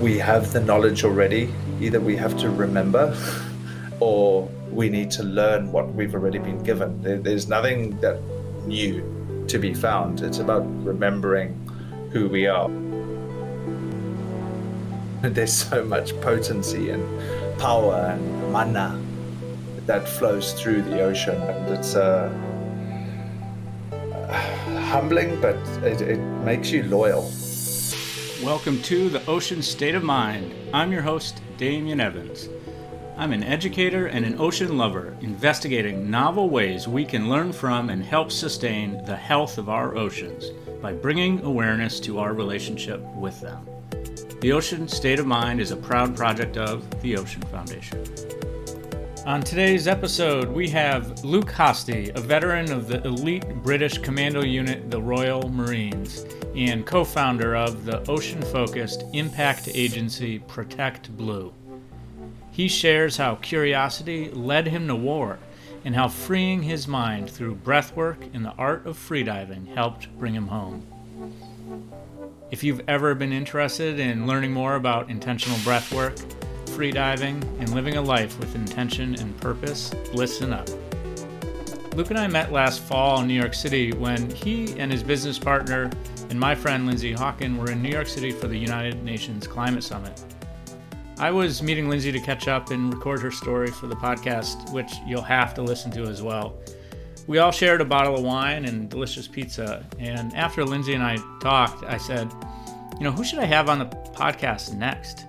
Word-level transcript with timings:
we 0.00 0.18
have 0.18 0.52
the 0.52 0.60
knowledge 0.60 1.04
already. 1.04 1.52
Either 1.80 2.00
we 2.00 2.16
have 2.16 2.36
to 2.38 2.48
remember 2.50 3.14
or 4.00 4.48
we 4.70 4.88
need 4.88 5.10
to 5.10 5.22
learn 5.22 5.70
what 5.72 5.92
we've 5.94 6.14
already 6.14 6.38
been 6.38 6.62
given. 6.62 7.22
There's 7.22 7.48
nothing 7.48 8.00
that 8.00 8.18
new 8.66 9.44
to 9.48 9.58
be 9.58 9.74
found. 9.74 10.22
It's 10.22 10.38
about 10.38 10.64
remembering 10.84 11.54
who 12.12 12.28
we 12.28 12.46
are. 12.46 12.70
There's 15.22 15.52
so 15.52 15.84
much 15.84 16.18
potency 16.22 16.88
and 16.90 17.04
power 17.58 18.16
and 18.16 18.52
mana 18.52 18.98
that 19.86 20.08
flows 20.08 20.54
through 20.54 20.82
the 20.82 21.02
ocean, 21.02 21.36
and 21.42 21.74
it's 21.74 21.94
uh, 21.94 22.30
humbling, 24.88 25.38
but 25.40 25.56
it, 25.82 26.00
it 26.00 26.18
makes 26.44 26.70
you 26.70 26.84
loyal. 26.84 27.30
Welcome 28.44 28.80
to 28.84 29.10
the 29.10 29.24
Ocean 29.26 29.60
State 29.60 29.94
of 29.94 30.02
Mind. 30.02 30.54
I'm 30.72 30.90
your 30.90 31.02
host, 31.02 31.42
Damian 31.58 32.00
Evans. 32.00 32.48
I'm 33.18 33.34
an 33.34 33.42
educator 33.42 34.06
and 34.06 34.24
an 34.24 34.40
ocean 34.40 34.78
lover, 34.78 35.14
investigating 35.20 36.10
novel 36.10 36.48
ways 36.48 36.88
we 36.88 37.04
can 37.04 37.28
learn 37.28 37.52
from 37.52 37.90
and 37.90 38.02
help 38.02 38.32
sustain 38.32 39.04
the 39.04 39.14
health 39.14 39.58
of 39.58 39.68
our 39.68 39.94
oceans 39.94 40.52
by 40.80 40.94
bringing 40.94 41.44
awareness 41.44 42.00
to 42.00 42.18
our 42.18 42.32
relationship 42.32 43.02
with 43.14 43.38
them. 43.42 43.66
The 44.40 44.52
Ocean 44.52 44.88
State 44.88 45.18
of 45.18 45.26
Mind 45.26 45.60
is 45.60 45.70
a 45.70 45.76
proud 45.76 46.16
project 46.16 46.56
of 46.56 46.88
the 47.02 47.18
Ocean 47.18 47.42
Foundation. 47.42 48.02
On 49.26 49.42
today's 49.42 49.86
episode, 49.86 50.48
we 50.48 50.66
have 50.70 51.22
Luke 51.22 51.52
Hosty, 51.52 52.16
a 52.16 52.20
veteran 52.22 52.72
of 52.72 52.88
the 52.88 53.02
elite 53.06 53.46
British 53.56 53.98
commando 53.98 54.42
unit, 54.42 54.90
the 54.90 55.00
Royal 55.00 55.50
Marines, 55.50 56.24
and 56.54 56.86
co 56.86 57.04
founder 57.04 57.54
of 57.54 57.84
the 57.84 58.08
ocean 58.10 58.42
focused 58.42 59.04
impact 59.12 59.68
agency 59.72 60.38
Protect 60.40 61.16
Blue. 61.16 61.52
He 62.50 62.68
shares 62.68 63.16
how 63.16 63.36
curiosity 63.36 64.30
led 64.30 64.66
him 64.66 64.86
to 64.88 64.96
war 64.96 65.38
and 65.84 65.94
how 65.94 66.08
freeing 66.08 66.62
his 66.62 66.86
mind 66.86 67.30
through 67.30 67.54
breathwork 67.56 68.34
and 68.34 68.44
the 68.44 68.52
art 68.52 68.86
of 68.86 68.96
freediving 68.96 69.74
helped 69.74 70.08
bring 70.18 70.34
him 70.34 70.48
home. 70.48 70.86
If 72.50 72.64
you've 72.64 72.82
ever 72.88 73.14
been 73.14 73.32
interested 73.32 74.00
in 74.00 74.26
learning 74.26 74.52
more 74.52 74.74
about 74.74 75.08
intentional 75.08 75.58
breathwork, 75.58 76.18
freediving, 76.66 77.42
and 77.60 77.74
living 77.74 77.96
a 77.96 78.02
life 78.02 78.38
with 78.40 78.54
intention 78.54 79.14
and 79.14 79.38
purpose, 79.40 79.94
listen 80.12 80.52
up. 80.52 80.68
Luke 81.94 82.10
and 82.10 82.18
I 82.18 82.26
met 82.26 82.52
last 82.52 82.82
fall 82.82 83.20
in 83.20 83.28
New 83.28 83.34
York 83.34 83.54
City 83.54 83.92
when 83.92 84.30
he 84.30 84.78
and 84.78 84.90
his 84.90 85.02
business 85.02 85.38
partner 85.38 85.90
and 86.30 86.38
my 86.38 86.54
friend 86.54 86.86
Lindsay 86.86 87.12
Hawken 87.12 87.58
were 87.58 87.72
in 87.72 87.82
New 87.82 87.90
York 87.90 88.06
City 88.06 88.30
for 88.30 88.46
the 88.46 88.56
United 88.56 89.02
Nations 89.02 89.48
Climate 89.48 89.82
Summit. 89.82 90.18
I 91.18 91.30
was 91.32 91.60
meeting 91.60 91.88
Lindsay 91.88 92.12
to 92.12 92.20
catch 92.20 92.46
up 92.48 92.70
and 92.70 92.94
record 92.94 93.20
her 93.20 93.32
story 93.32 93.66
for 93.66 93.88
the 93.88 93.96
podcast, 93.96 94.72
which 94.72 94.90
you'll 95.04 95.22
have 95.22 95.52
to 95.54 95.62
listen 95.62 95.90
to 95.90 96.04
as 96.04 96.22
well. 96.22 96.56
We 97.26 97.38
all 97.38 97.50
shared 97.50 97.80
a 97.80 97.84
bottle 97.84 98.14
of 98.14 98.22
wine 98.22 98.64
and 98.64 98.88
delicious 98.88 99.26
pizza, 99.26 99.84
and 99.98 100.34
after 100.34 100.64
Lindsay 100.64 100.94
and 100.94 101.02
I 101.02 101.18
talked, 101.40 101.84
I 101.84 101.98
said, 101.98 102.32
You 102.98 103.04
know, 103.04 103.12
who 103.12 103.24
should 103.24 103.40
I 103.40 103.44
have 103.44 103.68
on 103.68 103.80
the 103.80 103.86
podcast 103.86 104.72
next? 104.74 105.26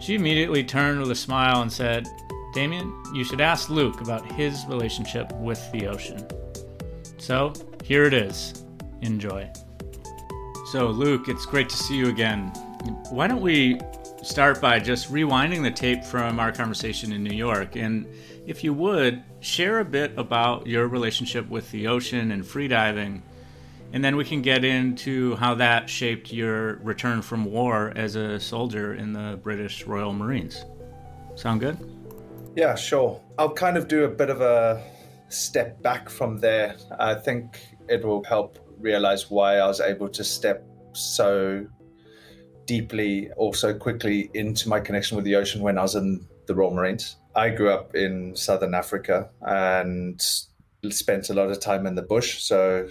She 0.00 0.16
immediately 0.16 0.64
turned 0.64 1.00
with 1.00 1.10
a 1.12 1.16
smile 1.16 1.62
and 1.62 1.72
said, 1.72 2.08
Damian, 2.54 2.92
you 3.14 3.24
should 3.24 3.40
ask 3.40 3.70
Luke 3.70 4.00
about 4.00 4.30
his 4.32 4.66
relationship 4.66 5.32
with 5.36 5.60
the 5.70 5.86
ocean. 5.86 6.26
So, 7.18 7.52
here 7.84 8.04
it 8.04 8.14
is. 8.14 8.64
Enjoy. 9.00 9.50
So, 10.70 10.88
Luke, 10.88 11.28
it's 11.28 11.46
great 11.46 11.68
to 11.70 11.76
see 11.76 11.96
you 11.96 12.08
again. 12.08 12.48
Why 13.10 13.26
don't 13.26 13.40
we 13.40 13.80
start 14.22 14.60
by 14.60 14.78
just 14.78 15.12
rewinding 15.12 15.62
the 15.62 15.70
tape 15.70 16.04
from 16.04 16.38
our 16.38 16.52
conversation 16.52 17.12
in 17.12 17.22
New 17.22 17.36
York? 17.36 17.76
And 17.76 18.06
if 18.46 18.62
you 18.62 18.74
would, 18.74 19.22
share 19.40 19.80
a 19.80 19.84
bit 19.84 20.12
about 20.18 20.66
your 20.66 20.88
relationship 20.88 21.48
with 21.48 21.70
the 21.70 21.86
ocean 21.86 22.32
and 22.32 22.42
freediving 22.42 23.22
and 23.92 24.04
then 24.04 24.16
we 24.16 24.24
can 24.24 24.42
get 24.42 24.64
into 24.64 25.36
how 25.36 25.54
that 25.54 25.88
shaped 25.88 26.32
your 26.32 26.76
return 26.76 27.22
from 27.22 27.46
war 27.46 27.92
as 27.96 28.16
a 28.16 28.38
soldier 28.38 28.94
in 28.94 29.12
the 29.12 29.38
British 29.42 29.84
Royal 29.84 30.12
Marines. 30.12 30.64
Sound 31.36 31.60
good? 31.60 31.78
Yeah, 32.54 32.74
sure. 32.74 33.20
I'll 33.38 33.52
kind 33.52 33.76
of 33.76 33.88
do 33.88 34.04
a 34.04 34.08
bit 34.08 34.28
of 34.28 34.40
a 34.40 34.82
step 35.28 35.80
back 35.82 36.10
from 36.10 36.38
there. 36.38 36.76
I 36.98 37.14
think 37.14 37.60
it 37.88 38.04
will 38.04 38.24
help 38.24 38.58
realize 38.80 39.30
why 39.30 39.58
I 39.58 39.66
was 39.66 39.80
able 39.80 40.08
to 40.10 40.24
step 40.24 40.64
so 40.92 41.66
deeply 42.66 43.30
or 43.36 43.54
so 43.54 43.74
quickly 43.74 44.30
into 44.34 44.68
my 44.68 44.80
connection 44.80 45.16
with 45.16 45.24
the 45.24 45.36
ocean 45.36 45.62
when 45.62 45.78
I 45.78 45.82
was 45.82 45.94
in 45.94 46.26
the 46.46 46.54
Royal 46.54 46.74
Marines. 46.74 47.16
I 47.34 47.50
grew 47.50 47.70
up 47.70 47.94
in 47.94 48.36
southern 48.36 48.74
Africa 48.74 49.30
and 49.42 50.20
spent 50.90 51.30
a 51.30 51.34
lot 51.34 51.50
of 51.50 51.60
time 51.60 51.86
in 51.86 51.94
the 51.94 52.02
bush. 52.02 52.42
So 52.42 52.88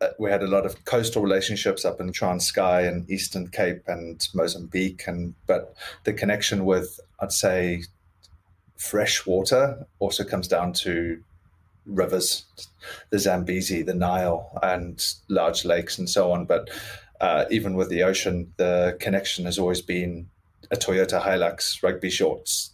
uh, 0.00 0.08
we 0.18 0.30
had 0.30 0.42
a 0.42 0.46
lot 0.46 0.66
of 0.66 0.84
coastal 0.84 1.22
relationships 1.22 1.84
up 1.84 2.00
in 2.00 2.12
Transkei 2.12 2.86
and 2.86 3.10
Eastern 3.10 3.48
Cape 3.48 3.82
and 3.86 4.26
Mozambique, 4.34 5.04
and 5.06 5.34
but 5.46 5.74
the 6.04 6.12
connection 6.12 6.64
with 6.64 7.00
I'd 7.20 7.32
say 7.32 7.82
fresh 8.76 9.26
water 9.26 9.86
also 9.98 10.22
comes 10.22 10.48
down 10.48 10.74
to 10.74 11.22
rivers, 11.86 12.44
the 13.10 13.18
Zambezi, 13.18 13.82
the 13.82 13.94
Nile, 13.94 14.50
and 14.62 15.02
large 15.28 15.64
lakes 15.64 15.98
and 15.98 16.08
so 16.08 16.32
on. 16.32 16.44
But 16.44 16.68
uh, 17.20 17.44
even 17.50 17.74
with 17.74 17.88
the 17.88 18.02
ocean, 18.02 18.52
the 18.56 18.96
connection 19.00 19.44
has 19.46 19.58
always 19.58 19.80
been 19.80 20.28
a 20.70 20.76
Toyota 20.76 21.22
Hilux, 21.22 21.82
rugby 21.82 22.10
shorts, 22.10 22.72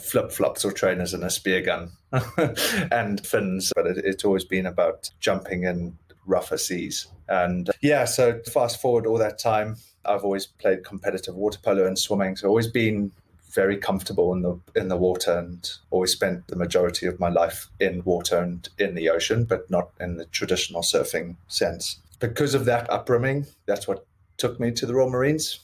flip 0.00 0.32
flops 0.32 0.64
or 0.64 0.72
trainers 0.72 1.14
and 1.14 1.22
a 1.22 1.30
spear 1.30 1.60
gun 1.60 1.92
and 2.90 3.24
fins. 3.24 3.72
But 3.74 3.86
it, 3.86 3.98
it's 3.98 4.24
always 4.24 4.44
been 4.44 4.66
about 4.66 5.10
jumping 5.20 5.64
in 5.64 5.96
rougher 6.26 6.58
seas. 6.58 7.06
And 7.28 7.70
yeah, 7.80 8.04
so 8.04 8.40
fast 8.52 8.80
forward 8.80 9.06
all 9.06 9.18
that 9.18 9.38
time, 9.38 9.76
I've 10.04 10.24
always 10.24 10.46
played 10.46 10.84
competitive 10.84 11.34
water 11.34 11.58
polo 11.62 11.86
and 11.86 11.98
swimming. 11.98 12.36
So 12.36 12.48
always 12.48 12.66
been 12.66 13.12
very 13.54 13.76
comfortable 13.76 14.32
in 14.32 14.42
the 14.42 14.60
in 14.74 14.88
the 14.88 14.96
water 14.96 15.38
and 15.38 15.70
always 15.90 16.12
spent 16.12 16.48
the 16.48 16.56
majority 16.56 17.06
of 17.06 17.20
my 17.20 17.28
life 17.28 17.68
in 17.80 18.02
water 18.04 18.38
and 18.38 18.68
in 18.78 18.94
the 18.94 19.08
ocean, 19.08 19.44
but 19.44 19.70
not 19.70 19.90
in 20.00 20.16
the 20.16 20.26
traditional 20.26 20.82
surfing 20.82 21.36
sense. 21.48 22.00
Because 22.18 22.54
of 22.54 22.64
that 22.64 22.90
upbringing, 22.90 23.46
that's 23.66 23.86
what 23.86 24.06
took 24.36 24.58
me 24.58 24.72
to 24.72 24.86
the 24.86 24.94
Royal 24.94 25.10
Marines. 25.10 25.60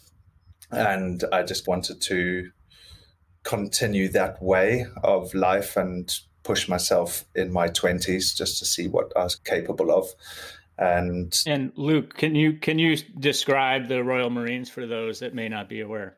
And 0.70 1.24
I 1.32 1.42
just 1.42 1.66
wanted 1.66 2.00
to 2.02 2.50
continue 3.42 4.08
that 4.08 4.40
way 4.42 4.86
of 5.02 5.34
life 5.34 5.76
and 5.76 6.12
push 6.42 6.68
myself 6.68 7.24
in 7.34 7.52
my 7.52 7.68
20s 7.68 8.36
just 8.36 8.58
to 8.58 8.64
see 8.64 8.86
what 8.86 9.12
I 9.16 9.24
was 9.24 9.36
capable 9.36 9.90
of. 9.90 10.08
And 10.78 11.34
and 11.46 11.72
Luke, 11.76 12.16
can 12.16 12.34
you 12.34 12.54
can 12.54 12.78
you 12.78 12.96
describe 13.18 13.88
the 13.88 14.02
Royal 14.02 14.30
Marines 14.30 14.70
for 14.70 14.86
those 14.86 15.18
that 15.20 15.34
may 15.34 15.48
not 15.48 15.68
be 15.68 15.80
aware? 15.80 16.16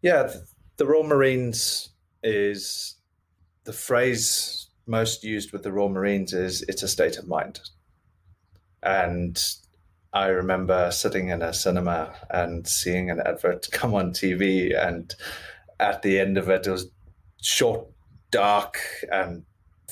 Yeah, 0.00 0.32
the 0.76 0.86
Royal 0.86 1.04
Marines 1.04 1.90
is 2.22 2.96
the 3.64 3.72
phrase 3.72 4.68
most 4.86 5.24
used 5.24 5.52
with 5.52 5.62
the 5.62 5.72
Royal 5.72 5.88
Marines 5.88 6.32
is 6.32 6.62
it's 6.62 6.82
a 6.82 6.88
state 6.88 7.16
of 7.16 7.26
mind. 7.26 7.60
And 8.82 9.40
I 10.12 10.26
remember 10.26 10.90
sitting 10.90 11.28
in 11.28 11.42
a 11.42 11.54
cinema 11.54 12.14
and 12.30 12.66
seeing 12.66 13.10
an 13.10 13.20
advert 13.24 13.68
come 13.72 13.94
on 13.94 14.12
TV 14.12 14.76
and 14.76 15.14
at 15.80 16.02
the 16.02 16.18
end 16.18 16.38
of 16.38 16.48
it 16.48 16.66
it 16.66 16.70
was 16.70 16.88
short 17.40 17.86
dark 18.30 18.78
and 19.12 19.44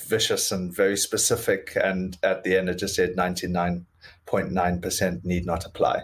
vicious 0.07 0.51
and 0.51 0.75
very 0.75 0.97
specific. 0.97 1.77
And 1.81 2.17
at 2.23 2.43
the 2.43 2.57
end, 2.57 2.67
it 2.69 2.79
just 2.79 2.95
said 2.95 3.15
99.9% 3.15 5.23
need 5.23 5.45
not 5.45 5.65
apply. 5.65 6.03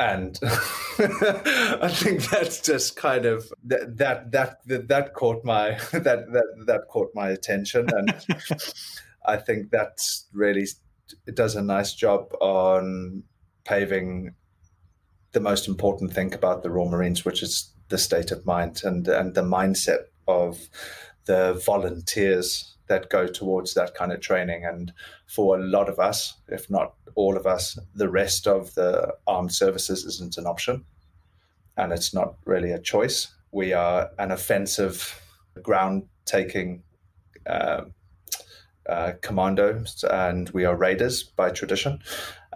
And 0.00 0.38
I 0.42 1.88
think 1.92 2.28
that's 2.28 2.60
just 2.60 2.96
kind 2.96 3.26
of 3.26 3.52
that 3.64 3.96
that 3.98 4.32
that 4.32 4.88
that, 4.88 5.14
caught 5.14 5.44
my 5.44 5.70
that, 5.92 6.32
that 6.32 6.64
that 6.66 6.88
caught 6.88 7.10
my 7.14 7.28
attention, 7.28 7.88
and 7.92 8.12
I 9.26 9.36
think 9.36 9.70
that's 9.70 10.26
really 10.32 10.66
it 11.26 11.36
does 11.36 11.54
a 11.54 11.62
nice 11.62 11.94
job 11.94 12.34
on 12.40 13.22
paving 13.64 14.34
the 15.32 15.40
most 15.40 15.68
important 15.68 16.12
thing 16.12 16.34
about 16.34 16.62
the 16.62 16.70
Royal 16.70 16.90
Marines, 16.90 17.24
which 17.24 17.42
is 17.42 17.72
the 17.88 17.98
state 17.98 18.32
of 18.32 18.44
mind 18.44 18.82
and 18.82 19.06
and 19.06 19.34
the 19.34 19.42
mindset 19.42 20.06
of 20.26 20.58
the 21.26 21.62
volunteers 21.64 22.73
that 22.88 23.10
go 23.10 23.26
towards 23.26 23.74
that 23.74 23.94
kind 23.94 24.12
of 24.12 24.20
training. 24.20 24.64
And 24.64 24.92
for 25.26 25.56
a 25.56 25.62
lot 25.62 25.88
of 25.88 25.98
us, 25.98 26.34
if 26.48 26.70
not 26.70 26.94
all 27.14 27.36
of 27.36 27.46
us, 27.46 27.78
the 27.94 28.08
rest 28.08 28.46
of 28.46 28.74
the 28.74 29.14
armed 29.26 29.52
services 29.52 30.04
isn't 30.04 30.36
an 30.36 30.46
option. 30.46 30.84
And 31.76 31.92
it's 31.92 32.14
not 32.14 32.36
really 32.44 32.72
a 32.72 32.78
choice. 32.78 33.28
We 33.52 33.72
are 33.72 34.10
an 34.18 34.30
offensive, 34.30 35.20
ground 35.62 36.04
taking 36.24 36.82
uh, 37.46 37.82
uh, 38.88 39.12
commandos 39.22 40.04
and 40.10 40.50
we 40.50 40.64
are 40.64 40.76
raiders 40.76 41.22
by 41.22 41.50
tradition. 41.50 42.00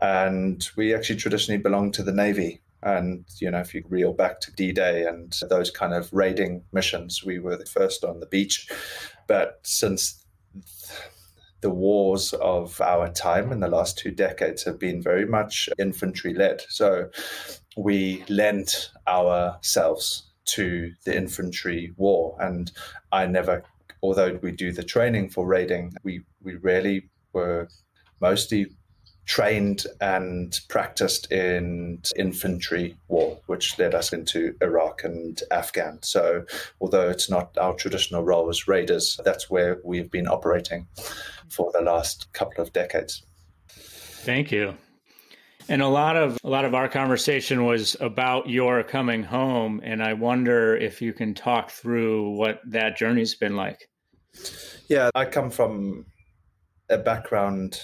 And 0.01 0.69
we 0.77 0.95
actually 0.95 1.17
traditionally 1.17 1.61
belong 1.61 1.93
to 1.93 2.03
the 2.03 2.13
Navy. 2.13 2.61
And, 2.83 3.25
you 3.41 3.51
know, 3.51 3.59
if 3.59 3.75
you 3.75 3.83
reel 3.89 4.13
back 4.13 4.41
to 4.41 4.53
D 4.53 4.73
Day 4.73 5.05
and 5.05 5.37
those 5.49 5.71
kind 5.71 5.93
of 5.93 6.13
raiding 6.13 6.63
missions, 6.73 7.25
we 7.25 7.39
were 7.39 7.57
the 7.57 7.67
first 7.67 8.05
on 8.05 8.21
the 8.21 8.27
beach. 8.27 8.69
But 9.27 9.61
since 9.63 10.25
the 11.61 11.71
wars 11.71 12.33
of 12.35 12.81
our 12.81 13.09
time 13.09 13.51
in 13.51 13.61
the 13.61 13.69
last 13.69 13.99
two 13.99 14.13
decades 14.13 14.63
have 14.63 14.79
been 14.79 15.03
very 15.03 15.27
much 15.27 15.69
infantry 15.79 16.33
led. 16.33 16.63
So 16.69 17.11
we 17.77 18.25
lent 18.29 18.91
ourselves 19.09 20.31
to 20.47 20.93
the 21.05 21.17
infantry 21.17 21.93
war. 21.97 22.37
And 22.41 22.71
I 23.11 23.27
never, 23.27 23.65
although 24.03 24.39
we 24.41 24.53
do 24.53 24.73
the 24.73 24.85
training 24.85 25.31
for 25.31 25.47
raiding, 25.47 25.95
we, 26.05 26.23
we 26.43 26.55
really 26.55 27.11
were 27.33 27.69
mostly 28.21 28.67
trained 29.29 29.85
and 30.01 30.59
practiced 30.69 31.31
in 31.31 32.01
infantry 32.17 32.97
war, 33.09 33.39
which 33.47 33.79
led 33.79 33.95
us 33.95 34.13
into 34.13 34.57
Iraq 34.63 35.05
and 35.05 35.41
Afghan. 35.51 35.99
So, 36.03 36.45
although 36.81 37.11
it's 37.11 37.31
not 37.31 37.57
our 37.59 37.75
traditional 37.75 38.25
role 38.25 38.49
as 38.49 38.67
raiders, 38.67 39.21
that's 39.25 39.51
where 39.51 39.79
we've 39.85 40.11
been 40.11 40.27
operating 40.27 40.89
for 41.51 41.71
the 41.73 41.83
last 41.83 42.33
couple 42.33 42.63
of 42.63 42.73
decades. 42.73 43.23
Thank 43.69 44.51
you. 44.51 44.75
And 45.69 45.83
a 45.83 45.89
lot 45.89 46.17
of 46.17 46.39
a 46.43 46.49
lot 46.49 46.65
of 46.65 46.75
our 46.75 46.89
conversation 46.89 47.67
was 47.67 47.95
about 48.01 48.49
your 48.49 48.83
coming 48.83 49.23
home, 49.23 49.83
and 49.85 50.03
I 50.03 50.15
wonder 50.15 50.75
if 50.75 51.03
you 51.03 51.13
can 51.13 51.35
talk 51.35 51.71
through 51.71 52.31
what 52.31 52.61
that 52.67 52.97
journey's 52.97 53.35
been 53.35 53.57
like. 53.57 53.91
Yeah, 54.89 55.11
I 55.15 55.27
come 55.27 55.51
from 55.51 56.07
a 56.89 56.97
background. 56.97 57.83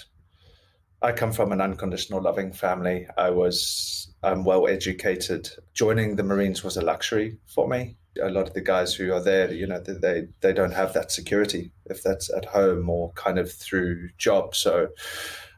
I 1.05 1.11
come 1.11 1.31
from 1.31 1.51
an 1.51 1.61
unconditional 1.61 2.19
loving 2.19 2.51
family. 2.51 3.07
I 3.15 3.29
was 3.29 4.11
well 4.23 4.67
educated. 4.67 5.47
Joining 5.75 6.15
the 6.15 6.23
Marines 6.23 6.63
was 6.63 6.77
a 6.77 6.81
luxury 6.81 7.37
for 7.45 7.67
me. 7.67 7.95
A 8.23 8.31
lot 8.31 8.47
of 8.47 8.55
the 8.55 8.61
guys 8.61 8.95
who 8.95 9.13
are 9.13 9.21
there, 9.21 9.53
you 9.53 9.67
know, 9.67 9.79
they 9.79 10.27
they 10.41 10.51
don't 10.51 10.73
have 10.73 10.93
that 10.93 11.11
security 11.11 11.71
if 11.85 12.01
that's 12.01 12.33
at 12.33 12.45
home 12.45 12.89
or 12.89 13.13
kind 13.13 13.37
of 13.37 13.51
through 13.51 14.09
job. 14.17 14.55
So 14.55 14.87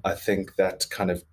I 0.04 0.16
think 0.16 0.58
that 0.58 0.86
kind 0.90 1.10
of 1.10 1.24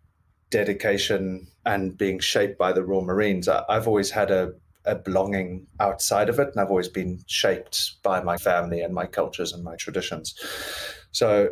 dedication 0.49 1.49
and 1.67 1.99
being 1.99 2.21
shaped 2.21 2.57
by 2.57 2.73
the 2.73 2.85
Royal 2.85 3.05
Marines, 3.05 3.49
I, 3.49 3.65
have 3.69 3.89
always 3.89 4.13
had 4.13 4.31
a, 4.31 4.53
a 4.85 4.95
belonging 4.95 5.67
outside 5.81 6.29
of 6.29 6.39
it, 6.39 6.51
and 6.53 6.61
I've 6.61 6.71
always 6.71 6.89
been 6.89 7.19
shaped 7.27 8.01
by 8.05 8.23
my 8.23 8.37
family 8.37 8.81
and 8.81 8.95
my 8.95 9.07
cultures 9.07 9.53
and 9.53 9.65
my 9.65 9.75
traditions. 9.75 10.37
So 11.11 11.49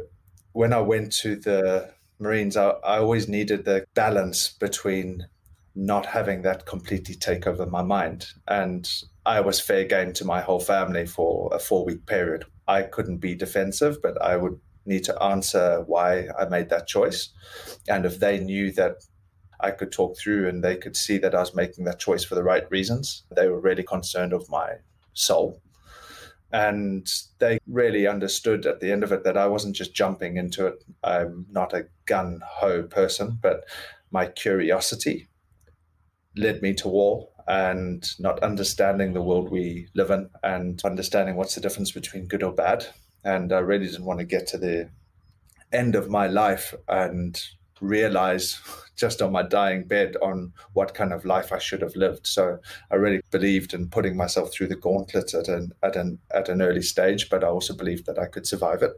when 0.52 0.72
I 0.72 0.80
went 0.80 1.12
to 1.22 1.34
the 1.34 1.92
Marines, 2.18 2.56
I, 2.56 2.70
I 2.70 2.98
always 2.98 3.28
needed 3.28 3.64
the 3.64 3.84
balance 3.94 4.48
between 4.48 5.26
not 5.74 6.06
having 6.06 6.42
that 6.42 6.66
completely 6.66 7.14
take 7.14 7.46
over 7.46 7.66
my 7.66 7.82
mind. 7.82 8.26
And 8.46 8.88
I 9.24 9.40
was 9.40 9.60
fair 9.60 9.84
game 9.84 10.12
to 10.14 10.24
my 10.24 10.40
whole 10.40 10.60
family 10.60 11.06
for 11.06 11.50
a 11.52 11.58
four 11.58 11.84
week 11.84 12.06
period. 12.06 12.44
I 12.68 12.82
couldn't 12.82 13.18
be 13.18 13.34
defensive, 13.34 14.02
but 14.02 14.20
I 14.20 14.36
would 14.36 14.58
need 14.84 15.04
to 15.04 15.22
answer 15.22 15.82
why 15.86 16.28
I 16.38 16.46
made 16.46 16.68
that 16.70 16.86
choice. 16.86 17.30
And 17.88 18.04
if 18.04 18.18
they 18.18 18.38
knew 18.38 18.72
that 18.72 18.96
I 19.60 19.70
could 19.70 19.92
talk 19.92 20.18
through 20.18 20.48
and 20.48 20.62
they 20.62 20.76
could 20.76 20.96
see 20.96 21.18
that 21.18 21.34
I 21.34 21.40
was 21.40 21.54
making 21.54 21.84
that 21.84 22.00
choice 22.00 22.24
for 22.24 22.34
the 22.34 22.42
right 22.42 22.68
reasons, 22.70 23.24
they 23.34 23.48
were 23.48 23.60
really 23.60 23.84
concerned 23.84 24.32
of 24.32 24.48
my 24.50 24.74
soul. 25.14 25.60
And 26.52 27.06
they 27.38 27.58
really 27.66 28.06
understood 28.06 28.66
at 28.66 28.80
the 28.80 28.92
end 28.92 29.02
of 29.02 29.12
it 29.12 29.24
that 29.24 29.36
I 29.36 29.46
wasn't 29.46 29.76
just 29.76 29.94
jumping 29.94 30.36
into 30.36 30.66
it. 30.66 30.84
I'm 31.02 31.46
not 31.50 31.72
a 31.72 31.86
gun 32.06 32.40
ho 32.44 32.82
person, 32.82 33.38
but 33.40 33.64
my 34.10 34.26
curiosity 34.26 35.28
led 36.36 36.62
me 36.62 36.74
to 36.74 36.88
war 36.88 37.28
and 37.48 38.08
not 38.18 38.42
understanding 38.42 39.12
the 39.12 39.22
world 39.22 39.50
we 39.50 39.88
live 39.94 40.10
in 40.10 40.28
and 40.42 40.80
understanding 40.84 41.36
what's 41.36 41.54
the 41.54 41.60
difference 41.60 41.90
between 41.90 42.26
good 42.26 42.42
or 42.42 42.52
bad 42.52 42.86
and 43.24 43.52
I 43.52 43.58
really 43.58 43.86
didn't 43.86 44.04
want 44.04 44.20
to 44.20 44.24
get 44.24 44.46
to 44.48 44.58
the 44.58 44.90
end 45.72 45.94
of 45.94 46.10
my 46.10 46.26
life 46.26 46.74
and 46.88 47.40
realize 47.82 48.60
just 48.96 49.20
on 49.20 49.32
my 49.32 49.42
dying 49.42 49.84
bed 49.84 50.16
on 50.22 50.52
what 50.74 50.94
kind 50.94 51.12
of 51.12 51.24
life 51.24 51.52
I 51.52 51.58
should 51.58 51.82
have 51.82 51.96
lived. 51.96 52.26
So 52.26 52.58
I 52.90 52.94
really 52.94 53.20
believed 53.30 53.74
in 53.74 53.88
putting 53.88 54.16
myself 54.16 54.52
through 54.52 54.68
the 54.68 54.76
gauntlet 54.76 55.34
at 55.34 55.48
an 55.48 55.72
at 55.82 55.96
an 55.96 56.18
at 56.32 56.48
an 56.48 56.62
early 56.62 56.82
stage, 56.82 57.28
but 57.28 57.44
I 57.44 57.48
also 57.48 57.74
believed 57.74 58.06
that 58.06 58.18
I 58.18 58.26
could 58.26 58.46
survive 58.46 58.82
it 58.82 58.92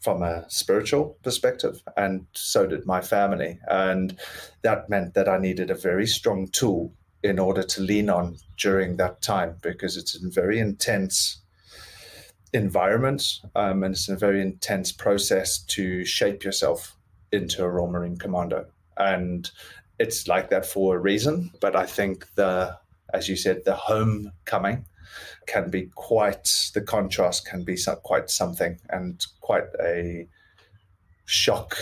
from 0.00 0.22
a 0.22 0.44
spiritual 0.50 1.16
perspective, 1.22 1.80
and 1.96 2.26
so 2.32 2.66
did 2.66 2.86
my 2.86 3.00
family. 3.00 3.60
And 3.68 4.18
that 4.62 4.88
meant 4.88 5.14
that 5.14 5.28
I 5.28 5.38
needed 5.38 5.70
a 5.70 5.76
very 5.76 6.06
strong 6.06 6.48
tool 6.48 6.92
in 7.22 7.38
order 7.38 7.62
to 7.62 7.80
lean 7.80 8.10
on 8.10 8.36
during 8.58 8.96
that 8.96 9.22
time 9.22 9.56
because 9.62 9.96
it's 9.96 10.16
a 10.16 10.28
very 10.28 10.58
intense 10.58 11.40
environment, 12.52 13.22
um, 13.54 13.84
and 13.84 13.94
it's 13.94 14.08
a 14.08 14.16
very 14.16 14.40
intense 14.40 14.90
process 14.90 15.58
to 15.58 16.04
shape 16.04 16.42
yourself 16.44 16.96
into 17.32 17.64
a 17.64 17.68
Royal 17.68 17.90
Marine 17.90 18.16
Commando. 18.16 18.66
And 18.96 19.50
it's 19.98 20.28
like 20.28 20.50
that 20.50 20.66
for 20.66 20.96
a 20.96 20.98
reason. 20.98 21.50
But 21.60 21.74
I 21.74 21.86
think 21.86 22.26
the, 22.34 22.76
as 23.12 23.28
you 23.28 23.36
said, 23.36 23.64
the 23.64 23.74
homecoming 23.74 24.84
can 25.46 25.70
be 25.70 25.90
quite 25.94 26.70
the 26.74 26.80
contrast 26.80 27.46
can 27.46 27.64
be 27.64 27.76
quite 28.02 28.30
something 28.30 28.78
and 28.90 29.26
quite 29.40 29.64
a 29.82 30.26
shock 31.26 31.76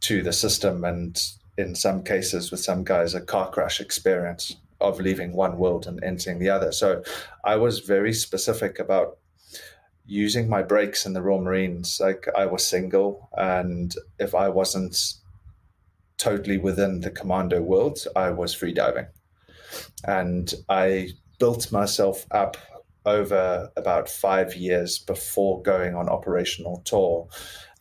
to 0.00 0.22
the 0.22 0.32
system 0.32 0.84
and 0.84 1.22
in 1.58 1.74
some 1.74 2.02
cases 2.02 2.50
with 2.50 2.60
some 2.60 2.84
guys 2.84 3.14
a 3.14 3.20
car 3.20 3.50
crash 3.50 3.80
experience 3.80 4.56
of 4.80 5.00
leaving 5.00 5.32
one 5.32 5.58
world 5.58 5.86
and 5.86 6.02
entering 6.04 6.38
the 6.38 6.50
other 6.50 6.70
so 6.72 7.02
i 7.44 7.56
was 7.56 7.80
very 7.80 8.12
specific 8.12 8.78
about 8.78 9.18
using 10.06 10.48
my 10.48 10.62
breaks 10.62 11.04
in 11.04 11.12
the 11.12 11.22
Royal 11.22 11.42
Marines. 11.42 11.98
Like 12.00 12.26
I 12.36 12.46
was 12.46 12.66
single, 12.66 13.28
and 13.36 13.94
if 14.18 14.34
I 14.34 14.48
wasn't 14.48 14.96
totally 16.18 16.58
within 16.58 17.00
the 17.00 17.10
commando 17.10 17.60
world, 17.60 17.98
I 18.14 18.30
was 18.30 18.54
free 18.54 18.72
diving, 18.72 19.06
And 20.04 20.52
I 20.68 21.10
built 21.38 21.70
myself 21.70 22.26
up 22.30 22.56
over 23.04 23.70
about 23.76 24.08
five 24.08 24.56
years 24.56 24.98
before 24.98 25.62
going 25.62 25.94
on 25.94 26.08
operational 26.08 26.82
tour, 26.84 27.28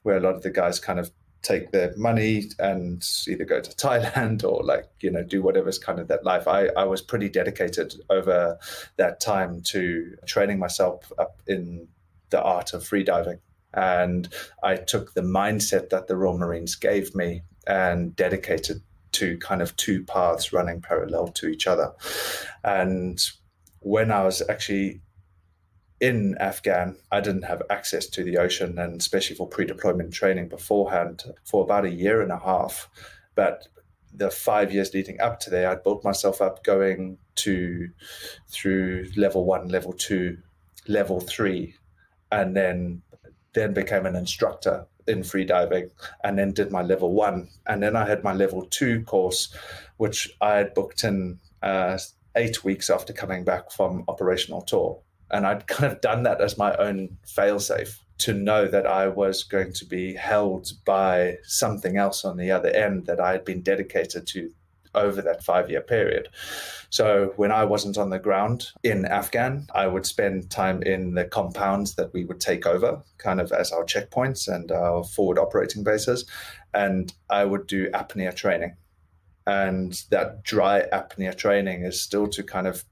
where 0.04 0.18
a 0.18 0.20
lot 0.20 0.36
of 0.36 0.44
the 0.44 0.52
guys 0.52 0.80
kind 0.80 1.00
of 1.00 1.12
take 1.42 1.72
their 1.72 1.94
money 1.96 2.46
and 2.60 3.08
either 3.28 3.46
go 3.46 3.62
to 3.62 3.72
Thailand 3.76 4.44
or 4.44 4.64
like, 4.64 4.86
you 5.00 5.12
know, 5.12 5.24
do 5.24 5.42
whatever's 5.42 5.78
kind 5.78 6.00
of 6.00 6.08
that 6.08 6.26
life. 6.26 6.48
I, 6.48 6.68
I 6.78 6.84
was 6.86 7.02
pretty 7.02 7.30
dedicated 7.30 7.94
over 8.10 8.58
that 8.98 9.20
time 9.20 9.62
to 9.68 10.16
training 10.26 10.60
myself 10.60 11.12
up 11.18 11.42
in 11.48 11.88
the 12.36 12.44
art 12.44 12.74
of 12.74 12.84
freediving. 12.84 13.40
And 13.74 14.28
I 14.62 14.76
took 14.76 15.14
the 15.14 15.22
mindset 15.22 15.90
that 15.90 16.08
the 16.08 16.18
Royal 16.18 16.38
Marines 16.38 16.76
gave 16.76 17.16
me 17.16 17.44
and 17.66 18.14
dedicated 18.14 18.82
to 19.14 19.38
kind 19.38 19.62
of 19.62 19.74
two 19.78 20.04
paths 20.04 20.52
running 20.52 20.82
parallel 20.82 21.30
to 21.30 21.48
each 21.48 21.66
other. 21.66 21.94
And 22.62 23.18
when 23.80 24.12
I 24.12 24.24
was 24.24 24.42
actually 24.50 25.02
in 26.02 26.36
Afghan, 26.42 26.98
I 27.10 27.22
didn't 27.22 27.44
have 27.44 27.62
access 27.70 28.08
to 28.08 28.24
the 28.26 28.38
ocean, 28.38 28.78
and 28.78 29.00
especially 29.00 29.38
for 29.38 29.48
pre 29.48 29.66
deployment 29.66 30.14
training 30.14 30.50
beforehand 30.50 31.24
for 31.46 31.64
about 31.64 31.86
a 31.86 31.98
year 32.04 32.22
and 32.22 32.34
a 32.34 32.40
half. 32.40 32.90
But 33.34 33.70
the 34.14 34.30
five 34.30 34.74
years 34.74 34.94
leading 34.94 35.22
up 35.22 35.40
to 35.42 35.50
there, 35.50 35.70
I'd 35.70 35.84
built 35.84 36.04
myself 36.04 36.42
up 36.42 36.66
going 36.66 37.18
to 37.36 37.90
through 38.50 39.08
level 39.16 39.46
one, 39.46 39.70
level 39.70 39.94
two, 39.94 40.40
level 40.86 41.22
three 41.22 41.76
and 42.32 42.56
then 42.56 43.02
then 43.54 43.74
became 43.74 44.06
an 44.06 44.16
instructor 44.16 44.86
in 45.08 45.20
freediving 45.20 45.90
and 46.24 46.38
then 46.38 46.52
did 46.52 46.72
my 46.72 46.82
level 46.82 47.14
one. 47.14 47.50
And 47.68 47.82
then 47.82 47.96
i 47.96 48.08
had 48.08 48.24
my 48.24 48.34
level 48.34 48.66
two 48.66 49.04
course 49.04 49.54
which 49.98 50.30
i 50.42 50.56
had 50.56 50.74
booked 50.74 51.04
in 51.04 51.40
uh, 51.62 51.98
eight 52.36 52.64
weeks 52.64 52.90
after 52.90 53.14
coming 53.14 53.44
back 53.44 53.72
from 53.72 54.04
operational 54.08 54.62
tour. 54.62 55.02
And 55.32 55.46
i'd 55.46 55.68
kind 55.68 55.92
of 55.92 56.02
done 56.02 56.24
that 56.24 56.42
as 56.42 56.58
my 56.58 56.76
own 56.76 57.18
failsafe 57.28 58.00
to 58.18 58.34
know 58.34 58.68
that 58.68 58.88
i 58.88 59.08
was 59.08 59.44
going 59.44 59.74
to 59.74 59.86
be 59.86 60.14
held 60.14 60.72
by 60.86 61.38
something 61.44 61.98
else 61.98 62.24
on 62.24 62.38
the 62.38 62.52
other 62.52 62.70
end 62.70 63.06
that 63.08 63.20
i 63.20 63.32
had 63.34 63.44
been 63.44 63.62
dedicated 63.62 64.26
to 64.28 64.52
over 64.96 65.22
that 65.22 65.44
five 65.44 65.70
year 65.70 65.82
period. 65.82 66.30
So 66.90 67.34
when 67.36 67.52
I 67.52 67.66
wasn't 67.66 67.98
on 67.98 68.10
the 68.10 68.20
ground 68.20 68.68
in 68.84 69.06
Afghan, 69.06 69.68
I 69.74 69.88
would 69.88 70.06
spend 70.06 70.50
time 70.50 70.82
in 70.84 71.14
the 71.14 71.26
compounds 71.26 71.96
that 71.96 72.14
we 72.14 72.24
would 72.24 72.40
take 72.40 72.66
over, 72.66 73.04
kind 73.18 73.42
of 73.42 73.52
as 73.52 73.72
our 73.72 73.84
checkpoints 73.84 74.48
and 74.48 74.72
our 74.72 75.04
forward 75.04 75.38
operating 75.38 75.84
bases. 75.84 76.26
And 76.74 77.14
I 77.30 77.46
would 77.46 77.68
do 77.68 77.90
apnea 77.92 78.34
training. 78.36 78.76
And 79.48 80.02
that 80.10 80.44
dry 80.44 80.84
apnea 80.92 81.36
training 81.38 81.84
is 81.84 82.02
still 82.02 82.28
to 82.30 82.44
kind 82.44 82.68
of 82.68 82.84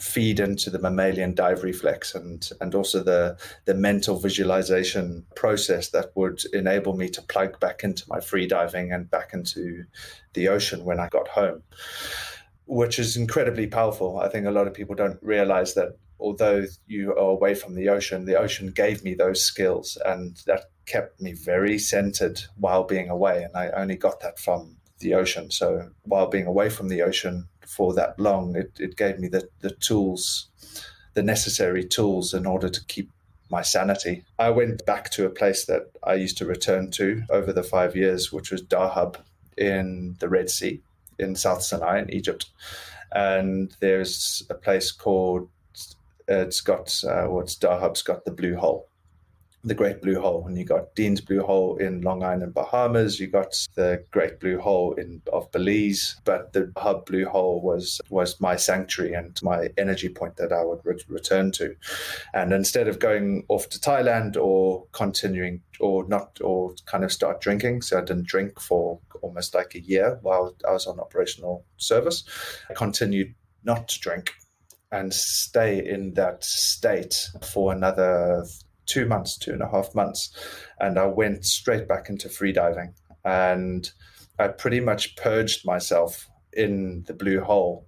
feed 0.00 0.40
into 0.40 0.70
the 0.70 0.78
mammalian 0.78 1.34
dive 1.34 1.62
reflex 1.62 2.14
and 2.14 2.50
and 2.60 2.74
also 2.74 3.02
the 3.02 3.36
the 3.66 3.74
mental 3.74 4.18
visualization 4.18 5.26
process 5.36 5.90
that 5.90 6.10
would 6.14 6.42
enable 6.54 6.96
me 6.96 7.08
to 7.08 7.22
plug 7.22 7.60
back 7.60 7.84
into 7.84 8.04
my 8.08 8.18
free 8.18 8.46
diving 8.46 8.92
and 8.92 9.10
back 9.10 9.34
into 9.34 9.84
the 10.32 10.48
ocean 10.48 10.84
when 10.84 10.98
I 10.98 11.08
got 11.08 11.28
home 11.28 11.62
which 12.66 13.00
is 13.00 13.16
incredibly 13.16 13.66
powerful. 13.66 14.20
I 14.20 14.28
think 14.28 14.46
a 14.46 14.52
lot 14.52 14.68
of 14.68 14.74
people 14.74 14.94
don't 14.94 15.18
realize 15.22 15.74
that 15.74 15.98
although 16.20 16.64
you 16.86 17.10
are 17.10 17.18
away 17.18 17.52
from 17.54 17.74
the 17.74 17.88
ocean 17.88 18.24
the 18.24 18.38
ocean 18.38 18.70
gave 18.70 19.02
me 19.02 19.14
those 19.14 19.44
skills 19.44 19.98
and 20.06 20.40
that 20.46 20.66
kept 20.86 21.20
me 21.20 21.32
very 21.32 21.78
centered 21.78 22.40
while 22.56 22.84
being 22.84 23.10
away. 23.10 23.42
And 23.42 23.56
I 23.56 23.70
only 23.70 23.96
got 23.96 24.20
that 24.20 24.38
from 24.38 24.76
the 24.98 25.14
ocean. 25.14 25.50
So 25.50 25.90
while 26.02 26.28
being 26.28 26.46
away 26.46 26.70
from 26.70 26.88
the 26.88 27.02
ocean 27.02 27.48
for 27.66 27.94
that 27.94 28.18
long, 28.18 28.56
it, 28.56 28.72
it 28.78 28.96
gave 28.96 29.18
me 29.18 29.28
the, 29.28 29.48
the 29.60 29.70
tools, 29.70 30.48
the 31.14 31.22
necessary 31.22 31.84
tools 31.84 32.34
in 32.34 32.46
order 32.46 32.68
to 32.68 32.84
keep 32.86 33.10
my 33.50 33.62
sanity. 33.62 34.24
I 34.38 34.50
went 34.50 34.86
back 34.86 35.10
to 35.10 35.26
a 35.26 35.30
place 35.30 35.64
that 35.66 35.90
I 36.04 36.14
used 36.14 36.38
to 36.38 36.46
return 36.46 36.90
to 36.92 37.22
over 37.30 37.52
the 37.52 37.62
five 37.62 37.96
years, 37.96 38.32
which 38.32 38.50
was 38.50 38.62
Dahab 38.62 39.16
in 39.56 40.16
the 40.20 40.28
Red 40.28 40.50
Sea 40.50 40.82
in 41.18 41.34
South 41.36 41.62
Sinai 41.62 42.00
in 42.00 42.10
Egypt. 42.12 42.46
And 43.12 43.74
there's 43.80 44.44
a 44.50 44.54
place 44.54 44.92
called, 44.92 45.48
it's 46.28 46.60
got, 46.60 47.02
uh, 47.04 47.24
what's 47.24 47.56
Dahab's 47.56 48.02
got 48.02 48.24
the 48.24 48.30
Blue 48.30 48.56
Hole 48.56 48.86
the 49.62 49.74
Great 49.74 50.00
Blue 50.00 50.20
Hole, 50.20 50.46
and 50.46 50.56
you 50.56 50.64
got 50.64 50.94
Dean's 50.94 51.20
Blue 51.20 51.42
Hole 51.42 51.76
in 51.76 52.00
Long 52.00 52.22
Island, 52.22 52.54
Bahamas. 52.54 53.20
You 53.20 53.26
got 53.26 53.54
the 53.74 54.02
Great 54.10 54.40
Blue 54.40 54.58
Hole 54.58 54.94
in 54.94 55.20
of 55.32 55.50
Belize, 55.52 56.16
but 56.24 56.52
Dahab 56.52 57.06
Blue 57.06 57.26
Hole 57.26 57.60
was 57.60 58.00
was 58.08 58.40
my 58.40 58.56
sanctuary 58.56 59.12
and 59.12 59.38
my 59.42 59.68
energy 59.76 60.08
point 60.08 60.36
that 60.36 60.52
I 60.52 60.64
would 60.64 60.80
re- 60.84 61.04
return 61.08 61.52
to. 61.52 61.74
And 62.32 62.52
instead 62.52 62.88
of 62.88 62.98
going 62.98 63.44
off 63.48 63.68
to 63.70 63.78
Thailand 63.78 64.36
or 64.36 64.86
continuing 64.92 65.62
or 65.78 66.06
not 66.08 66.38
or 66.42 66.74
kind 66.86 67.04
of 67.04 67.12
start 67.12 67.40
drinking, 67.40 67.82
so 67.82 67.98
I 67.98 68.02
didn't 68.02 68.26
drink 68.26 68.58
for 68.60 68.98
almost 69.20 69.54
like 69.54 69.74
a 69.74 69.80
year 69.80 70.18
while 70.22 70.54
I 70.66 70.72
was 70.72 70.86
on 70.86 70.98
operational 70.98 71.64
service. 71.76 72.24
I 72.70 72.74
continued 72.74 73.34
not 73.64 73.88
to 73.88 74.00
drink 74.00 74.32
and 74.92 75.12
stay 75.12 75.86
in 75.86 76.14
that 76.14 76.42
state 76.42 77.28
for 77.42 77.72
another 77.72 78.44
two 78.90 79.06
months, 79.06 79.38
two 79.38 79.52
and 79.52 79.62
a 79.62 79.68
half 79.68 79.94
months, 79.94 80.30
and 80.80 80.98
I 80.98 81.06
went 81.06 81.44
straight 81.44 81.86
back 81.86 82.08
into 82.08 82.28
freediving. 82.28 82.92
And 83.24 83.90
I 84.38 84.48
pretty 84.48 84.80
much 84.80 85.16
purged 85.16 85.66
myself 85.66 86.28
in 86.52 87.04
the 87.06 87.14
blue 87.14 87.40
hole 87.40 87.86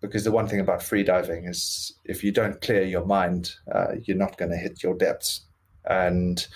because 0.00 0.24
the 0.24 0.32
one 0.32 0.48
thing 0.48 0.60
about 0.60 0.80
freediving 0.80 1.48
is 1.48 1.94
if 2.04 2.24
you 2.24 2.32
don't 2.32 2.60
clear 2.60 2.82
your 2.82 3.04
mind, 3.04 3.52
uh, 3.72 3.92
you're 4.02 4.16
not 4.16 4.38
going 4.38 4.50
to 4.50 4.56
hit 4.56 4.82
your 4.82 4.96
depths. 4.96 5.44
And 5.84 6.46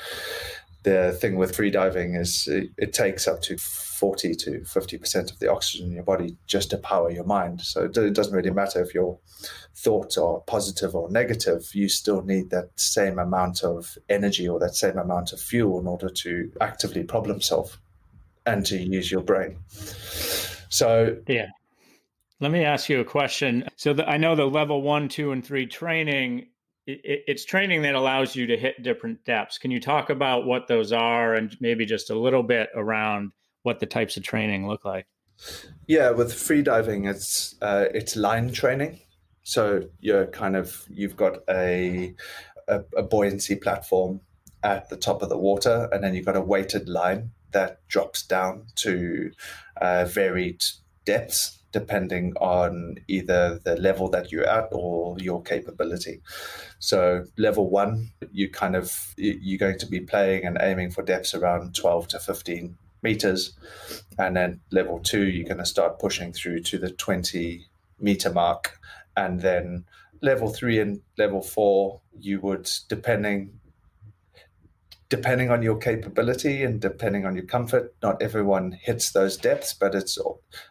the 0.84 1.16
thing 1.18 1.36
with 1.36 1.56
freediving 1.56 2.18
is 2.18 2.46
it, 2.46 2.70
it, 2.76 2.92
takes 2.92 3.26
up 3.26 3.40
to 3.42 3.56
40 3.56 4.34
to 4.34 4.50
50% 4.60 5.32
of 5.32 5.38
the 5.38 5.50
oxygen 5.50 5.86
in 5.86 5.92
your 5.94 6.04
body 6.04 6.36
just 6.46 6.70
to 6.70 6.78
power 6.78 7.10
your 7.10 7.24
mind. 7.24 7.62
So 7.62 7.84
it, 7.84 7.96
it 7.96 8.12
doesn't 8.12 8.34
really 8.34 8.50
matter 8.50 8.82
if 8.82 8.94
your 8.94 9.18
thoughts 9.74 10.18
are 10.18 10.40
positive 10.40 10.94
or 10.94 11.10
negative, 11.10 11.70
you 11.72 11.88
still 11.88 12.22
need 12.22 12.50
that 12.50 12.68
same 12.76 13.18
amount 13.18 13.64
of 13.64 13.96
energy 14.10 14.46
or 14.46 14.60
that 14.60 14.74
same 14.74 14.98
amount 14.98 15.32
of 15.32 15.40
fuel 15.40 15.80
in 15.80 15.86
order 15.86 16.10
to 16.10 16.52
actively 16.60 17.02
problem 17.02 17.40
solve 17.40 17.78
and 18.44 18.66
to 18.66 18.76
use 18.76 19.10
your 19.10 19.22
brain. 19.22 19.58
So, 20.68 21.16
yeah. 21.26 21.48
Let 22.40 22.50
me 22.50 22.62
ask 22.64 22.90
you 22.90 23.00
a 23.00 23.04
question. 23.04 23.66
So, 23.76 23.94
the, 23.94 24.06
I 24.06 24.18
know 24.18 24.36
the 24.36 24.44
level 24.44 24.82
one, 24.82 25.08
two, 25.08 25.32
and 25.32 25.44
three 25.44 25.66
training 25.66 26.48
it, 26.86 27.24
it's 27.26 27.44
training 27.44 27.82
that 27.82 27.94
allows 27.94 28.36
you 28.36 28.46
to 28.46 28.56
hit 28.56 28.82
different 28.82 29.24
depths. 29.24 29.58
Can 29.58 29.70
you 29.70 29.80
talk 29.80 30.10
about 30.10 30.46
what 30.46 30.68
those 30.68 30.92
are 30.92 31.34
and 31.34 31.56
maybe 31.60 31.86
just 31.86 32.10
a 32.10 32.18
little 32.18 32.42
bit 32.42 32.68
around 32.74 33.32
what 33.62 33.80
the 33.80 33.86
types 33.86 34.16
of 34.16 34.22
training 34.22 34.68
look 34.68 34.84
like? 34.84 35.06
Yeah, 35.86 36.10
with 36.10 36.32
freediving, 36.32 37.08
it's 37.08 37.56
uh, 37.60 37.86
it's 37.92 38.16
line 38.16 38.52
training. 38.52 39.00
So 39.42 39.82
you're 40.00 40.26
kind 40.26 40.56
of 40.56 40.84
you've 40.88 41.16
got 41.16 41.38
a, 41.48 42.14
a, 42.68 42.82
a 42.96 43.02
buoyancy 43.02 43.56
platform 43.56 44.20
at 44.62 44.88
the 44.88 44.96
top 44.96 45.22
of 45.22 45.28
the 45.28 45.38
water, 45.38 45.88
and 45.92 46.02
then 46.02 46.14
you've 46.14 46.24
got 46.24 46.36
a 46.36 46.40
weighted 46.40 46.88
line 46.88 47.32
that 47.52 47.86
drops 47.88 48.22
down 48.22 48.66
to 48.76 49.30
uh, 49.80 50.04
varied 50.04 50.62
depths 51.04 51.63
depending 51.74 52.32
on 52.36 52.94
either 53.08 53.58
the 53.64 53.74
level 53.74 54.08
that 54.08 54.30
you're 54.30 54.46
at 54.46 54.68
or 54.70 55.18
your 55.18 55.42
capability. 55.42 56.22
So 56.78 57.24
level 57.36 57.68
one, 57.68 58.12
you 58.30 58.48
kind 58.48 58.76
of 58.76 59.12
you're 59.16 59.58
going 59.58 59.80
to 59.80 59.86
be 59.86 59.98
playing 59.98 60.44
and 60.44 60.56
aiming 60.60 60.92
for 60.92 61.02
depths 61.02 61.34
around 61.34 61.74
12 61.74 62.08
to 62.08 62.20
15 62.20 62.78
meters, 63.02 63.54
and 64.16 64.36
then 64.36 64.60
level 64.70 65.00
two, 65.00 65.26
you're 65.26 65.48
going 65.48 65.58
to 65.58 65.66
start 65.66 65.98
pushing 65.98 66.32
through 66.32 66.60
to 66.60 66.78
the 66.78 66.92
20 66.92 67.66
meter 67.98 68.30
mark, 68.30 68.78
and 69.16 69.40
then 69.40 69.84
level 70.22 70.48
three 70.48 70.78
and 70.78 71.00
level 71.18 71.42
four, 71.42 72.00
you 72.20 72.40
would 72.40 72.70
depending 72.88 73.58
depending 75.08 75.50
on 75.50 75.62
your 75.62 75.76
capability 75.76 76.62
and 76.62 76.80
depending 76.80 77.26
on 77.26 77.34
your 77.34 77.44
comfort, 77.44 77.94
not 78.02 78.20
everyone 78.22 78.72
hits 78.72 79.12
those 79.12 79.36
depths, 79.36 79.72
but 79.72 79.94
it's 79.94 80.18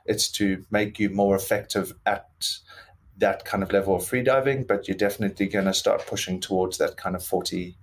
it's 0.06 0.30
to 0.32 0.66
make 0.72 1.00
you 1.00 1.10
more 1.10 1.36
effective 1.36 1.94
at 2.06 2.30
that 3.18 3.46
kind 3.46 3.64
of 3.64 3.72
level 3.72 3.96
of 3.96 4.02
freediving. 4.04 4.68
But 4.68 4.88
you're 4.88 4.98
definitely 4.98 5.48
going 5.48 5.66
to 5.66 5.74
start 5.74 6.08
pushing 6.08 6.40
towards 6.40 6.78
that 6.80 6.98
kind 6.98 7.16
of 7.16 7.24
40, 7.24 7.78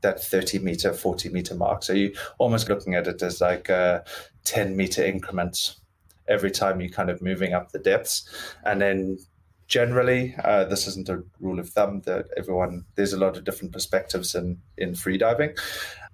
that 0.00 0.22
30 0.22 0.60
meter, 0.60 0.92
40 0.92 1.28
meter 1.28 1.54
mark. 1.54 1.82
So 1.82 1.92
you're 1.92 2.12
almost 2.38 2.68
looking 2.68 2.94
at 2.94 3.06
it 3.06 3.22
as 3.22 3.40
like 3.40 3.68
uh, 3.68 4.00
10 4.44 4.76
meter 4.76 5.04
increments 5.04 5.80
every 6.28 6.50
time 6.50 6.80
you're 6.80 6.90
kind 6.90 7.10
of 7.10 7.20
moving 7.20 7.52
up 7.52 7.72
the 7.72 7.78
depths. 7.78 8.28
And 8.64 8.80
then 8.80 9.18
generally, 9.72 10.34
uh, 10.44 10.66
this 10.66 10.86
isn't 10.86 11.08
a 11.08 11.22
rule 11.40 11.58
of 11.58 11.70
thumb 11.70 12.02
that 12.02 12.26
everyone, 12.36 12.84
there's 12.94 13.14
a 13.14 13.18
lot 13.18 13.38
of 13.38 13.44
different 13.44 13.72
perspectives 13.72 14.34
in, 14.34 14.58
in 14.76 14.90
freediving, 14.92 15.58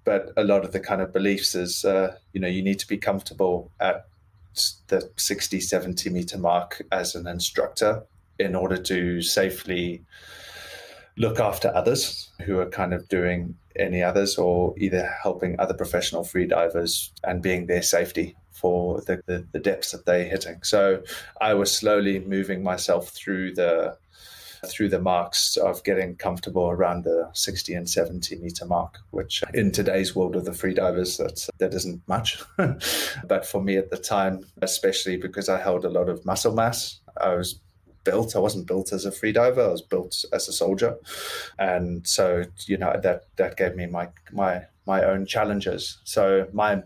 but 0.05 0.31
a 0.37 0.45
lot 0.45 0.65
of 0.65 0.71
the 0.71 0.79
kind 0.79 1.03
of 1.03 1.13
beliefs 1.13 1.57
is, 1.57 1.85
uh, 1.85 2.17
you 2.33 2.41
know, 2.41 2.47
you 2.47 2.63
need 2.63 2.79
to 2.79 2.87
be 2.87 2.97
comfortable 2.97 3.73
at 3.81 4.07
the 4.87 5.11
60, 5.17 5.59
70 5.59 6.09
meter 6.09 6.39
mark 6.39 6.83
as 6.93 7.17
an 7.17 7.27
instructor 7.27 8.05
in 8.39 8.55
order 8.55 8.77
to 8.77 9.21
safely 9.23 10.05
look 11.19 11.41
after 11.41 11.75
others 11.75 12.31
who 12.47 12.59
are 12.59 12.71
kind 12.71 12.95
of 12.95 13.09
doing 13.09 13.55
any 13.77 14.03
others 14.03 14.39
or 14.39 14.75
either 14.79 15.09
helping 15.23 15.59
other 15.59 15.75
professional 15.75 16.25
freedivers 16.25 17.11
and 17.25 17.43
being 17.43 17.67
their 17.67 17.83
safety 17.83 18.37
for 18.53 19.01
the, 19.03 19.21
the, 19.27 19.47
the 19.53 19.59
depths 19.59 19.93
that 19.93 20.07
they're 20.07 20.25
hitting. 20.25 20.63
So 20.63 21.03
I 21.41 21.55
was 21.55 21.77
slowly 21.77 22.21
moving 22.21 22.63
myself 22.63 23.11
through 23.11 23.55
the 23.55 23.97
through 24.67 24.89
the 24.89 24.99
marks 24.99 25.57
of 25.57 25.85
getting 25.85 26.17
comfortable 26.17 26.69
around 26.69 27.05
the 27.05 27.31
60 27.33 27.75
and 27.75 27.89
70 27.89 28.37
meter 28.39 28.67
mark, 28.67 28.99
which 29.11 29.45
in 29.55 29.71
today's 29.71 30.17
world 30.17 30.35
of 30.35 30.45
the 30.45 30.51
freedivers, 30.51 31.17
that's, 31.17 31.49
that 31.59 31.73
isn't 31.75 32.03
much. 32.09 32.43
but 32.57 33.47
for 33.47 33.63
me 33.63 33.77
at 33.77 33.91
the 33.91 33.97
time, 33.97 34.45
especially 34.61 35.17
because 35.17 35.49
I 35.49 35.61
held 35.61 35.85
a 35.85 35.91
lot 35.91 36.09
of 36.09 36.27
muscle 36.27 36.55
mass, 36.55 36.99
I 37.21 37.35
was 37.35 37.61
built. 38.11 38.37
I 38.37 38.39
wasn't 38.39 38.67
built 38.67 38.93
as 38.93 39.05
a 39.05 39.11
freediver. 39.11 39.69
I 39.69 39.73
was 39.73 39.83
built 39.83 40.25
as 40.33 40.49
a 40.49 40.53
soldier, 40.53 40.97
and 41.59 42.07
so 42.07 42.45
you 42.67 42.79
know 42.79 42.95
that 43.03 43.23
that 43.37 43.57
gave 43.57 43.75
me 43.77 43.87
my 43.87 44.09
my 44.33 44.63
my 44.87 45.05
own 45.05 45.27
challenges. 45.27 45.99
So 46.05 46.47
my 46.53 46.83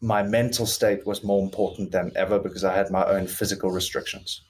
my 0.00 0.22
mental 0.22 0.66
state 0.66 1.06
was 1.06 1.24
more 1.24 1.42
important 1.42 1.92
than 1.92 2.12
ever 2.16 2.38
because 2.38 2.64
I 2.64 2.74
had 2.74 2.90
my 2.90 3.04
own 3.04 3.26
physical 3.26 3.70
restrictions. 3.70 4.42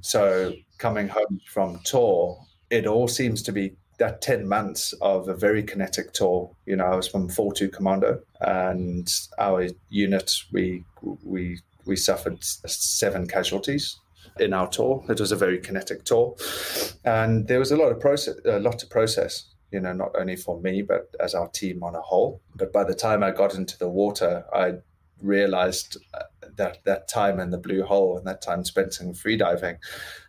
So 0.00 0.54
coming 0.78 1.08
home 1.08 1.40
from 1.52 1.80
tour, 1.84 2.38
it 2.70 2.86
all 2.86 3.08
seems 3.08 3.42
to 3.42 3.52
be 3.52 3.76
that 3.98 4.22
10 4.22 4.46
months 4.46 4.92
of 5.00 5.28
a 5.28 5.34
very 5.34 5.62
kinetic 5.62 6.12
tour. 6.12 6.50
You 6.66 6.76
know, 6.76 6.84
I 6.84 6.96
was 6.96 7.08
from 7.08 7.28
4-2 7.28 7.72
Commando 7.72 8.20
and 8.40 9.08
our 9.38 9.68
unit, 9.88 10.32
we, 10.52 10.84
we, 11.24 11.58
we 11.84 11.96
suffered 11.96 12.44
seven 12.44 13.26
casualties 13.26 13.98
in 14.40 14.52
our 14.52 14.68
tour. 14.68 15.04
It 15.08 15.20
was 15.20 15.32
a 15.32 15.36
very 15.36 15.58
kinetic 15.58 16.04
tour. 16.04 16.36
And 17.04 17.48
there 17.48 17.58
was 17.58 17.72
a 17.72 17.76
lot 17.76 17.92
of 17.92 18.00
process, 18.00 18.36
a 18.44 18.58
lot 18.58 18.78
to 18.80 18.86
process 18.86 19.54
you 19.70 19.80
know, 19.80 19.92
not 19.92 20.12
only 20.18 20.36
for 20.36 20.60
me, 20.60 20.82
but 20.82 21.14
as 21.20 21.34
our 21.34 21.48
team 21.48 21.82
on 21.82 21.94
a 21.94 22.00
whole. 22.00 22.40
But 22.56 22.72
by 22.72 22.84
the 22.84 22.94
time 22.94 23.22
I 23.22 23.30
got 23.30 23.54
into 23.54 23.78
the 23.78 23.88
water, 23.88 24.44
I 24.52 24.74
realized 25.22 25.98
uh, 26.14 26.22
that 26.56 26.84
that 26.84 27.08
time 27.08 27.40
in 27.40 27.50
the 27.50 27.58
blue 27.58 27.82
hole 27.82 28.16
and 28.16 28.26
that 28.26 28.40
time 28.40 28.64
spent 28.64 29.00
in 29.00 29.12
freediving 29.12 29.78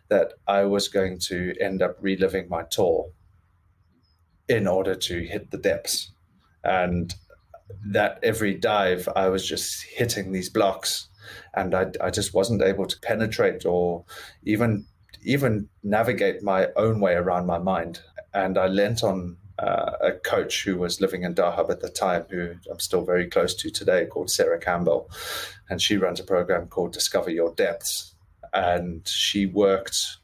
that 0.08 0.34
I 0.46 0.64
was 0.64 0.88
going 0.88 1.18
to 1.20 1.54
end 1.60 1.82
up 1.82 1.96
reliving 2.00 2.48
my 2.48 2.64
tour 2.64 3.10
in 4.48 4.66
order 4.66 4.94
to 4.94 5.24
hit 5.24 5.50
the 5.50 5.58
depths. 5.58 6.12
And 6.64 7.14
that 7.86 8.18
every 8.22 8.54
dive, 8.54 9.08
I 9.14 9.28
was 9.28 9.46
just 9.46 9.84
hitting 9.84 10.32
these 10.32 10.50
blocks 10.50 11.08
and 11.54 11.74
I, 11.74 11.86
I 12.00 12.10
just 12.10 12.34
wasn't 12.34 12.62
able 12.62 12.86
to 12.86 13.00
penetrate 13.00 13.64
or 13.64 14.04
even 14.42 14.86
even 15.22 15.68
navigate 15.82 16.42
my 16.42 16.68
own 16.76 17.00
way 17.00 17.14
around 17.14 17.46
my 17.46 17.58
mind. 17.58 18.00
And 18.32 18.56
I 18.56 18.68
lent 18.68 19.02
on 19.02 19.36
uh, 19.58 19.92
a 20.00 20.12
coach 20.12 20.64
who 20.64 20.78
was 20.78 21.00
living 21.00 21.24
in 21.24 21.34
Dahab 21.34 21.70
at 21.70 21.80
the 21.80 21.90
time, 21.90 22.24
who 22.30 22.54
I'm 22.70 22.80
still 22.80 23.04
very 23.04 23.28
close 23.28 23.54
to 23.56 23.70
today, 23.70 24.06
called 24.06 24.30
Sarah 24.30 24.58
Campbell. 24.58 25.10
And 25.68 25.82
she 25.82 25.98
runs 25.98 26.20
a 26.20 26.24
program 26.24 26.68
called 26.68 26.92
Discover 26.92 27.30
Your 27.30 27.54
Depths. 27.54 28.14
And 28.54 29.06
she 29.06 29.46
worked 29.46 30.16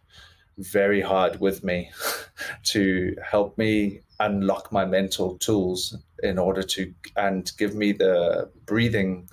very 0.58 1.02
hard 1.02 1.40
with 1.40 1.62
me 1.62 1.90
to 2.64 3.14
help 3.22 3.58
me 3.58 4.00
unlock 4.20 4.72
my 4.72 4.84
mental 4.86 5.36
tools 5.38 5.96
in 6.22 6.38
order 6.38 6.62
to 6.62 6.94
and 7.16 7.52
give 7.58 7.74
me 7.74 7.92
the 7.92 8.50
breathing 8.64 9.28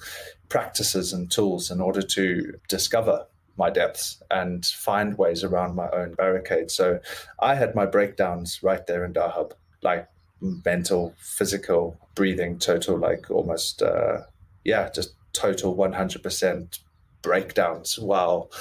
practices 0.54 1.14
and 1.14 1.32
tools 1.32 1.72
in 1.72 1.82
order 1.82 2.04
to 2.04 2.54
discover 2.70 3.26
my 3.58 3.72
depths 3.72 4.22
and 4.30 4.64
find 4.68 5.18
ways 5.18 5.44
around 5.44 5.76
my 5.76 5.90
own 5.90 6.14
barricade. 6.14 6.70
So 6.70 7.00
I 7.40 7.56
had 7.56 7.74
my 7.74 7.88
breakdowns 7.88 8.62
right 8.62 8.86
there 8.86 9.04
in 9.04 9.14
Dahab, 9.14 9.54
like 9.82 10.08
mental, 10.42 11.16
physical, 11.18 11.98
breathing, 12.14 12.60
total, 12.60 13.00
like 13.00 13.32
almost, 13.32 13.82
uh, 13.82 14.18
yeah, 14.64 14.92
just 14.92 15.16
total 15.34 15.76
100% 15.76 16.80
breakdowns 17.24 17.98
while 17.98 18.52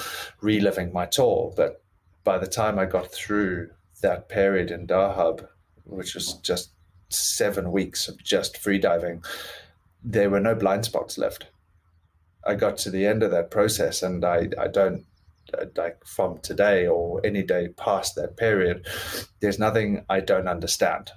reliving 0.41 0.91
my 0.91 1.05
tour. 1.05 1.53
But 1.55 1.83
by 2.23 2.39
the 2.39 2.47
time 2.47 2.79
I 2.79 2.85
got 2.85 3.11
through 3.11 3.69
that 4.01 4.29
period 4.29 4.71
in 4.71 4.87
Dahab, 4.87 5.47
which 5.83 6.15
was 6.15 6.33
just 6.41 6.71
seven 7.09 7.71
weeks 7.71 8.07
of 8.07 8.17
just 8.23 8.55
freediving, 8.55 9.23
there 10.03 10.31
were 10.31 10.39
no 10.39 10.55
blind 10.55 10.85
spots 10.85 11.19
left. 11.19 11.49
I 12.45 12.55
got 12.55 12.77
to 12.79 12.89
the 12.89 13.05
end 13.05 13.23
of 13.23 13.31
that 13.31 13.51
process, 13.51 14.03
and 14.03 14.23
I, 14.25 14.49
I 14.59 14.67
don't 14.67 15.05
like 15.75 16.05
from 16.05 16.39
today 16.39 16.87
or 16.87 17.21
any 17.25 17.43
day 17.43 17.69
past 17.77 18.15
that 18.15 18.37
period, 18.37 18.87
there's 19.39 19.59
nothing 19.59 20.05
I 20.09 20.19
don't 20.19 20.47
understand 20.47 21.11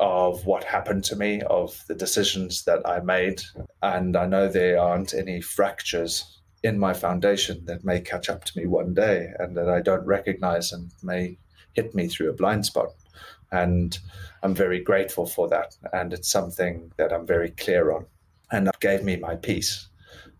of 0.00 0.46
what 0.46 0.64
happened 0.64 1.04
to 1.04 1.16
me, 1.16 1.42
of 1.42 1.76
the 1.88 1.94
decisions 1.94 2.64
that 2.64 2.86
I 2.86 3.00
made. 3.00 3.42
And 3.82 4.16
I 4.16 4.26
know 4.26 4.48
there 4.48 4.80
aren't 4.80 5.12
any 5.12 5.40
fractures 5.40 6.40
in 6.62 6.78
my 6.78 6.92
foundation 6.92 7.64
that 7.66 7.84
may 7.84 8.00
catch 8.00 8.28
up 8.28 8.44
to 8.44 8.58
me 8.58 8.66
one 8.66 8.94
day 8.94 9.28
and 9.38 9.56
that 9.56 9.68
I 9.68 9.80
don't 9.80 10.06
recognize 10.06 10.72
and 10.72 10.90
may 11.02 11.38
hit 11.74 11.94
me 11.94 12.08
through 12.08 12.30
a 12.30 12.34
blind 12.34 12.66
spot. 12.66 12.90
And 13.50 13.98
I'm 14.42 14.54
very 14.54 14.82
grateful 14.82 15.26
for 15.26 15.48
that. 15.48 15.76
And 15.92 16.12
it's 16.12 16.30
something 16.30 16.92
that 16.96 17.12
I'm 17.12 17.26
very 17.26 17.50
clear 17.50 17.90
on. 17.92 18.06
And 18.50 18.68
it 18.68 18.80
gave 18.80 19.02
me 19.02 19.16
my 19.16 19.34
peace. 19.36 19.87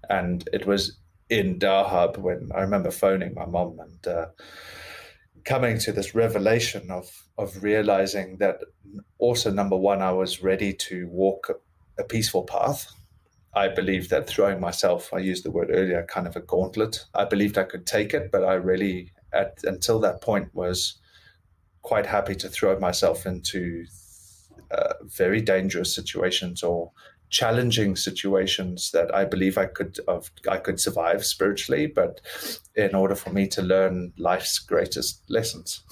And 0.08 0.48
it 0.52 0.66
was 0.66 0.98
in 1.28 1.58
Dahab 1.58 2.18
when 2.18 2.50
I 2.54 2.60
remember 2.60 2.90
phoning 2.90 3.34
my 3.34 3.46
mom 3.46 3.78
and 3.80 4.06
uh, 4.06 4.26
coming 5.44 5.78
to 5.78 5.92
this 5.92 6.14
revelation 6.14 6.90
of 6.90 7.10
of 7.38 7.62
realizing 7.62 8.36
that 8.38 8.60
also 9.18 9.50
number 9.50 9.76
one 9.76 10.02
I 10.02 10.12
was 10.12 10.42
ready 10.42 10.72
to 10.74 11.08
walk 11.08 11.50
a, 11.98 12.04
peaceful 12.04 12.44
path. 12.44 12.86
I 13.54 13.68
believed 13.68 14.10
that 14.10 14.28
throwing 14.28 14.60
myself, 14.60 15.12
I 15.12 15.18
used 15.18 15.44
the 15.44 15.50
word 15.50 15.70
earlier, 15.72 16.06
kind 16.08 16.26
of 16.26 16.36
a 16.36 16.40
gauntlet. 16.40 17.04
I 17.14 17.24
believed 17.24 17.58
I 17.58 17.64
could 17.64 17.86
take 17.86 18.14
it, 18.14 18.30
but 18.30 18.44
I 18.44 18.54
really, 18.54 19.12
at 19.32 19.58
until 19.64 19.98
that 20.00 20.20
point, 20.20 20.54
was 20.54 20.98
quite 21.82 22.06
happy 22.06 22.34
to 22.36 22.48
throw 22.48 22.78
myself 22.78 23.26
into 23.26 23.84
uh, 24.70 24.94
very 25.04 25.40
dangerous 25.40 25.94
situations 25.94 26.62
or 26.62 26.92
challenging 27.30 27.96
situations 27.96 28.90
that 28.92 29.14
I 29.14 29.24
believe 29.24 29.58
I 29.58 29.66
could 29.66 30.00
of, 30.08 30.30
I 30.50 30.58
could 30.58 30.80
survive 30.80 31.24
spiritually, 31.24 31.86
but 31.86 32.20
in 32.74 32.94
order 32.94 33.14
for 33.14 33.30
me 33.30 33.46
to 33.48 33.62
learn 33.62 34.12
life's 34.18 34.58
greatest 34.58 35.22
lessons. 35.28 35.82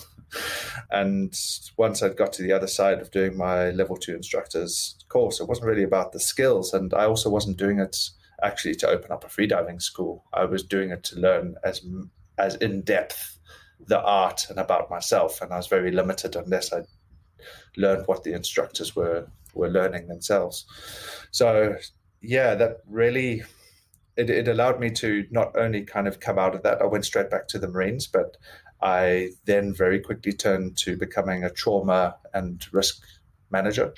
And 0.90 1.34
once 1.76 2.02
I'd 2.02 2.16
got 2.16 2.32
to 2.34 2.42
the 2.42 2.52
other 2.52 2.66
side 2.66 3.00
of 3.00 3.10
doing 3.10 3.36
my 3.36 3.70
level 3.70 3.96
two 3.96 4.14
instructor's 4.14 4.96
course, 5.08 5.40
it 5.40 5.48
wasn't 5.48 5.68
really 5.68 5.84
about 5.84 6.12
the 6.12 6.20
skills, 6.20 6.72
and 6.72 6.92
I 6.92 7.04
also 7.04 7.30
wasn't 7.30 7.58
doing 7.58 7.78
it 7.78 7.96
actually 8.42 8.74
to 8.76 8.88
open 8.88 9.12
up 9.12 9.24
a 9.24 9.28
freediving 9.28 9.80
school. 9.80 10.24
I 10.32 10.44
was 10.44 10.62
doing 10.62 10.90
it 10.90 11.04
to 11.04 11.20
learn 11.20 11.54
as 11.64 11.80
as 12.38 12.56
in 12.56 12.82
depth 12.82 13.38
the 13.86 14.00
art 14.00 14.46
and 14.50 14.58
about 14.58 14.90
myself, 14.90 15.40
and 15.40 15.52
I 15.52 15.56
was 15.56 15.68
very 15.68 15.90
limited 15.90 16.36
unless 16.36 16.72
I 16.72 16.82
learned 17.76 18.06
what 18.06 18.24
the 18.24 18.32
instructors 18.32 18.96
were 18.96 19.28
were 19.56 19.68
learning 19.68 20.08
themselves. 20.08 20.66
So 21.30 21.76
yeah, 22.20 22.54
that 22.54 22.78
really 22.86 23.42
it, 24.16 24.30
it 24.30 24.48
allowed 24.48 24.80
me 24.80 24.90
to 24.90 25.26
not 25.30 25.56
only 25.56 25.82
kind 25.84 26.08
of 26.08 26.20
come 26.20 26.38
out 26.38 26.54
of 26.54 26.62
that, 26.62 26.80
I 26.80 26.86
went 26.86 27.04
straight 27.04 27.30
back 27.30 27.48
to 27.48 27.58
the 27.58 27.68
Marines, 27.68 28.06
but 28.06 28.36
I 28.82 29.30
then 29.44 29.72
very 29.72 30.00
quickly 30.00 30.32
turned 30.32 30.76
to 30.78 30.96
becoming 30.96 31.44
a 31.44 31.50
trauma 31.50 32.16
and 32.34 32.64
risk 32.72 33.02
manager 33.50 33.94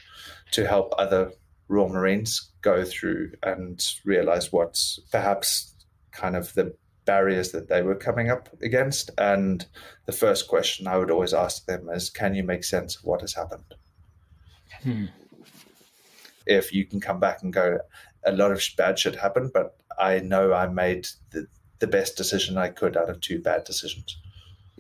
to 0.53 0.66
help 0.66 0.92
other 0.99 1.33
Royal 1.68 1.88
Marines 1.88 2.51
go 2.62 2.85
through 2.85 3.33
and 3.42 3.85
realize 4.05 4.53
what's 4.53 4.99
perhaps 5.12 5.75
kind 6.12 6.37
of 6.37 6.53
the 6.55 6.75
barriers 7.05 7.53
that 7.53 7.68
they 7.68 7.83
were 7.83 7.94
coming 7.94 8.31
up 8.31 8.49
against. 8.62 9.11
And 9.18 9.64
the 10.07 10.12
first 10.12 10.49
question 10.49 10.87
I 10.87 10.99
would 10.99 11.11
always 11.11 11.35
ask 11.35 11.66
them 11.66 11.88
is, 11.90 12.11
can 12.11 12.35
you 12.35 12.42
make 12.42 12.64
sense 12.64 12.97
of 12.97 13.05
what 13.05 13.21
has 13.21 13.35
happened? 13.35 13.75
Hmm 14.83 15.07
if 16.48 16.72
you 16.72 16.84
can 16.84 17.00
come 17.00 17.20
back 17.20 17.42
and 17.42 17.52
go, 17.52 17.78
a 18.24 18.32
lot 18.32 18.50
of 18.50 18.62
bad 18.76 18.98
shit 18.98 19.14
happened, 19.14 19.52
but 19.54 19.76
I 19.98 20.20
know 20.20 20.52
I 20.52 20.66
made 20.66 21.06
the, 21.30 21.46
the 21.78 21.87
best 21.87 22.16
decision 22.16 22.56
I 22.56 22.68
could 22.68 22.96
out 22.96 23.11
of 23.11 23.20
two 23.20 23.40
bad 23.40 23.64
decisions. 23.64 24.18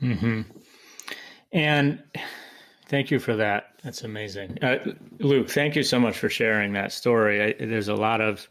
Mm-hmm. 0.02 0.42
And 1.52 2.02
thank 2.86 3.10
you 3.10 3.18
for 3.18 3.36
that. 3.36 3.74
That's 3.84 4.02
amazing. 4.02 4.58
Uh, 4.62 4.78
Luke, 5.18 5.48
thank 5.48 5.76
you 5.76 5.82
so 5.82 6.00
much 6.00 6.18
for 6.18 6.28
sharing 6.28 6.72
that 6.72 6.92
story. 6.92 7.42
I, 7.42 7.64
there's 7.64 7.88
a 7.88 7.94
lot 7.94 8.20
of 8.20 8.48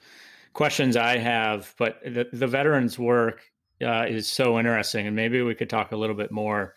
questions 0.53 0.95
I 0.95 1.17
have, 1.17 1.73
but 1.77 1.99
the, 2.03 2.27
the 2.32 2.47
veterans 2.47 2.97
work 2.97 3.41
uh, 3.82 4.06
is 4.08 4.27
so 4.27 4.58
interesting. 4.58 5.08
And 5.08 5.15
maybe 5.15 5.41
we 5.41 5.56
could 5.56 5.69
talk 5.69 5.91
a 5.91 5.97
little 5.97 6.15
bit 6.15 6.32
more. 6.32 6.75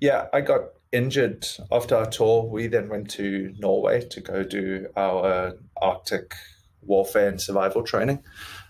Yeah, 0.00 0.26
I 0.32 0.40
got 0.40 0.60
injured 0.92 1.46
after 1.70 1.96
our 1.96 2.06
tour. 2.06 2.44
We 2.44 2.66
then 2.66 2.88
went 2.88 3.10
to 3.12 3.54
Norway 3.58 4.06
to 4.08 4.20
go 4.20 4.44
do 4.44 4.88
our 4.96 5.54
Arctic 5.80 6.34
warfare 6.82 7.28
and 7.28 7.40
survival 7.40 7.82
training. 7.82 8.22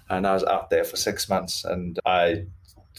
And 0.09 0.27
I 0.27 0.35
was 0.35 0.45
out 0.45 0.71
there 0.71 0.85
for 0.85 0.97
six 0.97 1.29
months 1.29 1.65
and 1.65 1.99
I 2.07 2.47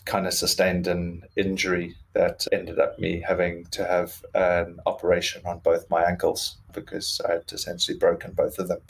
kind 0.05 0.27
of 0.27 0.33
sustained 0.33 0.87
an 0.87 1.21
injury 1.35 1.95
that 2.13 2.45
ended 2.51 2.79
up 2.79 2.99
me 2.99 3.23
having 3.25 3.65
to 3.71 3.85
have 3.85 4.23
an 4.33 4.79
operation 4.85 5.41
on 5.45 5.59
both 5.59 5.89
my 5.89 6.03
ankles 6.03 6.57
because 6.73 7.21
I 7.27 7.33
had 7.33 7.51
essentially 7.51 7.97
broken 7.97 8.33
both 8.33 8.59
of 8.59 8.67
them. 8.67 8.81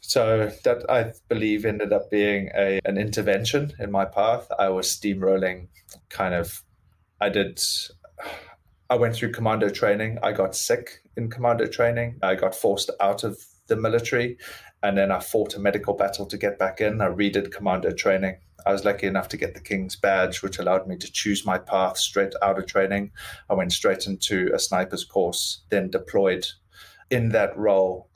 So 0.00 0.50
that 0.64 0.88
I 0.90 1.12
believe 1.28 1.64
ended 1.64 1.92
up 1.92 2.10
being 2.10 2.50
a 2.56 2.80
an 2.84 2.96
intervention 2.96 3.72
in 3.78 3.90
my 3.90 4.04
path. 4.04 4.46
I 4.58 4.68
was 4.68 4.86
steamrolling 4.88 5.68
kind 6.08 6.34
of 6.34 6.62
I 7.20 7.28
did 7.28 7.60
I 8.88 8.96
went 8.96 9.16
through 9.16 9.32
commando 9.32 9.68
training. 9.68 10.18
I 10.22 10.32
got 10.32 10.54
sick 10.54 11.02
in 11.16 11.28
commando 11.28 11.66
training. 11.66 12.18
I 12.22 12.34
got 12.34 12.54
forced 12.54 12.90
out 13.00 13.24
of 13.24 13.38
the 13.66 13.76
military 13.76 14.38
and 14.82 14.96
then 14.96 15.10
I 15.10 15.18
fought 15.18 15.54
a 15.54 15.58
medical 15.58 15.94
battle 15.94 16.26
to 16.26 16.38
get 16.38 16.58
back 16.58 16.80
in. 16.80 17.00
I 17.00 17.06
redid 17.06 17.50
commando 17.50 17.90
training. 17.90 18.36
I 18.64 18.72
was 18.72 18.84
lucky 18.84 19.06
enough 19.06 19.28
to 19.28 19.36
get 19.36 19.54
the 19.54 19.60
King's 19.60 19.96
badge, 19.96 20.42
which 20.42 20.58
allowed 20.58 20.86
me 20.86 20.96
to 20.98 21.10
choose 21.10 21.46
my 21.46 21.58
path 21.58 21.98
straight 21.98 22.34
out 22.42 22.58
of 22.58 22.66
training. 22.66 23.12
I 23.48 23.54
went 23.54 23.72
straight 23.72 24.06
into 24.06 24.50
a 24.52 24.58
sniper's 24.58 25.04
course, 25.04 25.62
then 25.70 25.90
deployed 25.90 26.46
in 27.10 27.30
that 27.30 27.56
role, 27.56 28.08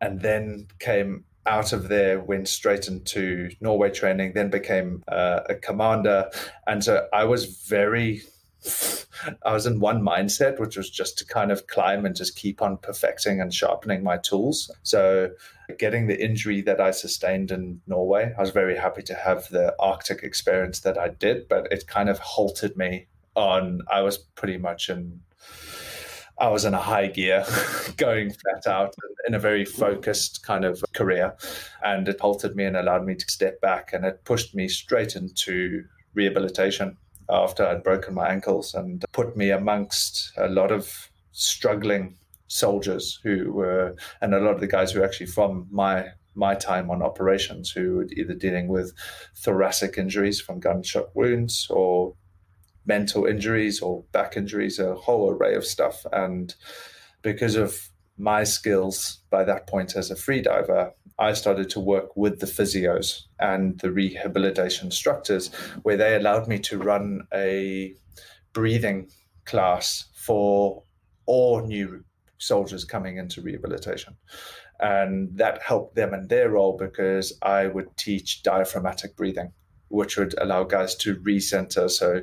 and 0.00 0.20
then 0.20 0.68
came 0.78 1.24
out 1.44 1.72
of 1.72 1.88
there, 1.88 2.20
went 2.20 2.48
straight 2.48 2.88
into 2.88 3.50
Norway 3.60 3.90
training, 3.90 4.32
then 4.34 4.48
became 4.48 5.02
uh, 5.08 5.40
a 5.48 5.54
commander. 5.56 6.30
And 6.66 6.82
so 6.82 7.06
I 7.12 7.24
was 7.24 7.62
very 7.68 8.22
I 9.44 9.52
was 9.52 9.66
in 9.66 9.80
one 9.80 10.02
mindset, 10.02 10.58
which 10.58 10.76
was 10.76 10.90
just 10.90 11.18
to 11.18 11.26
kind 11.26 11.50
of 11.50 11.66
climb 11.66 12.06
and 12.06 12.14
just 12.14 12.36
keep 12.36 12.62
on 12.62 12.76
perfecting 12.76 13.40
and 13.40 13.52
sharpening 13.52 14.02
my 14.02 14.18
tools. 14.18 14.70
So, 14.82 15.30
getting 15.78 16.06
the 16.06 16.22
injury 16.22 16.60
that 16.62 16.80
I 16.80 16.90
sustained 16.90 17.50
in 17.50 17.80
Norway, 17.86 18.32
I 18.36 18.40
was 18.40 18.50
very 18.50 18.76
happy 18.76 19.02
to 19.02 19.14
have 19.14 19.48
the 19.48 19.74
Arctic 19.78 20.22
experience 20.22 20.80
that 20.80 20.98
I 20.98 21.08
did, 21.08 21.48
but 21.48 21.68
it 21.72 21.86
kind 21.86 22.08
of 22.08 22.18
halted 22.18 22.76
me 22.76 23.06
on, 23.34 23.80
I 23.90 24.02
was 24.02 24.18
pretty 24.18 24.58
much 24.58 24.88
in. 24.88 25.20
I 26.38 26.48
was 26.48 26.64
in 26.64 26.74
a 26.74 26.80
high 26.80 27.06
gear, 27.06 27.44
going 27.98 28.32
flat 28.32 28.66
out 28.66 28.94
in 29.28 29.34
a 29.34 29.38
very 29.38 29.64
focused 29.64 30.42
kind 30.42 30.64
of 30.64 30.82
career. 30.92 31.36
And 31.84 32.08
it 32.08 32.20
halted 32.20 32.56
me 32.56 32.64
and 32.64 32.76
allowed 32.76 33.04
me 33.04 33.14
to 33.14 33.24
step 33.28 33.60
back. 33.60 33.92
And 33.92 34.04
it 34.04 34.24
pushed 34.24 34.54
me 34.54 34.66
straight 34.66 35.14
into 35.14 35.84
rehabilitation 36.14 36.96
after 37.30 37.66
I'd 37.66 37.82
broken 37.82 38.14
my 38.14 38.28
ankles 38.28 38.74
and 38.74 39.04
put 39.12 39.36
me 39.36 39.50
amongst 39.50 40.32
a 40.36 40.48
lot 40.48 40.70
of 40.70 41.10
struggling 41.32 42.16
soldiers 42.48 43.18
who 43.22 43.52
were, 43.52 43.94
and 44.20 44.34
a 44.34 44.40
lot 44.40 44.54
of 44.54 44.60
the 44.60 44.66
guys 44.66 44.92
who 44.92 45.00
were 45.00 45.06
actually 45.06 45.26
from 45.26 45.66
my 45.70 46.06
my 46.34 46.54
time 46.54 46.90
on 46.90 47.02
operations 47.02 47.70
who 47.70 47.96
were 47.96 48.06
either 48.16 48.34
dealing 48.34 48.68
with 48.68 48.94
thoracic 49.36 49.98
injuries 49.98 50.40
from 50.40 50.60
gunshot 50.60 51.14
wounds 51.14 51.66
or 51.68 52.14
mental 52.86 53.26
injuries 53.26 53.80
or 53.80 54.04
back 54.12 54.36
injuries, 54.36 54.78
a 54.78 54.94
whole 54.94 55.30
array 55.30 55.54
of 55.54 55.64
stuff. 55.64 56.04
And 56.12 56.54
because 57.22 57.54
of 57.54 57.90
my 58.16 58.44
skills 58.44 59.18
by 59.30 59.44
that 59.44 59.66
point 59.66 59.94
as 59.96 60.10
a 60.10 60.14
freediver, 60.14 60.92
I 61.18 61.32
started 61.34 61.70
to 61.70 61.80
work 61.80 62.16
with 62.16 62.40
the 62.40 62.46
physios 62.46 63.22
and 63.38 63.78
the 63.80 63.92
rehabilitation 63.92 64.86
instructors, 64.86 65.52
where 65.82 65.96
they 65.96 66.16
allowed 66.16 66.48
me 66.48 66.58
to 66.60 66.78
run 66.78 67.26
a 67.32 67.94
breathing 68.52 69.10
class 69.44 70.04
for 70.14 70.82
all 71.26 71.64
new 71.64 72.04
soldiers 72.38 72.84
coming 72.84 73.16
into 73.16 73.40
rehabilitation. 73.40 74.16
And 74.80 75.36
that 75.38 75.62
helped 75.62 75.94
them 75.94 76.12
in 76.12 76.26
their 76.28 76.50
role 76.50 76.76
because 76.76 77.38
I 77.42 77.68
would 77.68 77.96
teach 77.96 78.42
diaphragmatic 78.42 79.16
breathing, 79.16 79.52
which 79.88 80.16
would 80.16 80.34
allow 80.38 80.64
guys 80.64 80.96
to 80.96 81.16
recenter. 81.16 81.88
So 81.88 82.22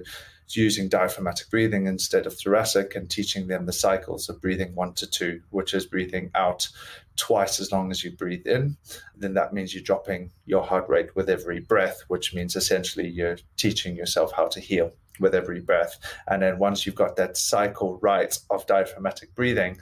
using 0.55 0.89
diaphragmatic 0.89 1.49
breathing 1.49 1.87
instead 1.87 2.25
of 2.25 2.37
thoracic 2.37 2.95
and 2.95 3.09
teaching 3.09 3.47
them 3.47 3.65
the 3.65 3.73
cycles 3.73 4.29
of 4.29 4.41
breathing 4.41 4.73
one 4.75 4.93
to 4.93 5.07
two, 5.07 5.41
which 5.49 5.73
is 5.73 5.85
breathing 5.85 6.31
out 6.35 6.67
twice 7.15 7.59
as 7.59 7.71
long 7.71 7.91
as 7.91 8.03
you 8.03 8.11
breathe 8.11 8.47
in. 8.47 8.77
Then 9.15 9.33
that 9.33 9.53
means 9.53 9.73
you're 9.73 9.83
dropping 9.83 10.31
your 10.45 10.63
heart 10.63 10.87
rate 10.89 11.15
with 11.15 11.29
every 11.29 11.59
breath, 11.59 12.01
which 12.07 12.33
means 12.33 12.55
essentially 12.55 13.07
you're 13.07 13.37
teaching 13.57 13.95
yourself 13.95 14.31
how 14.31 14.47
to 14.47 14.59
heal 14.59 14.91
with 15.19 15.35
every 15.35 15.59
breath. 15.59 15.99
And 16.27 16.41
then 16.41 16.59
once 16.59 16.85
you've 16.85 16.95
got 16.95 17.15
that 17.17 17.37
cycle 17.37 17.99
right 18.01 18.37
of 18.49 18.65
diaphragmatic 18.65 19.35
breathing, 19.35 19.77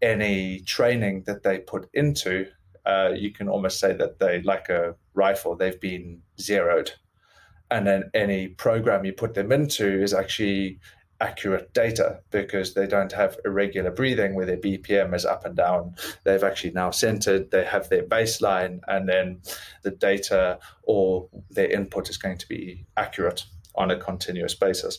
any 0.00 0.60
training 0.60 1.24
that 1.26 1.42
they 1.42 1.58
put 1.58 1.88
into, 1.92 2.46
uh, 2.86 3.10
you 3.14 3.30
can 3.30 3.48
almost 3.48 3.78
say 3.78 3.92
that 3.92 4.18
they, 4.18 4.40
like 4.42 4.68
a 4.70 4.94
rifle, 5.14 5.54
they've 5.54 5.80
been 5.80 6.22
zeroed 6.40 6.92
and 7.70 7.86
then 7.86 8.10
any 8.14 8.48
program 8.48 9.04
you 9.04 9.12
put 9.12 9.34
them 9.34 9.52
into 9.52 10.02
is 10.02 10.14
actually 10.14 10.80
accurate 11.20 11.72
data 11.74 12.20
because 12.30 12.74
they 12.74 12.86
don't 12.86 13.12
have 13.12 13.38
irregular 13.44 13.90
breathing 13.90 14.34
where 14.34 14.46
their 14.46 14.56
BPM 14.56 15.14
is 15.14 15.24
up 15.24 15.44
and 15.44 15.56
down. 15.56 15.94
They've 16.24 16.44
actually 16.44 16.72
now 16.72 16.90
centered, 16.90 17.50
they 17.50 17.64
have 17.64 17.88
their 17.88 18.04
baseline, 18.04 18.80
and 18.86 19.08
then 19.08 19.40
the 19.82 19.90
data 19.90 20.58
or 20.84 21.28
their 21.50 21.70
input 21.70 22.08
is 22.08 22.18
going 22.18 22.38
to 22.38 22.48
be 22.48 22.86
accurate 22.96 23.44
on 23.74 23.90
a 23.90 23.98
continuous 23.98 24.54
basis. 24.54 24.98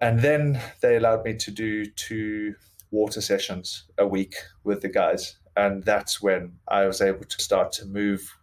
And 0.00 0.20
then 0.20 0.60
they 0.80 0.96
allowed 0.96 1.24
me 1.24 1.34
to 1.34 1.50
do 1.50 1.86
two 1.86 2.54
water 2.90 3.20
sessions 3.20 3.84
a 3.98 4.06
week 4.06 4.34
with 4.64 4.82
the 4.82 4.88
guys. 4.88 5.36
And 5.56 5.82
that's 5.84 6.20
when 6.20 6.54
I 6.68 6.86
was 6.86 7.00
able 7.00 7.24
to 7.24 7.42
start 7.42 7.72
to 7.72 7.86
move 7.86 8.36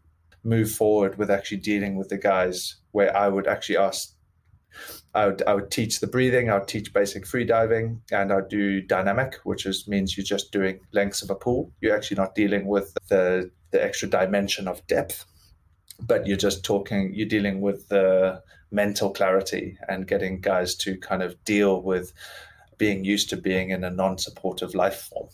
move 0.45 0.69
forward 0.69 1.17
with 1.17 1.31
actually 1.31 1.57
dealing 1.57 1.95
with 1.95 2.09
the 2.09 2.17
guys 2.17 2.75
where 2.93 3.15
I 3.15 3.27
would 3.27 3.47
actually 3.47 3.77
ask 3.77 4.13
I 5.13 5.27
would, 5.27 5.43
I 5.45 5.53
would 5.53 5.69
teach 5.69 5.99
the 5.99 6.07
breathing, 6.07 6.49
I 6.49 6.57
would 6.57 6.67
teach 6.67 6.93
basic 6.93 7.27
free 7.27 7.45
diving, 7.45 8.01
and 8.11 8.33
I'd 8.33 8.49
do 8.49 8.81
dynamic, 8.81 9.35
which 9.43 9.65
is 9.65 9.87
means 9.87 10.17
you're 10.17 10.23
just 10.23 10.51
doing 10.51 10.79
lengths 10.91 11.21
of 11.21 11.29
a 11.29 11.35
pool. 11.35 11.71
You're 11.81 11.95
actually 11.95 12.17
not 12.17 12.33
dealing 12.33 12.65
with 12.65 12.95
the, 13.09 13.51
the 13.71 13.83
extra 13.83 14.09
dimension 14.09 14.67
of 14.67 14.85
depth, 14.87 15.25
but 15.99 16.25
you're 16.25 16.37
just 16.37 16.65
talking, 16.65 17.13
you're 17.13 17.27
dealing 17.27 17.61
with 17.61 17.87
the 17.89 18.41
mental 18.71 19.11
clarity 19.11 19.77
and 19.87 20.07
getting 20.07 20.41
guys 20.41 20.73
to 20.75 20.97
kind 20.97 21.21
of 21.21 21.41
deal 21.43 21.83
with 21.83 22.11
being 22.79 23.05
used 23.05 23.29
to 23.29 23.37
being 23.37 23.69
in 23.69 23.83
a 23.83 23.91
non 23.91 24.17
supportive 24.17 24.73
life 24.73 25.09
form 25.09 25.29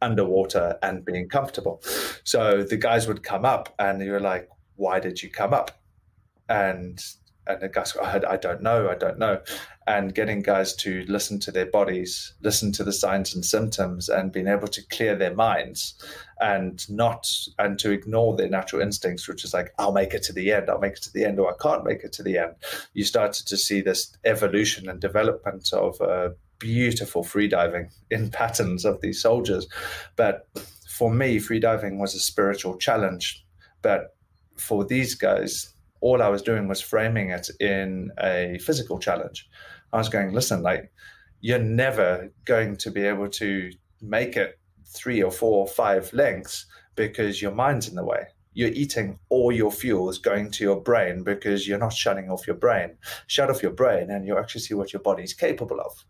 underwater 0.00 0.78
and 0.82 1.04
being 1.04 1.28
comfortable. 1.28 1.82
So 2.24 2.62
the 2.62 2.78
guys 2.78 3.06
would 3.06 3.22
come 3.22 3.44
up 3.44 3.74
and 3.78 4.02
you're 4.02 4.20
like, 4.20 4.48
why 4.76 4.98
did 4.98 5.22
you 5.22 5.30
come 5.30 5.52
up? 5.52 5.81
And 6.48 7.02
and 7.46 7.60
the 7.60 7.68
guys 7.68 7.96
I, 7.96 8.20
I 8.28 8.36
don't 8.36 8.62
know, 8.62 8.88
I 8.88 8.94
don't 8.94 9.18
know. 9.18 9.40
And 9.86 10.14
getting 10.14 10.42
guys 10.42 10.76
to 10.76 11.04
listen 11.08 11.40
to 11.40 11.50
their 11.50 11.66
bodies, 11.66 12.34
listen 12.40 12.70
to 12.72 12.84
the 12.84 12.92
signs 12.92 13.34
and 13.34 13.44
symptoms, 13.44 14.08
and 14.08 14.30
being 14.30 14.46
able 14.46 14.68
to 14.68 14.86
clear 14.88 15.16
their 15.16 15.34
minds 15.34 15.94
and 16.40 16.88
not 16.88 17.28
and 17.58 17.78
to 17.80 17.90
ignore 17.90 18.36
their 18.36 18.48
natural 18.48 18.80
instincts, 18.80 19.26
which 19.26 19.44
is 19.44 19.52
like, 19.52 19.72
I'll 19.78 19.92
make 19.92 20.14
it 20.14 20.22
to 20.24 20.32
the 20.32 20.52
end, 20.52 20.70
I'll 20.70 20.78
make 20.78 20.92
it 20.92 21.02
to 21.02 21.12
the 21.12 21.24
end, 21.24 21.40
or 21.40 21.52
I 21.52 21.56
can't 21.60 21.84
make 21.84 22.04
it 22.04 22.12
to 22.14 22.22
the 22.22 22.38
end. 22.38 22.54
You 22.94 23.04
started 23.04 23.46
to 23.48 23.56
see 23.56 23.80
this 23.80 24.16
evolution 24.24 24.88
and 24.88 25.00
development 25.00 25.72
of 25.72 26.00
uh, 26.00 26.30
beautiful 26.58 27.24
freediving 27.24 27.90
in 28.10 28.30
patterns 28.30 28.84
of 28.84 29.00
these 29.00 29.20
soldiers. 29.20 29.66
But 30.14 30.48
for 30.88 31.12
me, 31.12 31.38
freediving 31.38 31.98
was 31.98 32.14
a 32.14 32.20
spiritual 32.20 32.76
challenge. 32.76 33.44
But 33.82 34.14
for 34.56 34.84
these 34.84 35.16
guys, 35.16 35.74
all 36.02 36.20
I 36.20 36.28
was 36.28 36.42
doing 36.42 36.68
was 36.68 36.80
framing 36.80 37.30
it 37.30 37.48
in 37.60 38.10
a 38.20 38.58
physical 38.58 38.98
challenge. 38.98 39.48
I 39.92 39.98
was 39.98 40.08
going, 40.08 40.32
listen, 40.32 40.62
like, 40.62 40.92
you're 41.40 41.58
never 41.58 42.30
going 42.44 42.76
to 42.76 42.90
be 42.90 43.02
able 43.02 43.28
to 43.30 43.70
make 44.00 44.36
it 44.36 44.58
three 44.86 45.22
or 45.22 45.30
four 45.30 45.58
or 45.60 45.66
five 45.66 46.12
lengths 46.12 46.66
because 46.96 47.40
your 47.40 47.52
mind's 47.52 47.88
in 47.88 47.94
the 47.94 48.04
way. 48.04 48.26
You're 48.54 48.70
eating 48.70 49.18
all 49.30 49.50
your 49.50 49.72
fuel 49.72 50.10
is 50.10 50.18
going 50.18 50.50
to 50.52 50.64
your 50.64 50.80
brain 50.80 51.22
because 51.24 51.66
you're 51.66 51.78
not 51.78 51.94
shutting 51.94 52.30
off 52.30 52.46
your 52.46 52.56
brain. 52.56 52.98
Shut 53.26 53.48
off 53.48 53.62
your 53.62 53.72
brain 53.72 54.10
and 54.10 54.26
you 54.26 54.36
actually 54.36 54.60
see 54.60 54.74
what 54.74 54.92
your 54.92 55.00
body's 55.00 55.32
capable 55.32 55.80
of. 55.80 56.04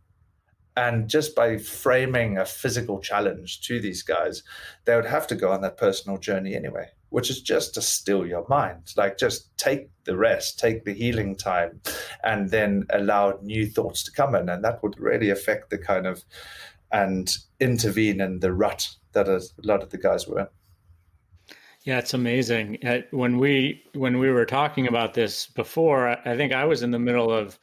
And 0.76 1.08
just 1.08 1.36
by 1.36 1.58
framing 1.58 2.38
a 2.38 2.46
physical 2.46 2.98
challenge 2.98 3.60
to 3.62 3.78
these 3.78 4.02
guys, 4.02 4.42
they 4.86 4.96
would 4.96 5.06
have 5.06 5.26
to 5.28 5.34
go 5.34 5.52
on 5.52 5.60
that 5.60 5.76
personal 5.76 6.18
journey 6.18 6.56
anyway, 6.56 6.88
which 7.12 7.30
is 7.30 7.40
just 7.40 7.74
to 7.74 7.82
still 7.82 8.26
your 8.26 8.46
mind. 8.48 8.92
Like, 8.96 9.18
just 9.18 9.56
take 9.58 9.90
the 10.04 10.16
rest, 10.16 10.58
take 10.58 10.84
the 10.84 10.94
healing 10.94 11.36
time, 11.36 11.80
and 12.24 12.50
then 12.50 12.86
allow 12.90 13.38
new 13.42 13.66
thoughts 13.66 14.02
to 14.04 14.12
come 14.12 14.34
in. 14.34 14.48
And 14.48 14.64
that 14.64 14.82
would 14.82 14.98
really 14.98 15.30
affect 15.30 15.70
the 15.70 15.78
kind 15.78 16.06
of 16.06 16.24
and 16.90 17.36
intervene 17.58 18.20
in 18.20 18.40
the 18.40 18.52
rut 18.52 18.88
that 19.12 19.28
a 19.28 19.42
lot 19.62 19.82
of 19.82 19.90
the 19.90 19.98
guys 19.98 20.26
were 20.26 20.40
in. 20.40 20.46
Yeah, 21.84 21.98
it's 21.98 22.14
amazing. 22.14 22.78
Uh, 22.84 23.00
when 23.10 23.38
we 23.38 23.82
when 23.94 24.18
we 24.18 24.30
were 24.30 24.46
talking 24.46 24.86
about 24.86 25.14
this 25.14 25.46
before, 25.46 26.16
I 26.26 26.36
think 26.36 26.52
I 26.52 26.64
was 26.64 26.82
in 26.82 26.92
the 26.92 26.98
middle 26.98 27.32
of 27.32 27.58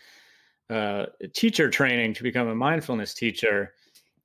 uh, 0.69 1.05
teacher 1.33 1.69
training 1.69 2.13
to 2.15 2.23
become 2.23 2.49
a 2.49 2.55
mindfulness 2.55 3.13
teacher, 3.13 3.73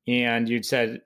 and 0.09 0.49
you'd 0.49 0.67
said 0.67 1.01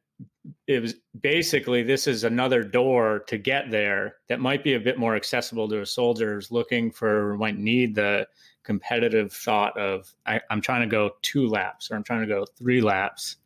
it 0.67 0.81
was 0.81 0.95
basically 1.21 1.83
this 1.83 2.07
is 2.07 2.25
another 2.25 2.63
door 2.63 3.21
to 3.27 3.39
get 3.39 3.71
there 3.71 4.17
that 4.29 4.41
might 4.41 4.65
be 4.65 4.75
a 4.75 4.81
bit 4.81 4.99
more 4.99 5.17
accessible 5.17 5.69
to 5.69 5.81
a 5.81 5.87
soldier 5.87 6.35
who's 6.35 6.51
looking 6.51 6.91
for 6.91 7.37
might 7.37 7.59
need 7.59 7.95
the 7.95 8.27
competitive 8.65 9.33
thought 9.33 9.79
of 9.79 10.13
I, 10.27 10.41
am 10.51 10.61
trying 10.61 10.83
to 10.83 10.87
go 10.87 11.13
two 11.23 11.47
laps 11.47 11.91
or 11.91 11.97
I'm 11.97 12.05
trying 12.05 12.21
to 12.21 12.27
go 12.27 12.45
three 12.59 12.81
laps. 12.81 13.37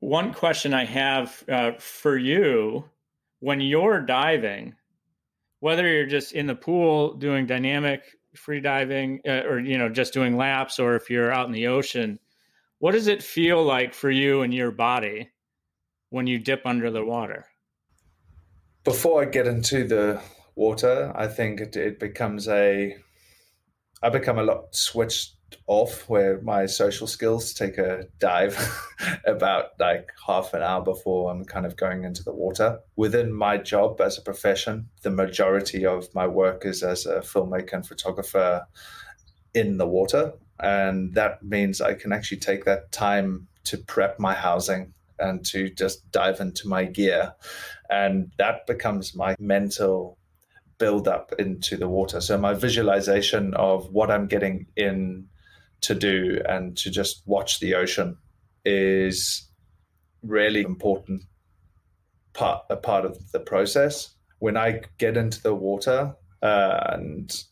One 0.00 0.34
question 0.34 0.74
I 0.74 0.84
have 0.84 1.44
uh, 1.48 1.72
for 1.78 2.18
you 2.18 2.84
when 3.40 3.60
you're 3.60 4.00
diving, 4.00 4.74
whether 5.60 5.86
you're 5.86 6.06
just 6.06 6.32
in 6.32 6.46
the 6.46 6.54
pool 6.54 7.14
doing 7.14 7.46
dynamic 7.46 8.02
free 8.36 8.60
diving 8.60 9.20
uh, 9.26 9.42
or 9.46 9.60
you 9.60 9.78
know 9.78 9.88
just 9.88 10.12
doing 10.12 10.36
laps 10.36 10.78
or 10.78 10.96
if 10.96 11.08
you're 11.08 11.32
out 11.32 11.46
in 11.46 11.52
the 11.52 11.68
ocean 11.68 12.18
what 12.78 12.92
does 12.92 13.06
it 13.06 13.22
feel 13.22 13.62
like 13.62 13.94
for 13.94 14.10
you 14.10 14.42
and 14.42 14.52
your 14.52 14.70
body 14.70 15.30
when 16.14 16.26
you 16.26 16.38
dip 16.38 16.64
under 16.64 16.90
the 16.90 17.04
water 17.04 17.44
before 18.84 19.22
i 19.22 19.24
get 19.24 19.46
into 19.46 19.86
the 19.86 20.20
water 20.54 21.12
i 21.16 21.26
think 21.26 21.60
it, 21.60 21.74
it 21.76 21.98
becomes 21.98 22.46
a 22.48 22.96
i 24.02 24.08
become 24.08 24.38
a 24.38 24.42
lot 24.42 24.74
switched 24.74 25.34
off 25.66 26.08
where 26.08 26.40
my 26.42 26.66
social 26.66 27.06
skills 27.06 27.52
take 27.52 27.78
a 27.78 28.04
dive 28.18 28.56
about 29.26 29.70
like 29.78 30.08
half 30.26 30.52
an 30.54 30.62
hour 30.62 30.82
before 30.82 31.30
I'm 31.30 31.44
kind 31.44 31.66
of 31.66 31.76
going 31.76 32.04
into 32.04 32.22
the 32.22 32.34
water. 32.34 32.80
Within 32.96 33.32
my 33.32 33.58
job 33.58 34.00
as 34.00 34.18
a 34.18 34.22
profession, 34.22 34.88
the 35.02 35.10
majority 35.10 35.86
of 35.86 36.12
my 36.14 36.26
work 36.26 36.64
is 36.66 36.82
as 36.82 37.06
a 37.06 37.20
filmmaker 37.20 37.74
and 37.74 37.86
photographer 37.86 38.66
in 39.54 39.78
the 39.78 39.86
water. 39.86 40.32
And 40.60 41.14
that 41.14 41.42
means 41.42 41.80
I 41.80 41.94
can 41.94 42.12
actually 42.12 42.38
take 42.38 42.64
that 42.64 42.92
time 42.92 43.48
to 43.64 43.78
prep 43.78 44.18
my 44.18 44.34
housing 44.34 44.92
and 45.18 45.44
to 45.46 45.70
just 45.70 46.10
dive 46.10 46.40
into 46.40 46.68
my 46.68 46.84
gear. 46.84 47.34
And 47.90 48.32
that 48.38 48.66
becomes 48.66 49.14
my 49.14 49.36
mental 49.38 50.18
build 50.78 51.08
up 51.08 51.32
into 51.38 51.76
the 51.76 51.88
water. 51.88 52.20
So 52.20 52.36
my 52.38 52.54
visualization 52.54 53.54
of 53.54 53.90
what 53.92 54.10
I'm 54.10 54.26
getting 54.26 54.66
in 54.76 55.28
to 55.82 55.94
do 55.94 56.42
and 56.48 56.76
to 56.78 56.90
just 56.90 57.22
watch 57.26 57.60
the 57.60 57.74
ocean 57.74 58.16
is 58.64 59.48
really 60.22 60.62
important 60.62 61.22
part 62.32 62.64
a 62.70 62.76
part 62.76 63.04
of 63.04 63.32
the 63.32 63.40
process. 63.40 64.14
When 64.38 64.56
I 64.56 64.82
get 64.98 65.16
into 65.16 65.42
the 65.42 65.54
water 65.54 66.14
uh, 66.42 66.80
and 66.92 67.44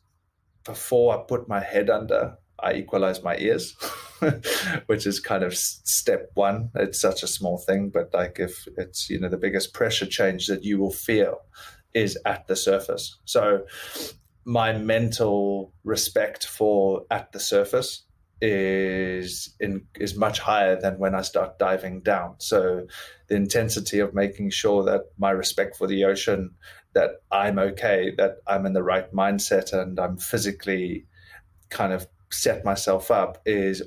before 0.65 1.15
I 1.15 1.23
put 1.27 1.49
my 1.49 1.61
head 1.61 1.91
under, 1.91 2.37
I 2.59 2.75
equalize 2.75 3.23
my 3.23 3.37
ears, 3.37 3.77
which 4.87 5.07
is 5.07 5.21
kind 5.21 5.43
of 5.43 5.57
step 5.57 6.31
one. 6.35 6.71
It's 6.75 7.01
such 7.01 7.23
a 7.23 7.29
small 7.29 7.59
thing, 7.59 7.91
but 7.91 8.13
like 8.13 8.39
if 8.39 8.67
it's 8.77 9.11
you 9.11 9.19
know 9.19 9.29
the 9.29 9.37
biggest 9.37 9.75
pressure 9.75 10.07
change 10.07 10.47
that 10.47 10.65
you 10.65 10.79
will 10.79 10.93
feel 10.93 11.39
is 11.95 12.19
at 12.25 12.47
the 12.47 12.57
surface. 12.57 13.19
So 13.25 13.65
my 14.45 14.73
mental 14.73 15.73
respect 15.85 16.47
for 16.47 17.05
at 17.11 17.33
the 17.33 17.41
surface 17.41 18.05
is 18.41 19.55
in 19.61 19.87
is 19.95 20.17
much 20.17 20.41
higher 20.41 20.81
than 20.81 20.99
when 20.99 21.15
I 21.15 21.23
start 21.23 21.59
diving 21.59 22.01
down. 22.01 22.35
So 22.39 22.87
the 23.29 23.37
intensity 23.37 24.01
of 24.01 24.15
making 24.15 24.51
sure 24.51 24.83
that 24.85 25.03
my 25.17 25.31
respect 25.31 25.77
for 25.77 25.87
the 25.87 26.05
ocean, 26.05 26.51
that 26.95 27.11
I'm 27.31 27.59
okay, 27.59 28.13
that 28.19 28.39
I'm 28.47 28.67
in 28.67 28.73
the 28.73 28.83
right 28.83 29.13
mindset 29.13 29.73
and 29.73 29.99
I'm 30.01 30.17
physically 30.17 31.07
kind 31.71 31.93
of 31.93 32.07
set 32.31 32.65
myself 32.65 33.11
up 33.11 33.41
is 33.47 33.83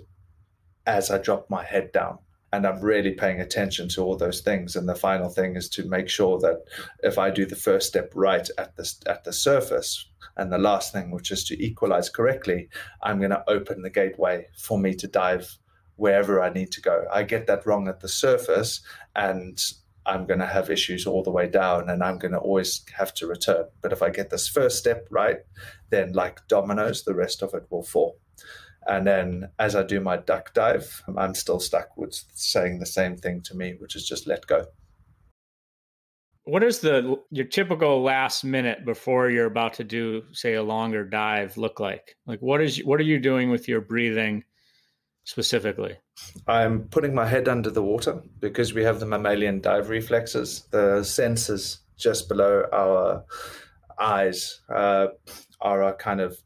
as 0.85 1.11
I 1.11 1.17
drop 1.17 1.49
my 1.49 1.63
head 1.63 1.91
down. 1.91 2.19
And 2.53 2.65
I'm 2.65 2.79
really 2.79 3.11
paying 3.11 3.41
attention 3.41 3.89
to 3.89 4.01
all 4.01 4.15
those 4.15 4.39
things. 4.39 4.77
And 4.77 4.87
the 4.87 4.95
final 4.95 5.27
thing 5.27 5.57
is 5.57 5.67
to 5.69 5.89
make 5.89 6.07
sure 6.07 6.39
that 6.39 6.63
if 7.03 7.17
I 7.17 7.29
do 7.29 7.45
the 7.45 7.55
first 7.55 7.87
step 7.87 8.13
right 8.15 8.47
at 8.57 8.77
the 8.77 8.93
at 9.07 9.25
the 9.25 9.33
surface, 9.33 10.05
and 10.37 10.51
the 10.51 10.57
last 10.57 10.93
thing, 10.93 11.11
which 11.11 11.31
is 11.31 11.43
to 11.45 11.63
equalize 11.63 12.09
correctly, 12.09 12.69
I'm 13.01 13.19
going 13.19 13.31
to 13.31 13.43
open 13.49 13.81
the 13.81 13.89
gateway 13.89 14.47
for 14.57 14.77
me 14.77 14.93
to 14.95 15.07
dive 15.07 15.57
wherever 15.95 16.41
I 16.41 16.49
need 16.49 16.71
to 16.73 16.81
go. 16.81 17.05
I 17.11 17.23
get 17.23 17.47
that 17.47 17.65
wrong 17.65 17.87
at 17.87 18.01
the 18.01 18.09
surface, 18.09 18.81
and 19.15 19.61
I'm 20.05 20.25
going 20.25 20.39
to 20.39 20.45
have 20.45 20.69
issues 20.69 21.07
all 21.07 21.23
the 21.23 21.31
way 21.31 21.47
down, 21.47 21.89
and 21.89 22.03
I'm 22.03 22.19
going 22.19 22.33
to 22.33 22.39
always 22.39 22.85
have 22.97 23.13
to 23.15 23.27
return. 23.27 23.65
But 23.81 23.93
if 23.93 24.01
I 24.01 24.09
get 24.09 24.29
this 24.29 24.47
first 24.47 24.77
step 24.77 25.07
right, 25.09 25.39
then 25.89 26.13
like 26.13 26.47
dominoes, 26.47 27.03
the 27.03 27.15
rest 27.15 27.41
of 27.41 27.53
it 27.53 27.65
will 27.69 27.83
fall. 27.83 28.17
And 28.87 29.07
then 29.07 29.49
as 29.57 29.75
I 29.75 29.83
do 29.83 29.99
my 29.99 30.17
duck 30.17 30.53
dive, 30.53 31.03
I'm 31.17 31.33
still 31.33 31.59
stuck 31.59 31.97
with 31.97 32.13
saying 32.33 32.79
the 32.79 32.85
same 32.85 33.17
thing 33.17 33.41
to 33.43 33.55
me, 33.55 33.75
which 33.79 33.95
is 33.95 34.07
just 34.07 34.27
let 34.27 34.45
go. 34.45 34.65
What 36.43 36.63
is 36.63 36.79
the 36.79 37.17
your 37.31 37.45
typical 37.45 38.03
last 38.03 38.43
minute 38.43 38.85
before 38.85 39.31
you're 39.31 39.47
about 39.47 39.73
to 39.75 39.83
do 39.83 40.23
say 40.31 40.53
a 40.53 40.61
longer 40.61 41.03
dive 41.03 41.57
look 41.57 41.79
like? 41.79 42.15
Like 42.27 42.39
what 42.39 42.61
is 42.61 42.77
what 42.85 42.99
are 42.99 43.03
you 43.03 43.19
doing 43.19 43.49
with 43.49 43.67
your 43.67 43.81
breathing 43.81 44.43
specifically? 45.23 45.97
I'm 46.47 46.83
putting 46.83 47.15
my 47.15 47.25
head 47.25 47.47
under 47.47 47.71
the 47.71 47.81
water 47.81 48.21
because 48.39 48.75
we 48.75 48.83
have 48.83 48.99
the 48.99 49.07
mammalian 49.07 49.59
dive 49.59 49.89
reflexes. 49.89 50.67
The 50.69 51.03
senses 51.03 51.79
just 51.97 52.29
below 52.29 52.65
our 52.71 53.25
eyes 53.99 54.59
uh, 54.69 55.07
are 55.61 55.83
a 55.83 55.93
kind 55.93 56.21
of 56.21 56.37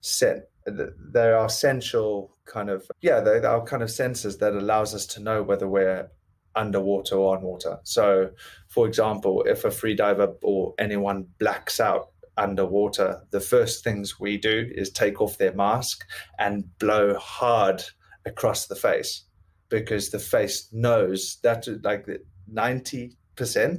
set 0.00 0.48
they 0.66 1.30
are 1.30 1.46
essential 1.46 2.36
kind 2.44 2.70
of 2.70 2.90
yeah 3.00 3.20
they 3.20 3.38
are 3.38 3.64
kind 3.64 3.82
of 3.82 3.88
sensors 3.88 4.38
that 4.38 4.52
allows 4.52 4.94
us 4.94 5.06
to 5.06 5.20
know 5.20 5.42
whether 5.42 5.68
we're 5.68 6.08
underwater 6.54 7.16
or 7.16 7.36
on 7.36 7.42
water. 7.42 7.78
So, 7.84 8.30
for 8.68 8.86
example, 8.86 9.42
if 9.46 9.64
a 9.64 9.68
freediver 9.68 10.34
or 10.42 10.74
anyone 10.78 11.26
blacks 11.38 11.80
out 11.80 12.08
underwater, 12.36 13.22
the 13.30 13.40
first 13.40 13.84
things 13.84 14.18
we 14.18 14.38
do 14.38 14.70
is 14.74 14.90
take 14.90 15.20
off 15.20 15.38
their 15.38 15.52
mask 15.52 16.04
and 16.38 16.64
blow 16.78 17.14
hard 17.14 17.82
across 18.24 18.66
the 18.66 18.76
face 18.76 19.24
because 19.68 20.10
the 20.10 20.18
face 20.18 20.68
knows 20.72 21.38
that 21.42 21.66
like 21.82 22.06
90% 22.52 23.14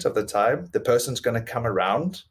of 0.06 0.16
the 0.16 0.26
time 0.26 0.68
the 0.74 0.80
person's 0.80 1.20
going 1.20 1.36
to 1.36 1.52
come 1.52 1.66
around 1.66 2.24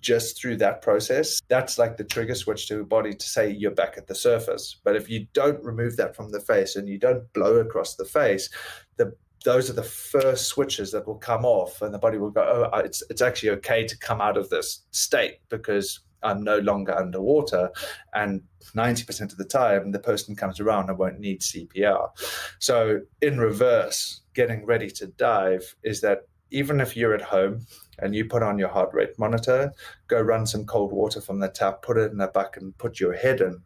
just 0.00 0.40
through 0.40 0.56
that 0.56 0.82
process 0.82 1.40
that's 1.48 1.78
like 1.78 1.96
the 1.96 2.04
trigger 2.04 2.34
switch 2.34 2.66
to 2.66 2.76
the 2.76 2.84
body 2.84 3.14
to 3.14 3.26
say 3.26 3.50
you're 3.50 3.70
back 3.70 3.94
at 3.96 4.06
the 4.06 4.14
surface 4.14 4.76
but 4.84 4.96
if 4.96 5.08
you 5.08 5.26
don't 5.32 5.62
remove 5.62 5.96
that 5.96 6.16
from 6.16 6.30
the 6.30 6.40
face 6.40 6.76
and 6.76 6.88
you 6.88 6.98
don't 6.98 7.32
blow 7.32 7.56
across 7.56 7.96
the 7.96 8.04
face 8.04 8.48
the 8.96 9.14
those 9.44 9.70
are 9.70 9.74
the 9.74 9.82
first 9.82 10.46
switches 10.46 10.92
that 10.92 11.06
will 11.06 11.16
come 11.16 11.44
off, 11.44 11.82
and 11.82 11.94
the 11.94 11.98
body 11.98 12.18
will 12.18 12.30
go, 12.30 12.68
"Oh, 12.72 12.78
it's 12.78 13.02
it's 13.10 13.22
actually 13.22 13.50
okay 13.50 13.86
to 13.86 13.98
come 13.98 14.20
out 14.20 14.36
of 14.36 14.50
this 14.50 14.84
state 14.90 15.38
because 15.48 16.00
I'm 16.22 16.42
no 16.42 16.58
longer 16.58 16.94
underwater." 16.96 17.70
And 18.14 18.42
ninety 18.74 19.04
percent 19.04 19.32
of 19.32 19.38
the 19.38 19.44
time, 19.44 19.92
the 19.92 19.98
person 19.98 20.36
comes 20.36 20.60
around 20.60 20.90
and 20.90 20.98
won't 20.98 21.20
need 21.20 21.40
CPR. 21.40 22.10
So, 22.58 23.00
in 23.22 23.38
reverse, 23.38 24.20
getting 24.34 24.66
ready 24.66 24.90
to 24.90 25.06
dive 25.06 25.74
is 25.82 26.00
that 26.02 26.26
even 26.50 26.80
if 26.80 26.96
you're 26.96 27.14
at 27.14 27.22
home 27.22 27.66
and 27.98 28.14
you 28.14 28.24
put 28.24 28.42
on 28.42 28.58
your 28.58 28.68
heart 28.68 28.90
rate 28.92 29.18
monitor, 29.18 29.72
go 30.08 30.20
run 30.20 30.46
some 30.46 30.64
cold 30.64 30.92
water 30.92 31.20
from 31.20 31.40
the 31.40 31.48
tap, 31.48 31.82
put 31.82 31.98
it 31.98 32.12
in 32.12 32.20
a 32.20 32.28
bucket, 32.28 32.62
and 32.62 32.76
put 32.78 33.00
your 33.00 33.14
head 33.14 33.40
in 33.40 33.62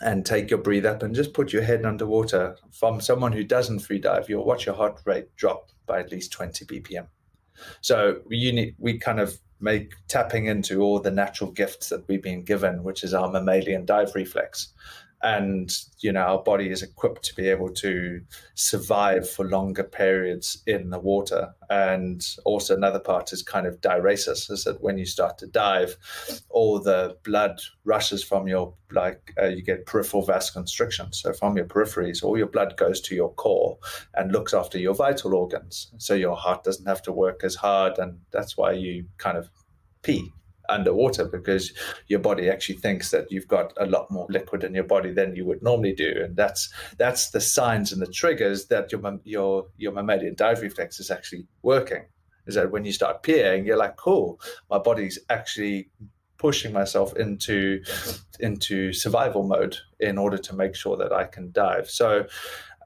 and 0.00 0.24
take 0.24 0.50
your 0.50 0.60
breathe 0.60 0.86
up 0.86 1.02
and 1.02 1.14
just 1.14 1.34
put 1.34 1.52
your 1.52 1.62
head 1.62 1.84
underwater. 1.84 2.56
From 2.70 3.00
someone 3.00 3.32
who 3.32 3.44
doesn't 3.44 3.80
free 3.80 3.98
dive, 3.98 4.28
you'll 4.28 4.44
watch 4.44 4.66
your 4.66 4.74
heart 4.74 5.00
rate 5.04 5.34
drop 5.36 5.70
by 5.86 6.00
at 6.00 6.12
least 6.12 6.32
20 6.32 6.64
BPM. 6.66 7.08
So 7.80 8.20
we 8.26 8.52
need, 8.52 8.76
we 8.78 8.98
kind 8.98 9.18
of 9.18 9.38
make 9.60 9.94
tapping 10.06 10.46
into 10.46 10.80
all 10.82 11.00
the 11.00 11.10
natural 11.10 11.50
gifts 11.50 11.88
that 11.88 12.06
we've 12.06 12.22
been 12.22 12.44
given, 12.44 12.84
which 12.84 13.02
is 13.02 13.12
our 13.12 13.30
mammalian 13.30 13.84
dive 13.84 14.14
reflex 14.14 14.72
and 15.22 15.70
you 15.98 16.12
know 16.12 16.20
our 16.20 16.42
body 16.42 16.70
is 16.70 16.82
equipped 16.82 17.24
to 17.24 17.34
be 17.34 17.48
able 17.48 17.68
to 17.70 18.20
survive 18.54 19.28
for 19.28 19.44
longer 19.44 19.82
periods 19.84 20.62
in 20.66 20.90
the 20.90 20.98
water. 20.98 21.54
And 21.70 22.24
also 22.44 22.76
another 22.76 23.00
part 23.00 23.32
is 23.32 23.42
kind 23.42 23.66
of 23.66 23.80
diuresis 23.80 24.50
is 24.50 24.64
that 24.64 24.80
when 24.80 24.96
you 24.96 25.06
start 25.06 25.38
to 25.38 25.46
dive 25.46 25.96
all 26.48 26.78
the 26.78 27.16
blood 27.24 27.60
rushes 27.84 28.22
from 28.22 28.46
your 28.46 28.74
like 28.92 29.34
uh, 29.40 29.46
you 29.46 29.62
get 29.62 29.86
peripheral 29.86 30.26
vasoconstriction 30.26 31.14
so 31.14 31.32
from 31.34 31.56
your 31.56 31.66
peripheries 31.66 32.22
all 32.22 32.38
your 32.38 32.46
blood 32.46 32.74
goes 32.78 33.02
to 33.02 33.14
your 33.14 33.32
core 33.34 33.76
and 34.14 34.32
looks 34.32 34.54
after 34.54 34.78
your 34.78 34.94
vital 34.94 35.34
organs. 35.34 35.92
So 35.98 36.14
your 36.14 36.36
heart 36.36 36.64
doesn't 36.64 36.86
have 36.86 37.02
to 37.02 37.12
work 37.12 37.42
as 37.44 37.56
hard 37.56 37.98
and 37.98 38.20
that's 38.30 38.56
why 38.56 38.72
you 38.72 39.06
kind 39.18 39.36
of 39.36 39.50
pee 40.02 40.32
underwater 40.68 41.24
because 41.24 41.72
your 42.06 42.20
body 42.20 42.50
actually 42.50 42.76
thinks 42.76 43.10
that 43.10 43.30
you've 43.30 43.48
got 43.48 43.72
a 43.78 43.86
lot 43.86 44.10
more 44.10 44.26
liquid 44.28 44.64
in 44.64 44.74
your 44.74 44.84
body 44.84 45.12
than 45.12 45.34
you 45.34 45.44
would 45.46 45.62
normally 45.62 45.94
do, 45.94 46.12
and 46.24 46.36
that's 46.36 46.72
that's 46.96 47.30
the 47.30 47.40
signs 47.40 47.92
and 47.92 48.02
the 48.02 48.06
triggers 48.06 48.66
that 48.66 48.92
your 48.92 49.20
your 49.24 49.66
your 49.76 49.92
mammalian 49.92 50.34
dive 50.34 50.62
reflex 50.62 51.00
is 51.00 51.10
actually 51.10 51.46
working. 51.62 52.04
Is 52.46 52.54
that 52.54 52.70
when 52.70 52.84
you 52.84 52.92
start 52.92 53.22
peeing, 53.22 53.66
you're 53.66 53.76
like, 53.76 53.96
cool, 53.96 54.40
my 54.70 54.78
body's 54.78 55.18
actually 55.28 55.90
pushing 56.38 56.72
myself 56.72 57.14
into 57.16 57.82
into 58.40 58.92
survival 58.92 59.42
mode 59.42 59.76
in 60.00 60.16
order 60.16 60.38
to 60.38 60.54
make 60.54 60.74
sure 60.74 60.96
that 60.96 61.12
I 61.12 61.24
can 61.24 61.50
dive. 61.52 61.90
So 61.90 62.26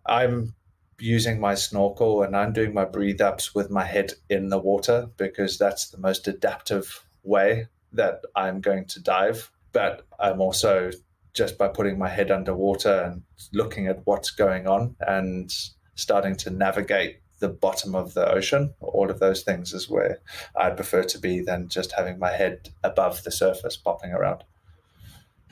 I'm 0.06 0.54
using 0.98 1.40
my 1.40 1.54
snorkel 1.54 2.22
and 2.22 2.36
I'm 2.36 2.52
doing 2.52 2.72
my 2.72 2.84
breathe 2.84 3.20
ups 3.20 3.54
with 3.54 3.70
my 3.70 3.84
head 3.84 4.12
in 4.30 4.48
the 4.48 4.58
water 4.58 5.08
because 5.16 5.58
that's 5.58 5.90
the 5.90 5.98
most 5.98 6.28
adaptive 6.28 7.04
way 7.22 7.68
that 7.92 8.20
I'm 8.34 8.60
going 8.60 8.86
to 8.86 9.00
dive. 9.00 9.50
But 9.72 10.06
I'm 10.20 10.40
also 10.40 10.90
just 11.34 11.56
by 11.56 11.68
putting 11.68 11.98
my 11.98 12.08
head 12.08 12.30
underwater 12.30 13.02
and 13.02 13.22
looking 13.52 13.86
at 13.86 14.02
what's 14.04 14.30
going 14.30 14.66
on 14.66 14.96
and 15.00 15.50
starting 15.94 16.36
to 16.36 16.50
navigate 16.50 17.20
the 17.38 17.48
bottom 17.48 17.94
of 17.94 18.14
the 18.14 18.30
ocean, 18.30 18.72
all 18.80 19.10
of 19.10 19.18
those 19.18 19.42
things 19.42 19.72
is 19.72 19.90
where 19.90 20.20
I 20.56 20.70
prefer 20.70 21.02
to 21.04 21.18
be 21.18 21.40
than 21.40 21.68
just 21.68 21.92
having 21.92 22.18
my 22.18 22.30
head 22.30 22.70
above 22.84 23.24
the 23.24 23.32
surface 23.32 23.76
popping 23.76 24.12
around. 24.12 24.44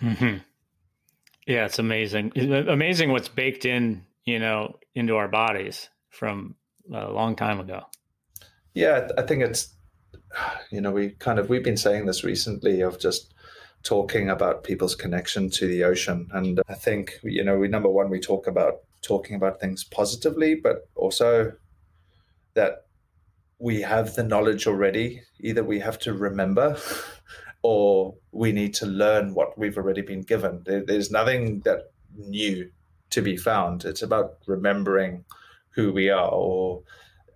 Mm-hmm. 0.03 0.39
Yeah, 1.47 1.65
it's 1.65 1.79
amazing. 1.79 2.33
It's 2.37 2.69
amazing 2.69 3.11
what's 3.11 3.29
baked 3.29 3.65
in, 3.65 4.05
you 4.25 4.39
know, 4.39 4.79
into 4.95 5.17
our 5.17 5.29
bodies 5.29 5.89
from 6.11 6.55
a 6.93 7.11
long 7.11 7.35
time 7.35 7.59
ago. 7.59 7.83
Yeah, 8.73 9.09
I 9.19 9.23
think 9.23 9.43
it's 9.43 9.75
you 10.71 10.81
know, 10.81 10.91
we 10.91 11.11
kind 11.11 11.39
of 11.39 11.49
we've 11.49 11.65
been 11.65 11.77
saying 11.77 12.07
this 12.07 12.25
recently 12.25 12.81
of 12.81 12.99
just 12.99 13.35
talking 13.83 14.29
about 14.29 14.65
people's 14.65 14.95
connection 14.95 15.51
to 15.51 15.67
the 15.67 15.85
ocean, 15.85 16.29
and 16.33 16.61
I 16.69 16.75
think 16.75 17.19
you 17.23 17.45
know, 17.45 17.59
we 17.59 17.69
number 17.69 17.89
one 17.89 18.11
we 18.11 18.21
talk 18.21 18.47
about 18.47 18.81
talking 19.03 19.37
about 19.37 19.61
things 19.61 19.85
positively, 19.85 20.55
but 20.55 20.89
also 20.95 21.53
that 22.55 22.87
we 23.59 23.83
have 23.83 24.15
the 24.15 24.25
knowledge 24.25 24.67
already. 24.67 25.23
Either 25.41 25.63
we 25.63 25.79
have 25.81 25.99
to 26.01 26.15
remember. 26.15 26.77
Or 27.63 28.15
we 28.33 28.53
need 28.53 28.73
to 28.77 28.87
learn 28.87 29.35
what 29.35 29.59
we've 29.59 29.77
already 29.77 30.01
been 30.01 30.23
given. 30.23 30.63
there's 30.65 31.11
nothing 31.11 31.61
that 31.67 31.93
new 32.17 32.71
to 33.11 33.21
be 33.21 33.37
found. 33.37 33.85
It's 33.85 34.01
about 34.01 34.39
remembering 34.47 35.27
who 35.71 35.93
we 35.93 36.09
are 36.09 36.31
or 36.31 36.83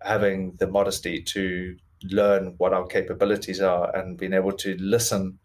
having 0.00 0.57
the 0.57 0.66
modesty 0.66 1.20
to 1.22 1.76
learn 2.11 2.55
what 2.59 2.73
our 2.73 2.87
capabilities 2.87 3.61
are 3.61 3.95
and 3.97 4.19
being 4.19 4.33
able 4.33 4.53
to 4.53 4.77
listen 4.79 5.38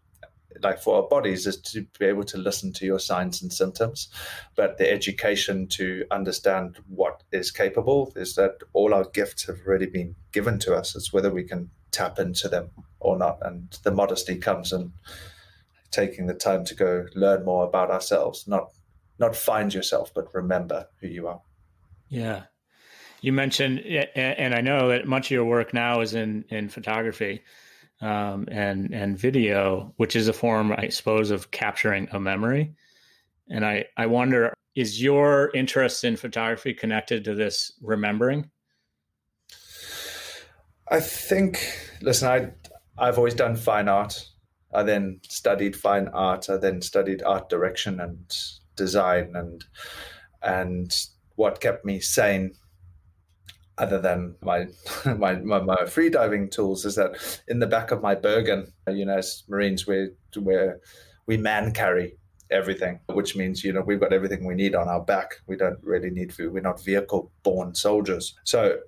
like 0.62 0.80
for 0.80 0.96
our 0.96 1.08
bodies 1.08 1.46
is 1.46 1.56
to 1.58 1.86
be 1.98 2.06
able 2.06 2.24
to 2.24 2.36
listen 2.38 2.72
to 2.72 2.84
your 2.84 2.98
signs 2.98 3.40
and 3.40 3.52
symptoms. 3.52 4.08
But 4.56 4.78
the 4.78 4.90
education 4.90 5.68
to 5.68 6.04
understand 6.10 6.78
what 6.88 7.22
is 7.32 7.50
capable 7.50 8.12
is 8.16 8.34
that 8.34 8.56
all 8.72 8.92
our 8.92 9.04
gifts 9.04 9.46
have 9.46 9.58
already 9.66 9.86
been 9.86 10.16
given 10.32 10.58
to 10.60 10.74
us. 10.74 10.94
It's 10.94 11.12
whether 11.12 11.30
we 11.30 11.44
can 11.44 11.70
tap 11.92 12.18
into 12.18 12.48
them 12.48 12.70
or 12.98 13.16
not. 13.16 13.38
And 13.42 13.78
the 13.84 13.90
modesty 13.90 14.36
comes 14.36 14.72
in 14.72 14.92
taking 15.90 16.26
the 16.26 16.34
time 16.34 16.64
to 16.64 16.74
go 16.74 17.06
learn 17.14 17.44
more 17.44 17.64
about 17.64 17.90
ourselves 17.90 18.46
not 18.46 18.70
not 19.18 19.34
find 19.34 19.74
yourself 19.74 20.12
but 20.14 20.32
remember 20.32 20.86
who 21.00 21.08
you 21.08 21.26
are. 21.26 21.40
Yeah 22.08 22.44
you 23.20 23.32
mentioned, 23.32 23.80
and 23.80 24.54
I 24.54 24.60
know 24.60 24.88
that 24.88 25.06
much 25.06 25.26
of 25.26 25.32
your 25.32 25.44
work 25.44 25.74
now 25.74 26.00
is 26.00 26.14
in 26.14 26.44
in 26.48 26.68
photography 26.68 27.42
um, 28.00 28.46
and 28.50 28.94
and 28.94 29.18
video, 29.18 29.92
which 29.96 30.16
is 30.16 30.28
a 30.28 30.32
form, 30.32 30.72
I 30.72 30.88
suppose, 30.88 31.30
of 31.30 31.50
capturing 31.50 32.08
a 32.12 32.20
memory. 32.20 32.74
And 33.48 33.64
I 33.64 33.86
I 33.96 34.06
wonder, 34.06 34.54
is 34.74 35.02
your 35.02 35.50
interest 35.54 36.04
in 36.04 36.16
photography 36.16 36.72
connected 36.72 37.24
to 37.24 37.34
this 37.34 37.72
remembering? 37.82 38.50
I 40.90 41.00
think, 41.00 41.64
listen, 42.02 42.28
I, 42.28 42.50
I've 42.98 43.16
always 43.16 43.34
done 43.34 43.54
fine 43.54 43.88
art. 43.88 44.26
I 44.72 44.82
then 44.82 45.20
studied 45.28 45.76
fine 45.76 46.08
art. 46.08 46.50
I 46.50 46.56
then 46.56 46.82
studied 46.82 47.22
art 47.22 47.48
direction 47.48 48.00
and 48.00 48.32
design 48.76 49.32
and 49.34 49.64
and 50.42 50.96
what 51.36 51.60
kept 51.60 51.84
me 51.84 52.00
sane 52.00 52.52
other 53.80 53.98
than 53.98 54.36
my, 54.42 54.66
my 55.16 55.34
my, 55.36 55.60
my 55.60 55.76
freediving 55.84 56.50
tools 56.50 56.84
is 56.84 56.94
that 56.96 57.12
in 57.48 57.58
the 57.58 57.66
back 57.66 57.90
of 57.90 58.02
my 58.02 58.14
Bergen, 58.14 58.72
you 58.88 59.04
know, 59.04 59.16
as 59.16 59.42
Marines, 59.48 59.86
we 59.86 60.10
we 60.36 60.56
we 61.26 61.36
man 61.36 61.72
carry 61.72 62.16
everything, 62.50 63.00
which 63.06 63.34
means 63.34 63.64
you 63.64 63.72
know 63.72 63.80
we've 63.80 64.00
got 64.00 64.12
everything 64.12 64.46
we 64.46 64.54
need 64.54 64.74
on 64.74 64.88
our 64.88 65.02
back. 65.02 65.36
We 65.46 65.56
don't 65.56 65.78
really 65.82 66.10
need 66.10 66.32
food. 66.32 66.52
We're 66.52 66.60
not 66.60 66.84
vehicle 66.84 67.32
borne 67.42 67.74
soldiers. 67.74 68.34
So 68.44 68.78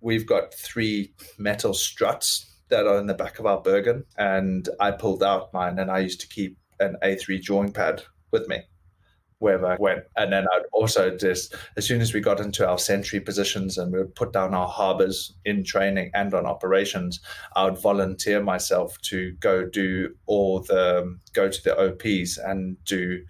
we've 0.00 0.26
got 0.26 0.54
three 0.54 1.12
metal 1.38 1.74
struts 1.74 2.54
that 2.68 2.86
are 2.86 2.98
in 2.98 3.06
the 3.06 3.14
back 3.14 3.38
of 3.38 3.46
our 3.46 3.60
Bergen, 3.60 4.04
and 4.16 4.68
I 4.78 4.92
pulled 4.92 5.22
out 5.22 5.52
mine, 5.52 5.78
and 5.78 5.90
I 5.90 5.98
used 5.98 6.20
to 6.20 6.28
keep 6.28 6.56
an 6.80 6.96
A3 7.02 7.42
drawing 7.42 7.72
pad 7.72 8.04
with 8.30 8.46
me 8.46 8.62
wherever 9.38 9.66
I 9.66 9.76
went. 9.78 10.04
And 10.16 10.32
then 10.32 10.46
I'd 10.52 10.66
also 10.72 11.16
just, 11.16 11.54
as 11.76 11.86
soon 11.86 12.00
as 12.00 12.12
we 12.12 12.20
got 12.20 12.40
into 12.40 12.68
our 12.68 12.78
sentry 12.78 13.20
positions 13.20 13.78
and 13.78 13.92
we 13.92 13.98
would 13.98 14.14
put 14.14 14.32
down 14.32 14.54
our 14.54 14.68
harbors 14.68 15.34
in 15.44 15.64
training 15.64 16.10
and 16.14 16.34
on 16.34 16.46
operations, 16.46 17.20
I 17.54 17.64
would 17.64 17.78
volunteer 17.78 18.42
myself 18.42 19.00
to 19.02 19.32
go 19.40 19.64
do 19.64 20.14
all 20.26 20.60
the, 20.60 21.18
go 21.32 21.48
to 21.48 21.62
the 21.62 21.78
OPs 21.78 22.38
and 22.38 22.82
do 22.84 23.24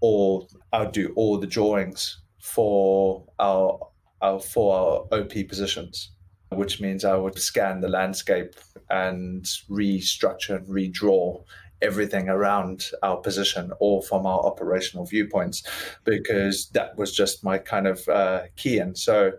all, 0.00 0.50
I 0.72 0.80
would 0.80 0.92
do 0.92 1.12
all 1.16 1.38
the 1.38 1.46
drawings 1.46 2.20
for 2.38 3.24
our, 3.38 3.78
our 4.20 4.40
for 4.40 5.06
our 5.10 5.20
OP 5.20 5.32
positions. 5.48 6.10
Which 6.50 6.80
means 6.80 7.04
I 7.04 7.16
would 7.16 7.36
scan 7.36 7.80
the 7.80 7.88
landscape 7.88 8.54
and 8.88 9.44
restructure 9.68 10.56
and 10.56 10.66
redraw 10.68 11.42
everything 11.84 12.28
around 12.28 12.86
our 13.02 13.18
position 13.18 13.72
or 13.78 14.02
from 14.02 14.26
our 14.26 14.40
operational 14.40 15.04
viewpoints 15.04 15.62
because 16.04 16.68
that 16.70 16.96
was 16.96 17.14
just 17.14 17.44
my 17.44 17.58
kind 17.58 17.86
of 17.86 18.08
uh, 18.08 18.42
key. 18.56 18.78
And 18.78 18.96
so 18.96 19.32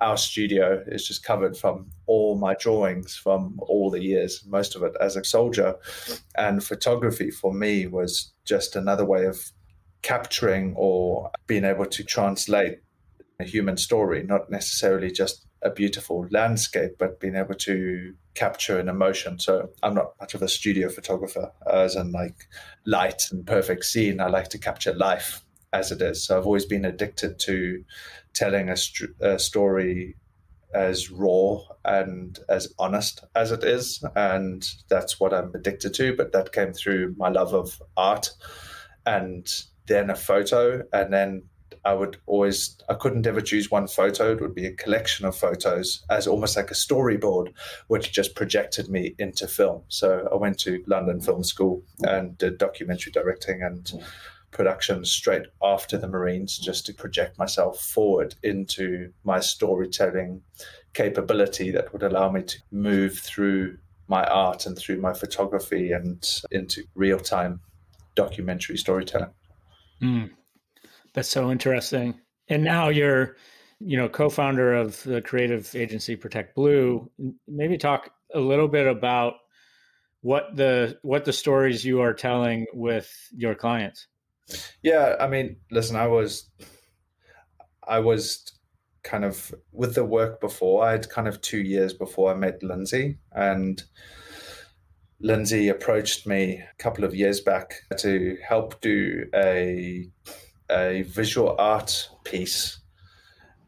our 0.00 0.18
studio 0.18 0.84
is 0.86 1.06
just 1.08 1.24
covered 1.24 1.56
from 1.56 1.90
all 2.06 2.36
my 2.38 2.54
drawings 2.54 3.16
from 3.16 3.58
all 3.60 3.90
the 3.90 4.02
years, 4.02 4.44
most 4.46 4.76
of 4.76 4.82
it 4.82 4.92
as 5.00 5.16
a 5.16 5.24
soldier. 5.24 5.74
And 6.36 6.62
photography 6.62 7.30
for 7.30 7.52
me 7.52 7.86
was 7.86 8.32
just 8.44 8.76
another 8.76 9.06
way 9.06 9.24
of 9.24 9.50
capturing 10.02 10.74
or 10.76 11.30
being 11.46 11.64
able 11.64 11.86
to 11.86 12.04
translate 12.04 12.78
a 13.40 13.44
human 13.44 13.76
story, 13.76 14.22
not 14.22 14.50
necessarily 14.50 15.10
just 15.10 15.46
a 15.62 15.70
beautiful 15.70 16.26
landscape, 16.30 16.92
but 16.98 17.20
being 17.20 17.36
able 17.36 17.54
to 17.54 18.14
capture 18.34 18.78
an 18.78 18.88
emotion. 18.88 19.38
So 19.38 19.70
I'm 19.82 19.94
not 19.94 20.12
much 20.20 20.34
of 20.34 20.42
a 20.42 20.48
studio 20.48 20.88
photographer, 20.88 21.50
as 21.72 21.96
in 21.96 22.12
like 22.12 22.48
light 22.84 23.22
and 23.30 23.46
perfect 23.46 23.84
scene. 23.84 24.20
I 24.20 24.28
like 24.28 24.48
to 24.48 24.58
capture 24.58 24.94
life 24.94 25.42
as 25.72 25.90
it 25.90 26.02
is. 26.02 26.24
So 26.24 26.36
I've 26.36 26.46
always 26.46 26.66
been 26.66 26.84
addicted 26.84 27.38
to 27.40 27.84
telling 28.34 28.68
a, 28.68 28.76
st- 28.76 29.10
a 29.20 29.38
story 29.38 30.16
as 30.74 31.10
raw 31.10 31.60
and 31.84 32.38
as 32.48 32.72
honest 32.78 33.24
as 33.34 33.50
it 33.50 33.64
is. 33.64 34.04
And 34.14 34.66
that's 34.88 35.18
what 35.18 35.32
I'm 35.32 35.52
addicted 35.54 35.94
to. 35.94 36.14
But 36.14 36.32
that 36.32 36.52
came 36.52 36.72
through 36.72 37.14
my 37.16 37.28
love 37.28 37.54
of 37.54 37.80
art 37.96 38.30
and 39.06 39.46
then 39.86 40.10
a 40.10 40.16
photo 40.16 40.82
and 40.92 41.12
then 41.12 41.44
I 41.86 41.94
would 41.94 42.16
always, 42.26 42.76
I 42.88 42.94
couldn't 42.94 43.28
ever 43.28 43.40
choose 43.40 43.70
one 43.70 43.86
photo. 43.86 44.32
It 44.32 44.40
would 44.40 44.56
be 44.56 44.66
a 44.66 44.72
collection 44.72 45.24
of 45.24 45.36
photos 45.36 46.04
as 46.10 46.26
almost 46.26 46.56
like 46.56 46.72
a 46.72 46.74
storyboard, 46.74 47.52
which 47.86 48.12
just 48.12 48.34
projected 48.34 48.88
me 48.88 49.14
into 49.20 49.46
film. 49.46 49.82
So 49.86 50.28
I 50.32 50.34
went 50.34 50.58
to 50.60 50.82
London 50.88 51.20
Film 51.20 51.44
School 51.44 51.84
and 52.02 52.36
did 52.38 52.58
documentary 52.58 53.12
directing 53.12 53.62
and 53.62 54.04
production 54.50 55.04
straight 55.04 55.46
after 55.62 55.96
the 55.96 56.08
Marines 56.08 56.58
just 56.58 56.86
to 56.86 56.94
project 56.94 57.38
myself 57.38 57.80
forward 57.80 58.34
into 58.42 59.12
my 59.22 59.38
storytelling 59.38 60.42
capability 60.92 61.70
that 61.70 61.92
would 61.92 62.02
allow 62.02 62.32
me 62.32 62.42
to 62.42 62.58
move 62.72 63.16
through 63.16 63.78
my 64.08 64.24
art 64.24 64.66
and 64.66 64.76
through 64.76 65.00
my 65.00 65.12
photography 65.12 65.92
and 65.92 66.40
into 66.50 66.82
real 66.96 67.20
time 67.20 67.60
documentary 68.16 68.76
storytelling. 68.76 69.30
Mm. 70.02 70.30
That's 71.16 71.30
so 71.30 71.50
interesting. 71.50 72.20
And 72.50 72.62
now 72.62 72.90
you're, 72.90 73.36
you 73.80 73.96
know, 73.96 74.06
co-founder 74.06 74.74
of 74.74 75.02
the 75.04 75.22
creative 75.22 75.74
agency 75.74 76.14
Protect 76.14 76.54
Blue. 76.54 77.10
Maybe 77.48 77.78
talk 77.78 78.10
a 78.34 78.38
little 78.38 78.68
bit 78.68 78.86
about 78.86 79.36
what 80.20 80.54
the 80.54 80.98
what 81.00 81.24
the 81.24 81.32
stories 81.32 81.86
you 81.86 82.02
are 82.02 82.12
telling 82.12 82.66
with 82.74 83.10
your 83.34 83.54
clients. 83.54 84.08
Yeah, 84.82 85.16
I 85.18 85.26
mean, 85.26 85.56
listen, 85.70 85.96
I 85.96 86.06
was 86.06 86.50
I 87.88 88.00
was 88.00 88.52
kind 89.02 89.24
of 89.24 89.54
with 89.72 89.94
the 89.94 90.04
work 90.04 90.38
before. 90.38 90.84
I 90.84 90.92
had 90.92 91.08
kind 91.08 91.28
of 91.28 91.40
two 91.40 91.62
years 91.62 91.94
before 91.94 92.30
I 92.30 92.34
met 92.34 92.62
Lindsay, 92.62 93.16
and 93.32 93.82
Lindsay 95.20 95.70
approached 95.70 96.26
me 96.26 96.62
a 96.62 96.82
couple 96.82 97.04
of 97.04 97.14
years 97.14 97.40
back 97.40 97.72
to 98.00 98.36
help 98.46 98.82
do 98.82 99.24
a 99.34 100.10
a 100.70 101.02
visual 101.02 101.54
art 101.58 102.08
piece 102.24 102.80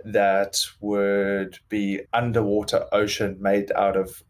that 0.04 0.56
would 0.80 1.58
be 1.68 2.00
underwater 2.12 2.86
ocean 2.92 3.36
made 3.40 3.72
out 3.72 3.96
of 3.96 4.22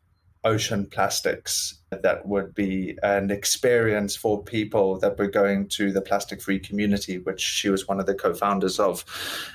ocean 0.44 0.87
plastics 0.87 1.81
that 1.90 2.26
would 2.26 2.54
be 2.54 2.96
an 3.02 3.31
experience 3.31 4.14
for 4.14 4.42
people 4.42 4.98
that 4.98 5.18
were 5.18 5.26
going 5.26 5.68
to 5.68 5.92
the 5.92 6.00
plastic 6.00 6.40
free 6.40 6.59
community 6.59 7.18
which 7.18 7.40
she 7.40 7.68
was 7.68 7.88
one 7.88 7.98
of 7.98 8.07
the 8.07 8.14
co-founders 8.14 8.78
of 8.78 9.04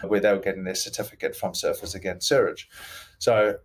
where 0.08 0.20
they 0.20 0.32
were 0.32 0.40
getting 0.40 0.66
their 0.66 0.76
certificate 0.76 1.36
from 1.36 1.54
surfers 1.54 1.96
against 1.96 2.28
sewage 2.28 2.70
so 3.18 3.56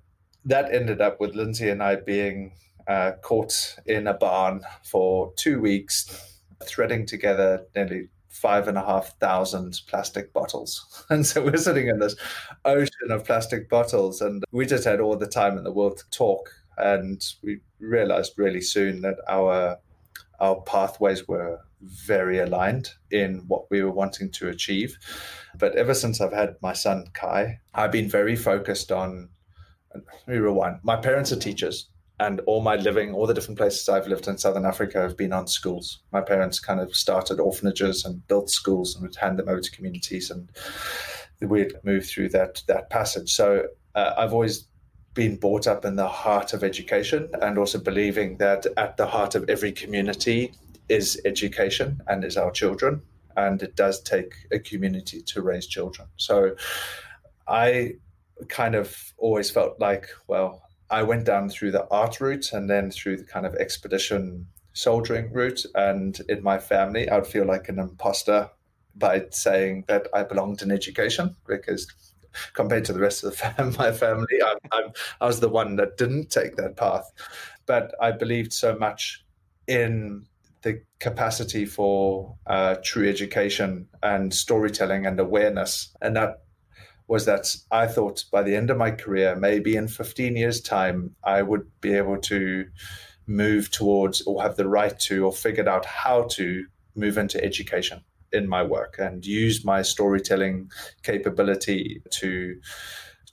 that 0.45 0.73
ended 0.73 1.01
up 1.01 1.21
with 1.21 1.35
lindsay 1.35 1.69
and 1.69 1.83
i 1.83 1.97
being 1.97 2.53
uh, 2.87 3.13
caught 3.23 3.77
in 3.85 4.07
a 4.07 4.15
barn 4.15 4.63
for 4.85 5.33
two 5.37 5.61
weeks 5.61 6.39
threading 6.65 7.05
together 7.05 7.67
nearly 7.75 8.09
five 8.41 8.69
and 8.69 8.79
a 8.79 8.85
half 8.85 9.19
thousand 9.19 9.81
plastic 9.87 10.33
bottles. 10.33 11.05
And 11.11 11.27
so 11.27 11.43
we're 11.43 11.57
sitting 11.57 11.89
in 11.89 11.99
this 11.99 12.15
ocean 12.65 13.11
of 13.11 13.25
plastic 13.25 13.69
bottles, 13.69 14.21
and 14.21 14.45
we 14.53 14.67
just 14.67 14.85
had 14.85 15.01
all 15.01 15.17
the 15.17 15.27
time 15.27 15.57
in 15.57 15.65
the 15.65 15.73
world 15.73 15.99
to 15.99 16.11
talk. 16.11 16.51
And 16.77 17.25
we 17.43 17.61
realized 17.81 18.35
really 18.37 18.61
soon 18.61 19.01
that 19.03 19.17
our 19.29 19.79
our 20.41 20.61
pathways 20.63 21.27
were 21.27 21.59
very 21.81 22.39
aligned 22.39 22.91
in 23.11 23.45
what 23.49 23.71
we 23.71 23.83
were 23.83 23.91
wanting 23.91 24.31
to 24.31 24.49
achieve. 24.49 24.97
But 25.59 25.75
ever 25.77 25.95
since 25.95 26.21
I've 26.21 26.33
had 26.33 26.57
my 26.63 26.75
son 26.75 27.07
Kai, 27.15 27.59
I've 27.75 27.93
been 27.93 28.09
very 28.09 28.37
focused 28.37 28.93
on. 28.93 29.31
Let 29.95 30.05
me 30.29 30.37
rewind. 30.37 30.81
My 30.83 30.97
parents 30.97 31.33
are 31.33 31.41
teachers, 31.41 31.89
and 32.21 32.41
all 32.47 32.61
my 32.61 32.77
living, 32.77 33.15
all 33.15 33.27
the 33.27 33.35
different 33.35 33.59
places 33.59 33.89
I've 33.89 34.09
lived 34.09 34.27
in 34.27 34.39
Southern 34.39 34.65
Africa 34.65 35.01
have 35.01 35.17
been 35.17 35.33
on 35.33 35.47
schools. 35.47 36.01
My 36.13 36.21
parents 36.21 36.59
kind 36.59 36.81
of 36.81 36.95
started 36.95 37.39
orphanages 37.39 38.05
and 38.05 38.27
built 38.27 38.51
schools 38.51 38.95
and 38.95 39.03
would 39.03 39.17
hand 39.17 39.39
them 39.39 39.49
over 39.49 39.61
to 39.61 39.71
communities, 39.71 40.31
and 40.31 40.51
we'd 41.41 41.75
move 41.85 42.07
through 42.07 42.31
that 42.31 42.63
that 42.67 42.91
passage. 42.91 43.31
So 43.31 43.69
uh, 43.95 44.15
I've 44.17 44.33
always 44.33 44.67
been 45.15 45.37
brought 45.37 45.67
up 45.67 45.85
in 45.85 45.97
the 45.97 46.09
heart 46.09 46.53
of 46.53 46.63
education, 46.63 47.29
and 47.41 47.59
also 47.59 47.79
believing 47.79 48.39
that 48.39 48.67
at 48.77 48.97
the 48.97 49.07
heart 49.07 49.35
of 49.35 49.49
every 49.49 49.73
community 49.73 50.53
is 50.89 51.21
education 51.25 52.01
and 52.07 52.25
is 52.25 52.37
our 52.37 52.51
children, 52.51 53.03
and 53.37 53.63
it 53.63 53.77
does 53.77 54.01
take 54.03 54.35
a 54.51 54.59
community 54.59 55.23
to 55.23 55.43
raise 55.43 55.67
children. 55.67 56.09
So 56.17 56.57
I 57.47 57.95
kind 58.49 58.75
of 58.75 59.13
always 59.19 59.51
felt 59.51 59.81
like, 59.81 60.09
well, 60.29 60.63
I 60.91 61.03
went 61.03 61.25
down 61.25 61.51
through 61.51 61.73
the 61.73 61.87
art 61.91 62.21
route 62.21 62.53
and 62.53 62.69
then 62.69 62.91
through 62.91 63.19
the 63.19 63.25
kind 63.25 63.47
of 63.47 63.55
expedition 63.57 64.47
soldiering 64.73 65.33
route. 65.33 65.65
And 65.75 66.19
in 66.29 66.43
my 66.43 66.59
family, 66.59 67.09
I 67.09 67.17
would 67.17 67.27
feel 67.27 67.47
like 67.47 67.69
an 67.69 67.79
imposter 67.79 68.51
by 68.95 69.27
saying 69.31 69.85
that 69.89 70.09
I 70.15 70.23
belonged 70.23 70.63
in 70.63 70.71
education 70.71 71.37
because 71.47 71.87
compared 72.55 72.85
to 72.87 72.93
the 72.93 73.01
rest 73.01 73.25
of 73.25 73.37
the 73.37 73.77
my 73.79 73.93
family, 73.93 74.43
I'm, 74.45 74.59
I'm, 74.73 74.93
I 75.21 75.27
was 75.27 75.41
the 75.41 75.49
one 75.49 75.77
that 75.77 75.97
didn't 75.97 76.31
take 76.31 76.57
that 76.57 76.77
path. 76.77 77.11
But 77.67 77.95
I 78.01 78.13
believed 78.13 78.53
so 78.53 78.77
much 78.77 79.25
in 79.67 80.27
the 80.63 80.83
capacity 81.01 81.65
for 81.65 82.37
uh, 82.47 82.77
true 82.83 83.09
education 83.09 83.89
and 84.03 84.35
storytelling 84.35 85.07
and 85.07 85.21
awareness. 85.21 85.95
And 86.01 86.17
that 86.17 86.43
was 87.09 87.25
that 87.25 87.57
I 87.71 87.87
thought 87.87 88.25
by 88.31 88.43
the 88.43 88.55
end 88.55 88.71
of 88.71 88.77
my 88.77 88.91
career, 88.91 89.35
maybe 89.35 89.77
in 89.77 89.89
15 89.89 90.37
years' 90.37 90.61
time, 90.61 91.17
I 91.25 91.43
would 91.43 91.67
be 91.81 91.95
able 91.95 92.19
to 92.19 92.67
move 93.27 93.71
towards 93.71 94.23
or 94.23 94.43
have 94.43 94.57
the 94.57 94.69
right 94.69 94.99
to 95.01 95.25
or 95.25 95.33
figured 95.33 95.69
out 95.69 95.85
how 95.85 96.23
to 96.23 96.67
move 96.95 97.19
into 97.19 97.43
education 97.43 98.03
in 98.33 98.49
my 98.49 98.63
work 98.63 98.97
and 98.99 99.25
use 99.25 99.65
my 99.65 99.83
storytelling 99.83 100.71
capability 101.03 102.03
to 102.11 102.61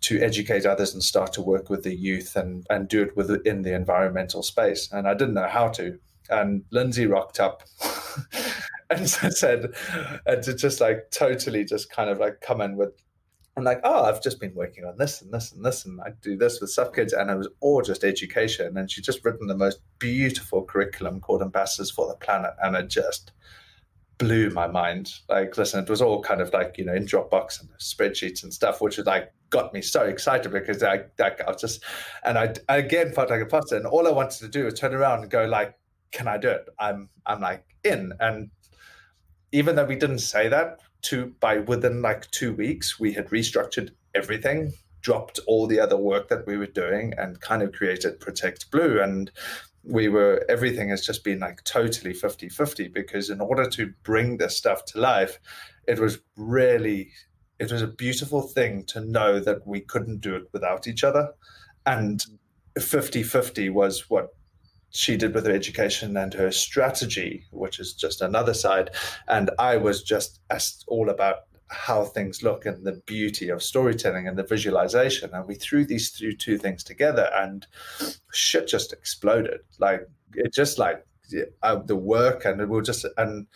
to 0.02 0.22
educate 0.22 0.66
others 0.66 0.94
and 0.94 1.02
start 1.02 1.34
to 1.34 1.42
work 1.42 1.70
with 1.70 1.84
the 1.84 1.96
youth 1.96 2.36
and 2.36 2.66
and 2.70 2.88
do 2.88 3.02
it 3.02 3.16
within 3.18 3.64
the 3.64 3.74
environmental 3.74 4.44
space. 4.44 4.90
And 4.92 5.08
I 5.08 5.14
didn't 5.14 5.34
know 5.34 5.50
how 5.50 5.70
to. 5.70 6.00
And 6.30 6.64
Lindsay 6.72 7.06
rocked 7.06 7.40
up 7.40 7.64
and 8.90 9.10
said, 9.10 9.74
and 10.26 10.44
to 10.44 10.54
just 10.54 10.80
like 10.80 11.12
totally 11.12 11.66
just 11.66 11.90
kind 11.90 12.10
of 12.10 12.20
like 12.20 12.42
come 12.42 12.62
in 12.62 12.78
with 12.78 12.94
I'm 13.58 13.64
like, 13.64 13.80
oh, 13.84 14.04
I've 14.04 14.22
just 14.22 14.40
been 14.40 14.54
working 14.54 14.84
on 14.84 14.98
this 14.98 15.22
and 15.22 15.34
this 15.34 15.54
and 15.54 15.64
this, 15.64 15.86
and 15.86 16.02
I 16.02 16.10
do 16.22 16.36
this 16.36 16.60
with 16.60 16.72
Sup 16.72 16.94
Kids, 16.94 17.14
and 17.14 17.30
it 17.30 17.38
was 17.38 17.48
all 17.62 17.82
just 17.82 18.04
education. 18.04 18.76
And 18.78 18.92
she's 18.92 19.06
just 19.06 19.24
written 19.24 19.48
the 19.48 19.56
most 19.56 19.80
beautiful 19.98 20.64
curriculum 20.64 21.22
called 21.22 21.42
Ambassadors 21.42 21.90
for 21.90 22.08
the 22.08 22.16
Planet, 22.16 22.52
and 22.62 22.76
it 22.76 22.90
just 22.90 23.32
blew 24.18 24.50
my 24.50 24.68
mind. 24.68 25.14
Like, 25.30 25.58
listen, 25.58 25.84
it 25.84 25.90
was 25.90 26.02
all 26.02 26.22
kind 26.22 26.42
of 26.42 26.52
like 26.54 26.78
you 26.78 26.86
know 26.86 26.94
in 26.94 27.06
Dropbox 27.06 27.62
and 27.62 27.70
spreadsheets 27.80 28.44
and 28.44 28.54
stuff, 28.54 28.82
which 28.82 28.98
was 28.98 29.06
like 29.06 29.32
got 29.50 29.74
me 29.74 29.82
so 29.82 30.04
excited 30.04 30.52
because 30.52 30.84
I, 30.84 31.04
I, 31.22 31.32
I 31.48 31.52
was 31.52 31.62
just, 31.62 31.84
and 32.24 32.38
I, 32.38 32.54
I 32.68 32.78
again 32.78 33.14
felt 33.14 33.30
like 33.30 33.40
a 33.40 33.44
imposter, 33.44 33.78
and 33.78 33.86
all 33.86 34.08
I 34.08 34.12
wanted 34.12 34.40
to 34.40 34.50
do 34.50 34.66
was 34.66 34.74
turn 34.74 34.94
around 34.94 35.22
and 35.22 35.32
go 35.32 35.46
like, 35.46 35.76
can 36.12 36.28
I 36.28 36.38
do 36.38 36.50
it? 36.50 36.66
I'm, 36.78 37.10
I'm 37.26 37.40
like 37.40 37.64
in, 37.84 38.12
and 38.20 38.50
even 39.52 39.76
though 39.76 39.86
we 39.86 39.96
didn't 39.96 40.20
say 40.20 40.50
that, 40.50 40.82
two 41.06 41.36
by 41.40 41.60
within 41.60 42.02
like 42.02 42.30
two 42.32 42.54
weeks, 42.54 43.00
we 43.00 43.14
had 43.14 43.30
restructured 43.30 43.92
everything, 44.16 44.74
dropped 45.02 45.40
all 45.48 45.68
the 45.68 45.80
other 45.80 45.98
work 45.98 46.28
that 46.30 46.46
we 46.48 46.58
were 46.58 46.66
doing, 46.66 47.14
and 47.18 47.40
kind 47.40 47.62
of 47.62 47.72
created 47.72 48.20
Protect 48.20 48.72
Blue. 48.72 49.00
And 49.00 49.32
we 49.84 50.10
were 50.10 50.44
everything 50.50 50.90
has 50.90 51.06
just 51.06 51.24
been 51.24 51.40
like 51.40 51.64
totally 51.64 52.14
50 52.14 52.50
50 52.50 52.88
because 52.88 53.30
in 53.30 53.40
order 53.40 53.70
to 53.70 53.94
bring 54.04 54.38
this 54.38 54.58
stuff 54.58 54.84
to 54.86 55.00
life, 55.00 55.40
it 55.88 56.00
was 56.00 56.20
really 56.36 57.12
it 57.60 57.72
was 57.72 57.84
a 57.84 57.88
beautiful 57.88 58.42
thing 58.42 58.84
to 58.86 59.00
know 59.00 59.40
that 59.40 59.66
we 59.66 59.80
couldn't 59.80 60.22
do 60.22 60.36
it 60.36 60.50
without 60.52 60.88
each 60.88 61.04
other. 61.04 61.30
And 61.86 62.26
50 62.80 63.22
50 63.24 63.70
was 63.70 64.10
what 64.10 64.30
she 64.96 65.18
did 65.18 65.34
with 65.34 65.46
her 65.46 65.52
education 65.52 66.16
and 66.16 66.34
her 66.34 66.52
strategy, 66.52 67.46
which 67.52 67.80
is 67.80 67.94
just 67.94 68.22
another 68.22 68.54
side. 68.54 68.92
And 69.28 69.52
I 69.60 69.76
was 69.78 70.02
just 70.02 70.40
asked 70.50 70.86
all 70.88 71.10
about 71.10 71.40
how 71.68 72.06
things 72.06 72.44
look 72.44 72.66
and 72.66 72.86
the 72.86 73.02
beauty 73.06 73.50
of 73.50 73.62
storytelling 73.62 74.28
and 74.28 74.38
the 74.38 74.44
visualization. 74.44 75.32
And 75.34 75.48
we 75.48 75.56
threw 75.56 75.86
these 75.86 76.12
two, 76.12 76.34
two 76.34 76.58
things 76.58 76.84
together 76.84 77.30
and 77.36 77.68
shit 78.32 78.68
just 78.68 78.94
exploded. 78.94 79.60
Like 79.80 80.08
it 80.34 80.54
just 80.54 80.80
like 80.80 81.06
uh, 81.62 81.78
the 81.78 81.96
work 81.96 82.46
and 82.46 82.62
it 82.62 82.70
will 82.70 82.82
just, 82.82 83.06
and 83.18 83.48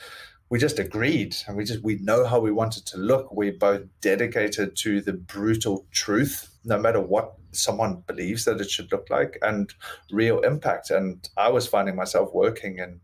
we 0.50 0.58
just 0.58 0.80
agreed 0.80 1.36
and 1.48 1.56
we 1.56 1.64
just 1.64 1.84
we 1.84 1.96
know 1.98 2.26
how 2.26 2.40
we 2.40 2.52
wanted 2.52 2.86
to 2.88 2.98
look. 2.98 3.32
We're 3.32 3.54
both 3.54 3.84
dedicated 4.02 4.76
to 4.78 5.00
the 5.00 5.14
brutal 5.14 5.86
truth 5.92 6.50
no 6.66 6.80
matter 6.80 7.00
what 7.00 7.36
someone 7.52 8.04
believes 8.08 8.46
that 8.46 8.60
it 8.60 8.70
should 8.70 8.92
look 8.92 9.10
like 9.10 9.38
and 9.42 9.74
real 10.12 10.40
impact. 10.40 10.90
And 10.90 11.28
i 11.38 11.50
was 11.50 11.68
finding 11.68 11.96
myself 11.96 12.34
working 12.34 12.80
in 12.80 13.00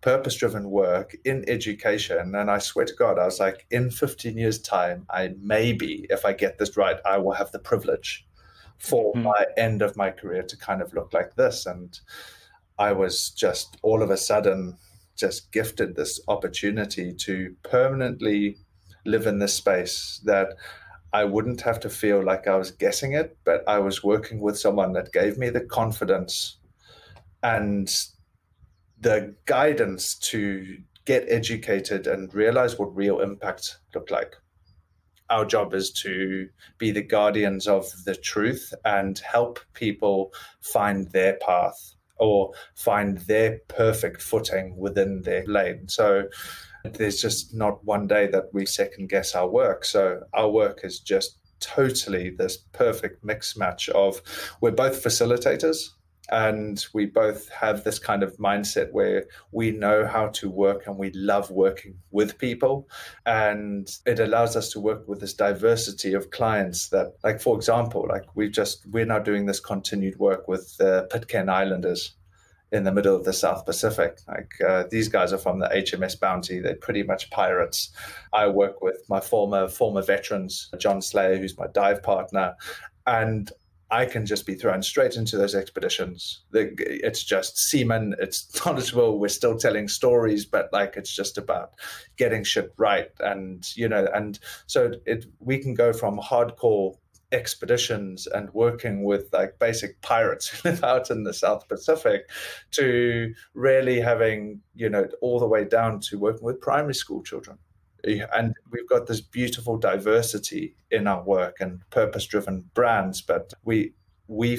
purpose 0.00 0.36
driven 0.36 0.70
work 0.70 1.16
in 1.24 1.44
education. 1.48 2.34
And 2.34 2.50
i 2.50 2.58
swear 2.58 2.86
to 2.86 2.94
god 2.94 3.18
i 3.18 3.24
was 3.24 3.40
like 3.40 3.66
in 3.70 3.90
15 3.90 4.36
years 4.36 4.58
time 4.60 5.06
i 5.10 5.34
maybe 5.40 6.06
if 6.10 6.24
i 6.24 6.32
get 6.32 6.58
this 6.58 6.76
right 6.76 6.98
i 7.04 7.16
will 7.18 7.32
have 7.32 7.52
the 7.52 7.58
privilege 7.58 8.26
for 8.78 9.12
mm-hmm. 9.12 9.24
my 9.24 9.46
end 9.56 9.82
of 9.82 9.96
my 9.96 10.10
career 10.10 10.42
to 10.42 10.56
kind 10.56 10.82
of 10.82 10.92
look 10.94 11.12
like 11.12 11.36
this. 11.36 11.64
And 11.64 11.98
i 12.78 12.92
was 12.92 13.30
just 13.30 13.76
all 13.82 14.02
of 14.02 14.10
a 14.10 14.16
sudden 14.16 14.76
just 15.18 15.50
gifted 15.52 15.96
this 15.96 16.20
opportunity 16.28 17.12
to 17.12 17.54
permanently 17.62 18.56
live 19.04 19.26
in 19.26 19.38
this 19.38 19.54
space 19.54 20.20
that 20.24 20.54
I 21.12 21.24
wouldn't 21.24 21.62
have 21.62 21.80
to 21.80 21.90
feel 21.90 22.22
like 22.22 22.46
I 22.46 22.56
was 22.56 22.70
guessing 22.70 23.12
it, 23.12 23.36
but 23.44 23.66
I 23.66 23.78
was 23.78 24.04
working 24.04 24.40
with 24.40 24.58
someone 24.58 24.92
that 24.92 25.12
gave 25.12 25.38
me 25.38 25.50
the 25.50 25.62
confidence 25.62 26.58
and 27.42 27.90
the 29.00 29.34
guidance 29.46 30.16
to 30.18 30.78
get 31.04 31.24
educated 31.28 32.06
and 32.06 32.34
realize 32.34 32.78
what 32.78 32.94
real 32.94 33.20
impact 33.20 33.78
looked 33.94 34.10
like. 34.10 34.34
Our 35.30 35.44
job 35.44 35.74
is 35.74 35.90
to 36.02 36.48
be 36.78 36.90
the 36.90 37.02
guardians 37.02 37.66
of 37.66 37.90
the 38.04 38.14
truth 38.14 38.74
and 38.84 39.18
help 39.18 39.60
people 39.72 40.32
find 40.60 41.10
their 41.12 41.38
path 41.40 41.94
or 42.18 42.52
find 42.74 43.18
their 43.18 43.60
perfect 43.68 44.22
footing 44.22 44.76
within 44.76 45.22
their 45.22 45.44
lane. 45.46 45.88
So 45.88 46.24
there's 46.84 47.20
just 47.20 47.54
not 47.54 47.84
one 47.84 48.06
day 48.06 48.26
that 48.28 48.52
we 48.52 48.66
second 48.66 49.08
guess 49.08 49.34
our 49.34 49.48
work. 49.48 49.84
So 49.84 50.20
our 50.34 50.48
work 50.48 50.80
is 50.84 51.00
just 51.00 51.38
totally 51.60 52.30
this 52.30 52.56
perfect 52.72 53.24
mix 53.24 53.56
match 53.56 53.88
of 53.88 54.22
we're 54.60 54.70
both 54.70 55.02
facilitators 55.02 55.90
and 56.30 56.86
we 56.92 57.06
both 57.06 57.48
have 57.48 57.84
this 57.84 57.98
kind 57.98 58.22
of 58.22 58.36
mindset 58.36 58.92
where 58.92 59.26
we 59.52 59.70
know 59.70 60.06
how 60.06 60.28
to 60.28 60.50
work 60.50 60.86
and 60.86 60.96
we 60.96 61.10
love 61.12 61.50
working 61.50 61.94
with 62.10 62.38
people 62.38 62.88
and 63.26 63.98
it 64.06 64.18
allows 64.20 64.56
us 64.56 64.70
to 64.70 64.80
work 64.80 65.06
with 65.08 65.20
this 65.20 65.34
diversity 65.34 66.12
of 66.12 66.30
clients 66.30 66.88
that 66.88 67.14
like 67.24 67.40
for 67.40 67.56
example 67.56 68.06
like 68.08 68.24
we've 68.34 68.52
just 68.52 68.84
we're 68.90 69.06
now 69.06 69.18
doing 69.18 69.46
this 69.46 69.60
continued 69.60 70.18
work 70.18 70.48
with 70.48 70.76
the 70.76 71.08
pitcairn 71.10 71.48
islanders 71.48 72.14
in 72.70 72.84
the 72.84 72.92
middle 72.92 73.16
of 73.16 73.24
the 73.24 73.32
South 73.32 73.64
Pacific. 73.64 74.18
Like 74.28 74.52
uh, 74.66 74.84
these 74.90 75.08
guys 75.08 75.32
are 75.32 75.38
from 75.38 75.58
the 75.58 75.68
HMS 75.68 76.18
Bounty. 76.20 76.60
They're 76.60 76.76
pretty 76.76 77.02
much 77.02 77.30
pirates. 77.30 77.90
I 78.32 78.46
work 78.48 78.82
with 78.82 79.02
my 79.08 79.20
former 79.20 79.68
former 79.68 80.02
veterans, 80.02 80.70
John 80.78 81.00
Slayer, 81.00 81.38
who's 81.38 81.56
my 81.56 81.66
dive 81.68 82.02
partner, 82.02 82.54
and 83.06 83.50
I 83.90 84.04
can 84.04 84.26
just 84.26 84.46
be 84.46 84.54
thrown 84.54 84.82
straight 84.82 85.16
into 85.16 85.38
those 85.38 85.54
expeditions. 85.54 86.42
It's 86.52 87.24
just 87.24 87.58
seamen, 87.58 88.14
it's 88.18 88.64
knowledgeable. 88.66 89.18
We're 89.18 89.28
still 89.28 89.56
telling 89.56 89.88
stories, 89.88 90.44
but 90.44 90.68
like 90.72 90.96
it's 90.96 91.14
just 91.14 91.38
about 91.38 91.72
getting 92.16 92.44
shit 92.44 92.72
right. 92.76 93.10
And, 93.20 93.64
you 93.76 93.88
know, 93.88 94.06
and 94.14 94.38
so 94.66 94.92
it, 95.06 95.24
we 95.38 95.58
can 95.58 95.74
go 95.74 95.92
from 95.92 96.18
hardcore 96.18 96.96
expeditions 97.32 98.26
and 98.26 98.52
working 98.54 99.04
with 99.04 99.28
like 99.32 99.58
basic 99.58 100.00
pirates 100.02 100.48
who 100.62 100.70
live 100.70 100.84
out 100.84 101.10
in 101.10 101.24
the 101.24 101.34
South 101.34 101.66
Pacific 101.68 102.30
to 102.72 103.34
really 103.54 104.00
having, 104.00 104.60
you 104.74 104.90
know, 104.90 105.06
all 105.22 105.38
the 105.38 105.46
way 105.46 105.64
down 105.64 106.00
to 106.00 106.18
working 106.18 106.44
with 106.44 106.60
primary 106.60 106.94
school 106.94 107.22
children 107.22 107.58
and 108.04 108.54
we've 108.70 108.88
got 108.88 109.06
this 109.06 109.20
beautiful 109.20 109.76
diversity 109.76 110.74
in 110.90 111.06
our 111.06 111.22
work 111.22 111.56
and 111.60 111.80
purpose-driven 111.90 112.64
brands 112.74 113.20
but 113.20 113.52
we 113.64 113.92
we 114.28 114.58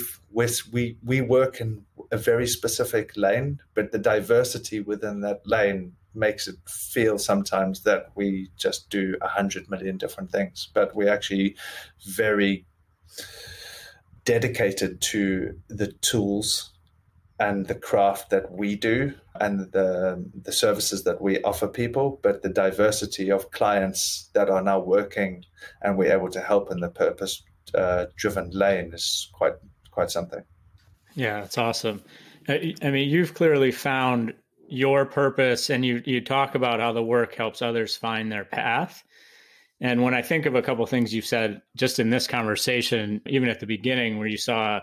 we 0.71 0.97
we 1.03 1.21
work 1.21 1.61
in 1.61 1.85
a 2.11 2.17
very 2.17 2.47
specific 2.47 3.15
lane 3.15 3.59
but 3.75 3.91
the 3.91 3.99
diversity 3.99 4.79
within 4.79 5.21
that 5.21 5.41
lane 5.45 5.93
makes 6.15 6.47
it 6.47 6.55
feel 6.67 7.19
sometimes 7.19 7.83
that 7.83 8.07
we 8.15 8.49
just 8.57 8.89
do 8.89 9.15
a 9.21 9.27
hundred 9.27 9.69
million 9.69 9.97
different 9.97 10.31
things 10.31 10.69
but 10.73 10.95
we're 10.95 11.13
actually 11.13 11.55
very 12.07 12.65
dedicated 14.25 14.99
to 15.01 15.55
the 15.69 15.91
tools 16.01 16.71
and 17.39 17.67
the 17.67 17.75
craft 17.75 18.29
that 18.29 18.51
we 18.51 18.75
do 18.75 19.13
and 19.39 19.71
the 19.71 20.25
the 20.43 20.51
services 20.51 21.03
that 21.03 21.21
we 21.21 21.41
offer 21.43 21.67
people, 21.67 22.19
but 22.21 22.41
the 22.41 22.49
diversity 22.49 23.31
of 23.31 23.51
clients 23.51 24.29
that 24.33 24.49
are 24.49 24.61
now 24.61 24.79
working 24.79 25.43
and 25.81 25.97
we're 25.97 26.13
able 26.13 26.29
to 26.29 26.41
help 26.41 26.71
in 26.71 26.79
the 26.79 26.89
purpose 26.89 27.43
uh, 27.73 28.05
driven 28.17 28.49
lane 28.51 28.91
is 28.93 29.29
quite 29.33 29.53
quite 29.91 30.11
something. 30.11 30.43
Yeah, 31.15 31.43
it's 31.43 31.57
awesome. 31.57 32.03
I 32.47 32.73
mean, 32.81 33.09
you've 33.09 33.33
clearly 33.33 33.71
found 33.71 34.33
your 34.67 35.05
purpose, 35.05 35.69
and 35.69 35.85
you 35.85 36.01
you 36.05 36.21
talk 36.21 36.55
about 36.55 36.79
how 36.79 36.91
the 36.93 37.03
work 37.03 37.35
helps 37.35 37.61
others 37.61 37.95
find 37.95 38.31
their 38.31 38.45
path. 38.45 39.03
And 39.81 40.03
when 40.03 40.13
I 40.13 40.21
think 40.21 40.45
of 40.45 40.55
a 40.55 40.61
couple 40.61 40.83
of 40.83 40.89
things 40.89 41.13
you've 41.13 41.25
said 41.25 41.61
just 41.77 41.99
in 41.99 42.09
this 42.09 42.27
conversation, 42.27 43.21
even 43.25 43.47
at 43.47 43.61
the 43.61 43.65
beginning, 43.65 44.17
where 44.17 44.27
you 44.27 44.37
saw 44.37 44.81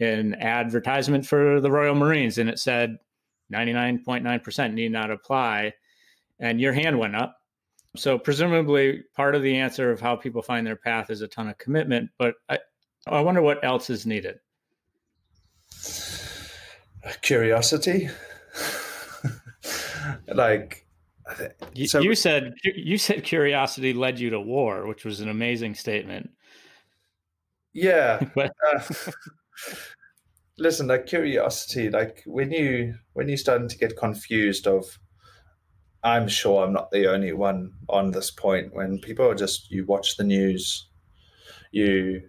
an 0.00 0.34
advertisement 0.36 1.26
for 1.26 1.60
the 1.60 1.70
Royal 1.70 1.94
Marines 1.94 2.38
and 2.38 2.48
it 2.48 2.58
said 2.58 2.98
99.9% 3.52 4.74
need 4.74 4.92
not 4.92 5.10
apply, 5.10 5.72
and 6.38 6.60
your 6.60 6.72
hand 6.72 6.98
went 6.98 7.16
up. 7.16 7.36
So, 7.96 8.18
presumably, 8.18 9.02
part 9.16 9.34
of 9.34 9.42
the 9.42 9.56
answer 9.56 9.90
of 9.90 10.00
how 10.00 10.14
people 10.14 10.42
find 10.42 10.66
their 10.66 10.76
path 10.76 11.10
is 11.10 11.22
a 11.22 11.28
ton 11.28 11.48
of 11.48 11.56
commitment, 11.58 12.10
but 12.18 12.34
I, 12.48 12.58
I 13.06 13.20
wonder 13.20 13.40
what 13.40 13.64
else 13.64 13.88
is 13.88 14.06
needed. 14.06 14.38
Curiosity. 17.22 18.10
like, 20.34 20.86
so, 21.86 22.00
you 22.00 22.14
said 22.14 22.54
you 22.62 22.98
said 22.98 23.24
curiosity 23.24 23.92
led 23.92 24.18
you 24.18 24.30
to 24.30 24.40
war, 24.40 24.86
which 24.86 25.04
was 25.04 25.20
an 25.20 25.28
amazing 25.28 25.74
statement. 25.74 26.30
Yeah, 27.72 28.20
but 28.34 28.52
uh, 28.70 28.80
listen, 30.58 30.88
like 30.88 31.06
curiosity, 31.06 31.90
like 31.90 32.22
when 32.26 32.50
you 32.52 32.94
when 33.12 33.28
you 33.28 33.36
starting 33.36 33.68
to 33.68 33.78
get 33.78 33.96
confused 33.96 34.66
of 34.66 34.98
I'm 36.02 36.28
sure 36.28 36.64
I'm 36.64 36.72
not 36.72 36.90
the 36.90 37.10
only 37.10 37.32
one 37.32 37.72
on 37.88 38.12
this 38.12 38.30
point 38.30 38.74
when 38.74 38.98
people 38.98 39.26
are 39.28 39.34
just, 39.34 39.70
you 39.70 39.84
watch 39.84 40.16
the 40.16 40.24
news, 40.24 40.88
you 41.72 42.22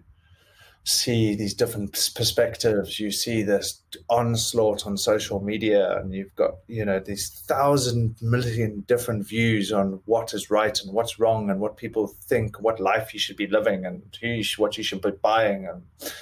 see 0.84 1.36
these 1.36 1.54
different 1.54 1.92
perspectives, 2.16 2.98
you 2.98 3.12
see 3.12 3.42
this 3.42 3.82
onslaught 4.08 4.86
on 4.86 4.96
social 4.96 5.40
media, 5.40 5.98
and 5.98 6.12
you've 6.12 6.34
got, 6.34 6.52
you 6.66 6.84
know, 6.84 6.98
these 6.98 7.30
thousand 7.46 8.16
million 8.20 8.80
different 8.88 9.26
views 9.26 9.70
on 9.70 10.00
what 10.06 10.34
is 10.34 10.50
right 10.50 10.80
and 10.82 10.92
what's 10.92 11.20
wrong 11.20 11.48
and 11.48 11.60
what 11.60 11.76
people 11.76 12.08
think, 12.08 12.60
what 12.60 12.80
life 12.80 13.14
you 13.14 13.20
should 13.20 13.36
be 13.36 13.46
living 13.46 13.86
and 13.86 14.02
who 14.20 14.28
you 14.28 14.44
what 14.56 14.76
you 14.76 14.82
should 14.82 15.02
be 15.02 15.12
buying 15.22 15.66
and 15.66 16.12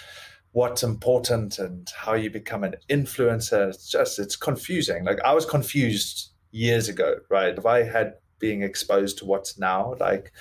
what's 0.52 0.82
important 0.82 1.58
and 1.58 1.88
how 1.96 2.14
you 2.14 2.30
become 2.30 2.64
an 2.64 2.76
influencer. 2.88 3.68
It's 3.68 3.88
just, 3.88 4.18
it's 4.18 4.36
confusing. 4.36 5.04
Like 5.04 5.20
I 5.24 5.34
was 5.34 5.44
confused 5.44 6.30
years 6.50 6.88
ago, 6.88 7.16
right? 7.28 7.56
If 7.56 7.66
I 7.66 7.82
had 7.82 8.14
being 8.38 8.62
exposed 8.62 9.18
to 9.18 9.24
what's 9.24 9.58
now, 9.58 9.94
like, 10.00 10.32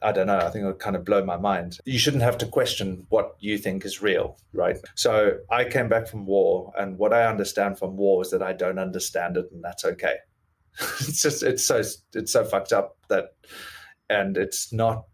I 0.00 0.12
don't 0.12 0.26
know, 0.26 0.38
I 0.38 0.50
think 0.50 0.64
it 0.64 0.66
would 0.66 0.78
kind 0.78 0.96
of 0.96 1.04
blow 1.04 1.24
my 1.24 1.36
mind. 1.36 1.78
You 1.84 1.98
shouldn't 1.98 2.22
have 2.22 2.38
to 2.38 2.46
question 2.46 3.06
what 3.08 3.36
you 3.38 3.56
think 3.56 3.84
is 3.84 4.02
real, 4.02 4.36
right? 4.52 4.76
So 4.94 5.38
I 5.50 5.64
came 5.64 5.88
back 5.88 6.08
from 6.08 6.26
war, 6.26 6.72
and 6.76 6.98
what 6.98 7.12
I 7.12 7.26
understand 7.26 7.78
from 7.78 7.96
war 7.96 8.22
is 8.22 8.30
that 8.30 8.42
I 8.42 8.52
don't 8.52 8.78
understand 8.78 9.36
it, 9.36 9.46
and 9.52 9.62
that's 9.62 9.84
okay. 9.84 10.16
it's 10.80 11.22
just, 11.22 11.42
it's 11.42 11.64
so, 11.64 11.82
it's 12.14 12.32
so 12.32 12.44
fucked 12.44 12.72
up 12.72 12.96
that, 13.08 13.36
and 14.10 14.36
it's 14.36 14.72
not, 14.72 15.04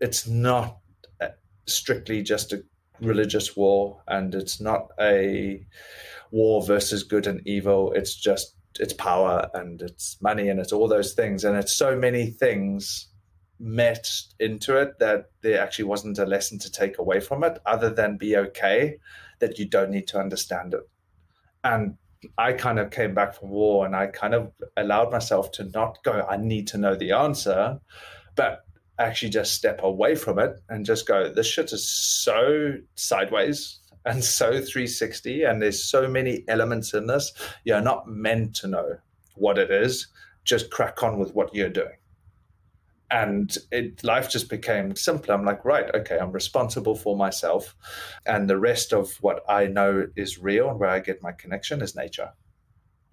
it's 0.00 0.26
not 0.26 0.78
uh, 1.20 1.28
strictly 1.66 2.22
just 2.22 2.52
a 2.52 2.64
religious 3.00 3.56
war, 3.56 4.02
and 4.08 4.34
it's 4.34 4.60
not 4.60 4.88
a 5.00 5.64
war 6.30 6.62
versus 6.64 7.02
good 7.02 7.26
and 7.26 7.46
evil. 7.46 7.92
It's 7.92 8.14
just 8.14 8.54
it's 8.80 8.92
power 8.92 9.48
and 9.54 9.80
it's 9.82 10.20
money 10.20 10.48
and 10.48 10.58
it's 10.58 10.72
all 10.72 10.88
those 10.88 11.14
things. 11.14 11.44
And 11.44 11.56
it's 11.56 11.72
so 11.72 11.96
many 11.96 12.26
things 12.26 13.08
met 13.60 14.10
into 14.40 14.76
it 14.76 14.98
that 14.98 15.30
there 15.42 15.60
actually 15.60 15.84
wasn't 15.84 16.18
a 16.18 16.26
lesson 16.26 16.58
to 16.58 16.70
take 16.70 16.98
away 16.98 17.20
from 17.20 17.44
it 17.44 17.58
other 17.66 17.88
than 17.88 18.16
be 18.16 18.36
okay 18.36 18.98
that 19.38 19.58
you 19.58 19.68
don't 19.68 19.90
need 19.90 20.08
to 20.08 20.18
understand 20.18 20.74
it. 20.74 20.88
And 21.62 21.96
i 22.38 22.54
kind 22.54 22.78
of 22.78 22.90
came 22.90 23.12
back 23.12 23.34
from 23.34 23.50
war 23.50 23.84
and 23.84 23.94
i 23.94 24.06
kind 24.06 24.32
of 24.32 24.50
allowed 24.78 25.12
myself 25.12 25.52
to 25.52 25.64
not 25.74 26.02
go 26.04 26.26
i 26.26 26.38
need 26.38 26.66
to 26.66 26.78
know 26.78 26.94
the 26.94 27.12
answer. 27.12 27.78
But 28.34 28.64
actually 28.98 29.30
just 29.30 29.54
step 29.54 29.80
away 29.82 30.14
from 30.14 30.38
it 30.38 30.52
and 30.68 30.86
just 30.86 31.06
go 31.06 31.28
this 31.28 31.46
shit 31.46 31.72
is 31.72 31.88
so 31.88 32.74
sideways 32.94 33.80
and 34.04 34.22
so 34.22 34.50
360 34.50 35.42
and 35.42 35.60
there's 35.60 35.82
so 35.82 36.08
many 36.08 36.44
elements 36.48 36.94
in 36.94 37.06
this 37.06 37.32
you're 37.64 37.80
not 37.80 38.06
meant 38.08 38.54
to 38.54 38.66
know 38.66 38.98
what 39.34 39.58
it 39.58 39.70
is. 39.70 40.08
Just 40.44 40.70
crack 40.70 41.02
on 41.02 41.18
with 41.18 41.34
what 41.34 41.54
you're 41.54 41.68
doing. 41.68 41.96
And 43.10 43.56
it, 43.70 44.02
life 44.02 44.30
just 44.30 44.48
became 44.48 44.96
simpler. 44.96 45.34
I'm 45.34 45.44
like 45.44 45.64
right 45.64 45.94
okay 45.94 46.18
i'm 46.18 46.32
responsible 46.32 46.94
for 46.94 47.16
myself 47.16 47.76
and 48.26 48.48
the 48.48 48.58
rest 48.58 48.92
of 48.92 49.14
what 49.20 49.44
i 49.48 49.66
know 49.66 50.06
is 50.16 50.38
real 50.38 50.70
and 50.70 50.80
where 50.80 50.88
i 50.90 50.98
get 50.98 51.22
my 51.22 51.32
connection 51.32 51.82
is 51.82 51.94
nature. 51.94 52.30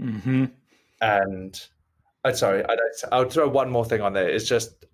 Mm-hmm. 0.02 0.46
and 1.02 1.68
i'm 2.26 2.32
uh, 2.32 2.34
sorry 2.34 2.64
I, 2.68 2.76
i'll 3.12 3.30
throw 3.30 3.48
one 3.48 3.70
more 3.70 3.86
thing 3.86 4.02
on 4.02 4.14
there. 4.14 4.30
It's 4.30 4.48
just 4.48 4.86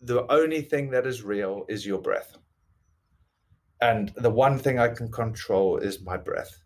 the 0.00 0.30
only 0.30 0.62
thing 0.62 0.90
that 0.90 1.06
is 1.06 1.22
real 1.22 1.64
is 1.68 1.86
your 1.86 2.00
breath 2.00 2.36
and 3.80 4.12
the 4.16 4.30
one 4.30 4.58
thing 4.58 4.78
I 4.78 4.88
can 4.88 5.10
control 5.10 5.78
is 5.78 6.00
my 6.00 6.16
breath. 6.16 6.62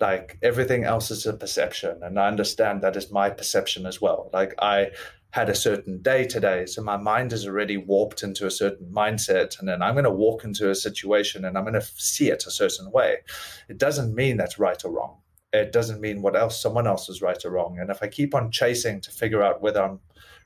Like 0.00 0.38
everything 0.42 0.84
else 0.84 1.10
is 1.10 1.26
a 1.26 1.32
perception, 1.32 2.00
and 2.02 2.18
I 2.18 2.28
understand 2.28 2.82
that 2.82 2.96
is 2.96 3.10
my 3.10 3.30
perception 3.30 3.86
as 3.86 4.00
well. 4.00 4.30
Like 4.32 4.54
I 4.60 4.90
had 5.30 5.48
a 5.48 5.54
certain 5.54 6.02
day 6.02 6.24
today, 6.24 6.66
so 6.66 6.82
my 6.82 6.96
mind 6.96 7.32
is 7.32 7.46
already 7.46 7.76
warped 7.76 8.22
into 8.22 8.46
a 8.46 8.50
certain 8.50 8.92
mindset, 8.92 9.58
and 9.58 9.68
then 9.68 9.82
I'm 9.82 9.94
going 9.94 10.04
to 10.04 10.10
walk 10.10 10.44
into 10.44 10.70
a 10.70 10.74
situation 10.74 11.44
and 11.44 11.56
I'm 11.56 11.64
going 11.64 11.74
to 11.74 11.88
see 11.96 12.30
it 12.30 12.44
a 12.46 12.50
certain 12.50 12.90
way. 12.92 13.18
It 13.68 13.78
doesn't 13.78 14.14
mean 14.14 14.36
that's 14.36 14.58
right 14.58 14.84
or 14.84 14.92
wrong. 14.92 15.18
It 15.52 15.72
doesn't 15.72 16.00
mean 16.00 16.22
what 16.22 16.36
else 16.36 16.60
someone 16.60 16.86
else 16.86 17.08
is 17.08 17.22
right 17.22 17.42
or 17.44 17.50
wrong. 17.50 17.78
And 17.78 17.90
if 17.90 18.02
I 18.02 18.08
keep 18.08 18.34
on 18.34 18.50
chasing 18.50 19.00
to 19.00 19.10
figure 19.10 19.42
out 19.42 19.62
whether 19.62 19.82
I'm 19.82 20.00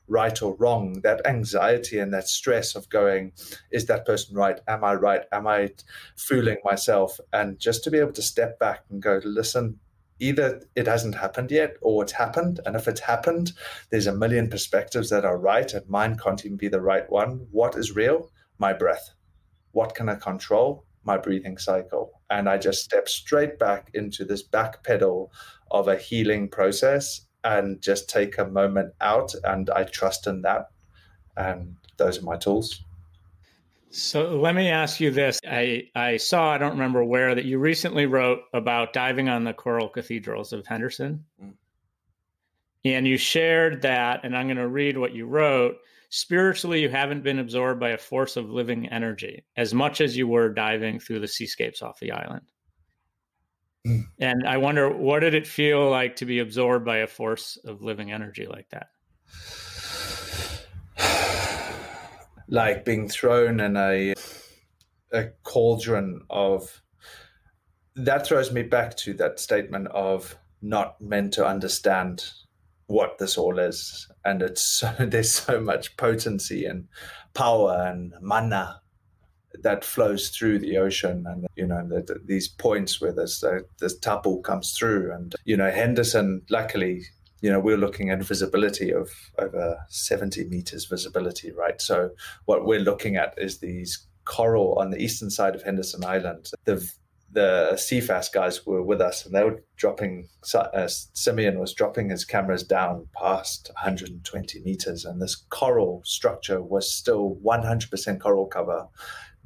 right 0.09 0.41
or 0.41 0.55
wrong, 0.55 1.01
that 1.03 1.25
anxiety 1.25 1.99
and 1.99 2.13
that 2.13 2.27
stress 2.27 2.75
of 2.75 2.89
going, 2.89 3.31
is 3.71 3.85
that 3.85 4.05
person 4.05 4.35
right? 4.35 4.59
Am 4.67 4.83
I 4.83 4.95
right? 4.95 5.21
Am 5.31 5.47
I 5.47 5.69
fooling 6.17 6.57
myself? 6.65 7.19
And 7.31 7.59
just 7.59 7.83
to 7.83 7.91
be 7.91 7.99
able 7.99 8.13
to 8.13 8.21
step 8.21 8.59
back 8.59 8.83
and 8.89 9.01
go, 9.01 9.21
listen, 9.23 9.79
either 10.19 10.61
it 10.75 10.87
hasn't 10.87 11.15
happened 11.15 11.51
yet 11.51 11.77
or 11.81 12.03
it's 12.03 12.11
happened. 12.11 12.59
And 12.65 12.75
if 12.75 12.87
it's 12.87 12.99
happened, 12.99 13.53
there's 13.89 14.07
a 14.07 14.15
million 14.15 14.49
perspectives 14.49 15.09
that 15.09 15.25
are 15.25 15.37
right, 15.37 15.73
and 15.73 15.87
mine 15.87 16.17
can't 16.17 16.45
even 16.45 16.57
be 16.57 16.67
the 16.67 16.81
right 16.81 17.09
one. 17.09 17.47
What 17.51 17.77
is 17.77 17.95
real? 17.95 18.31
My 18.57 18.73
breath. 18.73 19.11
What 19.71 19.95
can 19.95 20.09
I 20.09 20.15
control? 20.15 20.85
My 21.03 21.17
breathing 21.17 21.57
cycle. 21.57 22.11
And 22.29 22.49
I 22.49 22.57
just 22.57 22.83
step 22.83 23.07
straight 23.07 23.57
back 23.57 23.91
into 23.93 24.25
this 24.25 24.43
back 24.43 24.83
pedal 24.83 25.31
of 25.71 25.87
a 25.87 25.95
healing 25.95 26.49
process 26.49 27.21
and 27.43 27.81
just 27.81 28.09
take 28.09 28.37
a 28.37 28.45
moment 28.45 28.93
out 29.01 29.33
and 29.43 29.69
I 29.69 29.83
trust 29.83 30.27
in 30.27 30.41
that. 30.41 30.71
And 31.37 31.75
those 31.97 32.19
are 32.19 32.25
my 32.25 32.37
tools. 32.37 32.83
So 33.91 34.35
let 34.35 34.53
me 34.53 34.69
ask 34.69 34.99
you 34.99 35.09
this. 35.09 35.39
I, 35.47 35.89
I 35.95 36.17
saw, 36.17 36.51
I 36.51 36.57
don't 36.59 36.73
remember 36.73 37.03
where, 37.03 37.33
that 37.33 37.45
you 37.45 37.57
recently 37.57 38.05
wrote 38.05 38.41
about 38.53 38.93
diving 38.93 39.29
on 39.29 39.43
the 39.43 39.53
coral 39.53 39.89
cathedrals 39.89 40.53
of 40.53 40.67
Henderson. 40.67 41.25
Mm. 41.43 41.53
And 42.85 43.07
you 43.07 43.17
shared 43.17 43.81
that, 43.81 44.23
and 44.23 44.37
I'm 44.37 44.47
going 44.47 44.57
to 44.57 44.67
read 44.67 44.97
what 44.97 45.13
you 45.13 45.25
wrote. 45.25 45.77
Spiritually, 46.09 46.81
you 46.81 46.89
haven't 46.89 47.23
been 47.23 47.39
absorbed 47.39 47.79
by 47.79 47.89
a 47.89 47.97
force 47.97 48.37
of 48.37 48.49
living 48.49 48.87
energy 48.89 49.43
as 49.57 49.73
much 49.73 50.01
as 50.01 50.15
you 50.15 50.27
were 50.27 50.49
diving 50.49 50.99
through 50.99 51.19
the 51.19 51.27
seascapes 51.27 51.81
off 51.81 51.99
the 51.99 52.11
island. 52.11 52.45
Mm. 53.87 54.07
And 54.19 54.47
I 54.47 54.57
wonder, 54.57 54.89
what 54.89 55.19
did 55.19 55.33
it 55.33 55.47
feel 55.47 55.89
like 55.89 56.17
to 56.17 56.25
be 56.25 56.39
absorbed 56.39 56.85
by 56.85 56.97
a 56.97 57.07
force 57.07 57.57
of 57.63 57.81
living 57.81 58.11
energy 58.11 58.47
like 58.47 58.69
that? 58.69 58.89
Like 62.51 62.83
being 62.83 63.07
thrown 63.07 63.59
in 63.59 63.77
a 63.77 64.15
a 65.11 65.25
cauldron 65.43 66.21
of 66.29 66.81
that 67.95 68.25
throws 68.25 68.51
me 68.51 68.63
back 68.63 68.95
to 68.97 69.13
that 69.13 69.39
statement 69.39 69.87
of 69.89 70.35
not 70.61 70.99
meant 71.01 71.33
to 71.33 71.45
understand 71.45 72.25
what 72.87 73.17
this 73.17 73.37
all 73.37 73.59
is 73.59 74.07
and 74.25 74.41
it's 74.41 74.63
so 74.63 74.93
there's 74.99 75.33
so 75.33 75.59
much 75.59 75.95
potency 75.97 76.65
and 76.65 76.87
power 77.33 77.85
and 77.87 78.13
mana 78.21 78.81
that 79.61 79.83
flows 79.83 80.29
through 80.29 80.59
the 80.59 80.77
ocean 80.77 81.25
and 81.27 81.47
you 81.55 81.65
know 81.65 81.85
the, 81.87 82.01
the, 82.01 82.19
these 82.25 82.47
points 82.47 83.01
where 83.01 83.11
this 83.11 83.43
uh, 83.43 83.59
this 83.79 83.97
tapu 83.97 84.41
comes 84.41 84.77
through. 84.77 85.11
And 85.11 85.35
you 85.45 85.57
know 85.57 85.71
henderson 85.71 86.41
luckily 86.49 87.03
you 87.41 87.51
know 87.51 87.59
we're 87.59 87.77
looking 87.77 88.09
at 88.09 88.23
visibility 88.23 88.91
of 88.91 89.09
over 89.37 89.77
70 89.89 90.45
meters 90.45 90.85
visibility 90.85 91.51
right? 91.51 91.81
So 91.81 92.11
what 92.45 92.65
we're 92.65 92.79
looking 92.79 93.15
at 93.15 93.33
is 93.37 93.59
these 93.59 94.05
coral 94.25 94.77
on 94.77 94.91
the 94.91 95.01
eastern 95.01 95.29
side 95.29 95.55
of 95.55 95.63
henderson 95.63 96.05
island. 96.05 96.51
The 96.65 96.89
the 97.31 97.71
CFAS 97.73 98.31
guys 98.31 98.65
were 98.65 98.81
with 98.81 99.01
us 99.01 99.25
and 99.25 99.35
they 99.35 99.43
were 99.43 99.63
dropping, 99.77 100.27
uh, 100.53 100.87
Simeon 100.87 101.59
was 101.59 101.73
dropping 101.73 102.09
his 102.09 102.25
cameras 102.25 102.63
down 102.63 103.07
past 103.15 103.69
120 103.75 104.61
meters 104.61 105.05
and 105.05 105.21
this 105.21 105.35
coral 105.35 106.01
structure 106.03 106.61
was 106.61 106.91
still 106.91 107.37
100% 107.43 108.19
coral 108.19 108.47
cover 108.47 108.87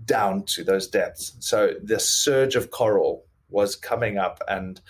down 0.06 0.43
to 0.47 0.64
those 0.64 0.88
depths. 0.88 1.36
So 1.39 1.74
the 1.84 1.99
surge 1.99 2.56
of 2.56 2.72
coral 2.72 3.26
was 3.49 3.76
coming 3.76 4.18
up 4.18 4.41
and 4.47 4.82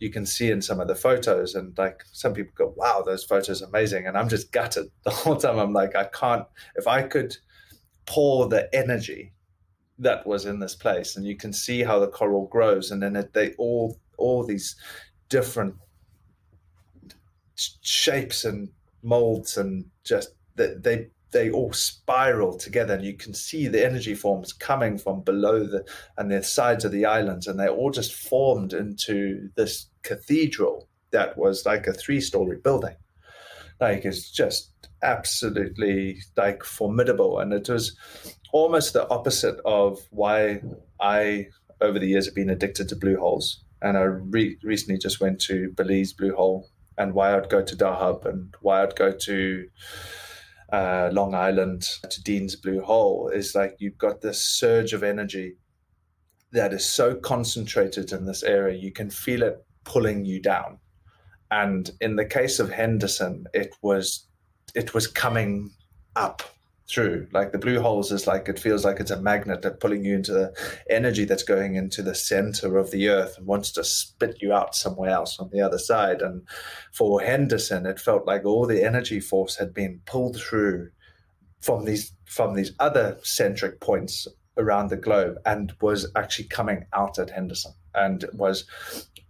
you 0.00 0.10
can 0.10 0.26
see 0.26 0.50
in 0.50 0.62
some 0.62 0.80
of 0.80 0.88
the 0.88 0.94
photos 0.94 1.54
and 1.54 1.76
like 1.76 2.04
some 2.12 2.32
people 2.32 2.52
go 2.54 2.72
wow 2.76 3.02
those 3.04 3.24
photos 3.24 3.62
are 3.62 3.66
amazing 3.66 4.06
and 4.06 4.16
i'm 4.16 4.28
just 4.28 4.52
gutted 4.52 4.86
the 5.04 5.10
whole 5.10 5.36
time 5.36 5.58
i'm 5.58 5.72
like 5.72 5.94
i 5.96 6.04
can't 6.04 6.44
if 6.76 6.86
i 6.86 7.02
could 7.02 7.36
pour 8.06 8.48
the 8.48 8.72
energy 8.74 9.32
that 9.98 10.26
was 10.26 10.46
in 10.46 10.60
this 10.60 10.74
place 10.74 11.16
and 11.16 11.26
you 11.26 11.36
can 11.36 11.52
see 11.52 11.82
how 11.82 11.98
the 11.98 12.06
coral 12.06 12.46
grows 12.46 12.90
and 12.90 13.02
then 13.02 13.16
it, 13.16 13.32
they 13.32 13.52
all 13.54 13.98
all 14.16 14.44
these 14.44 14.76
different 15.28 15.74
shapes 17.56 18.44
and 18.44 18.68
molds 19.02 19.56
and 19.56 19.84
just 20.04 20.30
they 20.54 20.74
they 20.74 21.06
all 21.50 21.72
spiral 21.72 22.56
together 22.56 22.94
and 22.94 23.04
you 23.04 23.14
can 23.14 23.34
see 23.34 23.68
the 23.68 23.84
energy 23.84 24.14
forms 24.14 24.52
coming 24.52 24.96
from 24.96 25.20
below 25.20 25.64
the 25.64 25.84
and 26.16 26.30
the 26.30 26.42
sides 26.42 26.84
of 26.84 26.92
the 26.92 27.04
islands 27.04 27.46
and 27.46 27.60
they 27.60 27.68
all 27.68 27.90
just 27.90 28.14
formed 28.14 28.72
into 28.72 29.48
this 29.56 29.88
cathedral 30.02 30.88
that 31.10 31.36
was 31.36 31.66
like 31.66 31.86
a 31.86 31.92
three 31.92 32.20
story 32.20 32.56
building. 32.62 32.96
Like 33.80 34.04
it's 34.04 34.30
just 34.30 34.72
absolutely 35.02 36.18
like 36.36 36.64
formidable 36.64 37.38
and 37.38 37.52
it 37.52 37.68
was 37.68 37.96
almost 38.52 38.92
the 38.92 39.08
opposite 39.10 39.60
of 39.64 40.00
why 40.10 40.60
i 41.00 41.46
over 41.80 41.98
the 42.00 42.08
years 42.08 42.26
have 42.26 42.34
been 42.34 42.50
addicted 42.50 42.88
to 42.88 42.96
blue 42.96 43.16
holes. 43.16 43.62
And 43.80 43.96
i 43.96 44.02
re- 44.02 44.58
recently 44.62 44.98
just 44.98 45.20
went 45.20 45.40
to 45.42 45.70
belize 45.76 46.12
blue 46.12 46.34
hole 46.34 46.68
and 46.98 47.14
why 47.14 47.34
I'd 47.34 47.48
go 47.48 47.62
to 47.62 47.76
Dahab 47.76 48.26
and 48.26 48.54
why 48.60 48.82
I'd 48.82 48.96
go 48.96 49.12
to 49.12 49.68
uh, 50.72 51.10
Long 51.12 51.34
Island 51.34 51.82
to 52.08 52.22
Dean's 52.22 52.56
Blue 52.56 52.80
Hole 52.80 53.30
is 53.32 53.54
like 53.54 53.76
you've 53.78 53.98
got 53.98 54.20
this 54.20 54.44
surge 54.44 54.92
of 54.92 55.02
energy 55.02 55.56
that 56.52 56.72
is 56.72 56.84
so 56.84 57.14
concentrated 57.14 58.12
in 58.12 58.24
this 58.24 58.42
area, 58.42 58.76
you 58.76 58.92
can 58.92 59.10
feel 59.10 59.42
it 59.42 59.64
pulling 59.84 60.24
you 60.24 60.40
down. 60.40 60.78
And 61.50 61.90
in 62.00 62.16
the 62.16 62.24
case 62.24 62.58
of 62.58 62.70
Henderson, 62.70 63.46
it 63.54 63.74
was 63.82 64.26
it 64.74 64.92
was 64.92 65.06
coming 65.06 65.70
up 66.16 66.42
through. 66.88 67.28
Like 67.32 67.52
the 67.52 67.58
blue 67.58 67.80
holes 67.80 68.10
is 68.10 68.26
like 68.26 68.48
it 68.48 68.58
feels 68.58 68.84
like 68.84 68.98
it's 68.98 69.10
a 69.10 69.20
magnet 69.20 69.62
that 69.62 69.80
pulling 69.80 70.04
you 70.04 70.14
into 70.14 70.32
the 70.32 70.54
energy 70.88 71.24
that's 71.24 71.42
going 71.42 71.76
into 71.76 72.02
the 72.02 72.14
center 72.14 72.78
of 72.78 72.90
the 72.90 73.08
earth 73.08 73.36
and 73.36 73.46
wants 73.46 73.72
to 73.72 73.84
spit 73.84 74.38
you 74.40 74.52
out 74.52 74.74
somewhere 74.74 75.10
else 75.10 75.38
on 75.38 75.50
the 75.52 75.60
other 75.60 75.78
side. 75.78 76.22
And 76.22 76.42
for 76.92 77.20
Henderson, 77.20 77.86
it 77.86 78.00
felt 78.00 78.26
like 78.26 78.44
all 78.44 78.66
the 78.66 78.82
energy 78.82 79.20
force 79.20 79.56
had 79.56 79.74
been 79.74 80.00
pulled 80.06 80.36
through 80.36 80.90
from 81.60 81.84
these 81.84 82.12
from 82.24 82.54
these 82.54 82.72
other 82.78 83.18
centric 83.22 83.80
points 83.80 84.26
around 84.56 84.88
the 84.88 84.96
globe 84.96 85.36
and 85.44 85.72
was 85.80 86.10
actually 86.16 86.46
coming 86.46 86.84
out 86.92 87.18
at 87.18 87.30
Henderson 87.30 87.72
and 87.94 88.24
was 88.32 88.64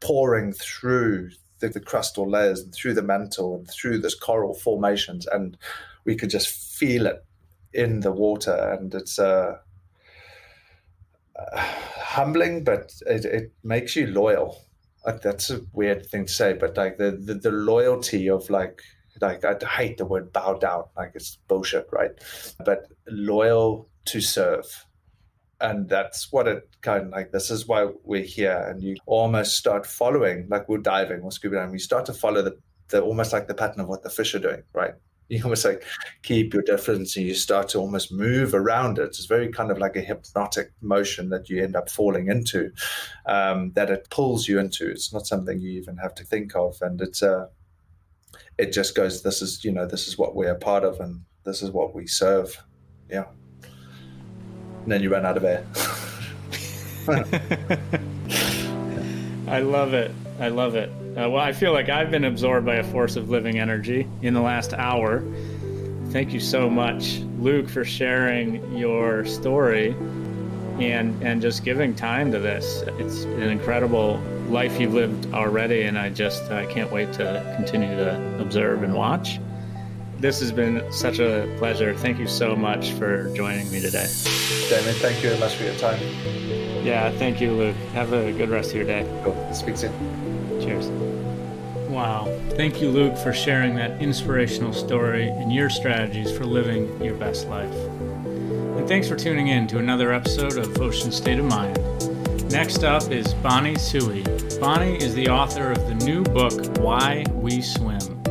pouring 0.01 0.53
through 0.53 1.31
the, 1.61 1.69
the 1.69 1.81
crustal 1.81 2.31
layers 2.31 2.61
and 2.61 2.73
through 2.73 2.95
the 2.95 3.03
mantle 3.03 3.57
and 3.57 3.71
through 3.71 3.99
this 3.99 4.15
coral 4.15 4.55
formations 4.55 5.27
and 5.27 5.57
we 6.05 6.17
could 6.17 6.31
just 6.31 6.49
feel 6.49 7.07
it 7.07 7.25
in 7.73 8.01
the 8.01 8.13
water 8.13 8.77
and 8.79 8.95
it's 8.95 9.19
uh, 9.19 9.57
uh, 11.39 11.57
humbling 11.57 12.65
but 12.65 12.93
it, 13.07 13.25
it 13.25 13.53
makes 13.63 13.97
you 13.97 14.07
loyal. 14.07 14.65
Like 15.07 15.23
that's 15.23 15.51
a 15.51 15.61
weird 15.73 16.07
thing 16.07 16.27
to 16.27 16.33
say 16.33 16.53
but 16.55 16.77
like 16.77 16.99
the, 16.99 17.13
the, 17.13 17.35
the 17.35 17.51
loyalty 17.51 18.29
of 18.29 18.49
like 18.51 18.81
like 19.21 19.45
I 19.45 19.57
hate 19.67 19.99
the 19.99 20.05
word 20.05 20.33
bow 20.33 20.55
down 20.55 20.85
like 20.97 21.13
it's 21.15 21.39
bullshit 21.49 21.89
right? 21.93 22.13
But 22.65 22.87
loyal 23.09 23.89
to 24.07 24.21
serve. 24.21 24.87
And 25.61 25.89
that's 25.89 26.31
what 26.31 26.47
it 26.47 26.69
kind 26.83 27.07
of 27.07 27.11
like 27.11 27.33
this 27.33 27.51
is 27.51 27.67
why 27.67 27.89
we're 28.05 28.23
here 28.23 28.67
and 28.69 28.83
you 28.83 28.97
almost 29.07 29.57
start 29.57 29.87
following 29.87 30.47
like 30.49 30.69
we're 30.69 30.79
diving 30.79 31.21
or 31.21 31.33
scuba 31.33 31.57
diving 31.57 31.73
you 31.73 31.81
start 31.81 32.07
to 32.07 32.13
follow 32.13 32.43
the, 32.43 32.57
the 32.91 33.01
almost 33.01 33.33
like 33.33 33.49
the 33.49 33.55
pattern 33.55 33.81
of 33.81 33.89
what 33.89 34.05
the 34.05 34.11
fish 34.11 34.35
are 34.37 34.39
doing 34.39 34.63
right 34.73 34.95
you 35.39 35.43
almost 35.43 35.65
like 35.65 35.85
keep 36.23 36.55
your 36.55 36.63
distance 36.63 37.17
and 37.17 37.27
you 37.27 37.35
start 37.35 37.69
to 37.69 37.79
almost 37.79 38.13
move 38.13 38.55
around 38.55 38.99
it 38.99 39.03
it's 39.03 39.27
very 39.27 39.49
kind 39.49 39.71
of 39.71 39.79
like 39.79 39.97
a 39.97 40.01
hypnotic 40.01 40.73
motion 40.81 41.29
that 41.29 41.49
you 41.49 41.63
end 41.63 41.77
up 41.77 41.91
falling 41.91 42.29
into 42.29 42.71
um, 43.27 43.73
that 43.73 43.91
it 43.91 44.09
pulls 44.11 44.49
you 44.49 44.59
into 44.59 44.91
it's 44.91 45.13
not 45.13 45.27
something 45.27 45.61
you 45.61 45.71
even 45.71 45.97
have 45.97 46.15
to 46.15 46.25
think 46.25 46.55
of 46.57 46.81
and 46.83 47.01
it's 47.01 47.23
uh 47.23 47.47
it 48.57 48.73
just 48.73 48.95
goes 48.95 49.23
this 49.23 49.43
is 49.43 49.65
you 49.65 49.73
know 49.73 49.87
this 49.87 50.09
is 50.09 50.17
what 50.17 50.35
we're 50.35 50.53
a 50.53 50.59
part 50.59 50.85
of 50.85 51.01
and 51.01 51.21
this 51.45 51.63
is 51.63 51.71
what 51.71 51.95
we 51.95 52.07
serve 52.07 52.63
yeah 53.11 53.25
and 54.89 54.93
then 54.95 55.03
you 55.03 55.13
run 55.13 55.27
out 55.27 55.37
of 55.37 55.45
air. 55.45 55.67
I 59.49 59.61
love 59.61 59.93
it. 59.93 60.11
I 60.41 60.49
love 60.49 60.77
it. 60.77 60.91
Uh, 61.19 61.29
well, 61.29 61.43
I 61.43 61.53
feel 61.53 61.73
like 61.73 61.89
I've 61.89 62.13
been 62.13 62.25
absorbed 62.25 62.65
by 62.65 62.77
a 62.77 62.85
force 62.85 63.17
of 63.17 63.29
living 63.29 63.59
energy 63.59 64.07
in 64.23 64.35
the 64.35 64.41
last 64.41 64.73
hour. 64.73 65.25
Thank 66.11 66.33
you 66.33 66.39
so 66.39 66.71
much, 66.71 67.19
Luke, 67.41 67.69
for 67.69 67.85
sharing 67.85 68.77
your 68.77 69.25
story 69.25 69.97
and 70.79 71.21
and 71.21 71.43
just 71.43 71.65
giving 71.65 71.93
time 71.93 72.31
to 72.31 72.39
this. 72.39 72.85
It's 73.01 73.25
an 73.25 73.43
incredible 73.43 74.23
life 74.49 74.81
you've 74.81 74.95
lived 74.95 75.35
already, 75.35 75.83
and 75.83 75.99
I 75.99 76.11
just 76.11 76.53
I 76.53 76.67
can't 76.67 76.93
wait 76.93 77.13
to 77.15 77.53
continue 77.57 77.97
to 77.97 78.41
observe 78.41 78.85
and 78.85 78.95
watch. 78.95 79.41
This 80.21 80.39
has 80.39 80.53
been 80.53 80.85
such 80.93 81.19
a 81.19 81.53
pleasure. 81.59 81.97
Thank 81.97 82.21
you 82.21 82.29
so 82.29 82.55
much 82.55 82.93
for 82.93 83.35
joining 83.35 83.69
me 83.73 83.81
today. 83.81 84.07
Damien, 84.69 84.95
thank 84.97 85.17
you 85.17 85.31
very 85.31 85.41
much 85.41 85.57
for 85.57 85.65
your 85.65 85.75
time. 85.77 86.01
Yeah, 86.85 87.11
thank 87.11 87.41
you, 87.41 87.53
Luke. 87.53 87.77
Have 87.93 88.13
a 88.13 88.33
good 88.33 88.51
rest 88.51 88.71
of 88.71 88.77
your 88.77 88.87
day. 88.87 89.05
Cool. 89.25 89.53
Speak 89.53 89.77
soon. 89.77 90.28
Cheers. 90.69 90.89
Wow. 91.89 92.27
Thank 92.51 92.83
you, 92.83 92.91
Luke, 92.91 93.17
for 93.17 93.33
sharing 93.33 93.75
that 93.77 94.03
inspirational 94.03 94.75
story 94.75 95.29
and 95.29 95.51
your 95.51 95.71
strategies 95.71 96.31
for 96.31 96.45
living 96.45 97.03
your 97.03 97.15
best 97.15 97.49
life. 97.49 97.73
And 97.73 98.87
thanks 98.87 99.09
for 99.09 99.17
tuning 99.17 99.49
in 99.49 99.67
to 99.69 99.79
another 99.79 100.13
episode 100.13 100.59
of 100.59 100.79
Ocean 100.79 101.11
State 101.11 101.39
of 101.39 101.47
Mind. 101.47 101.79
Next 102.51 102.85
up 102.85 103.11
is 103.11 103.33
Bonnie 103.35 103.77
Tsui. 103.77 104.61
Bonnie 104.61 104.97
is 104.97 105.15
the 105.15 105.29
author 105.29 105.73
of 105.73 105.87
the 105.87 105.95
new 106.05 106.23
book, 106.23 106.77
Why 106.81 107.25
We 107.33 107.63
Swim. 107.63 108.23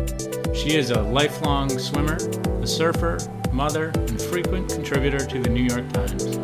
She 0.53 0.75
is 0.75 0.91
a 0.91 1.01
lifelong 1.01 1.69
swimmer, 1.69 2.17
a 2.61 2.67
surfer, 2.67 3.17
mother, 3.57 3.87
and 3.95 4.21
frequent 4.21 4.71
contributor 4.71 5.17
to 5.17 5.41
the 5.41 5.49
New 5.49 5.63
York 5.63 5.91
Times. 5.91 6.35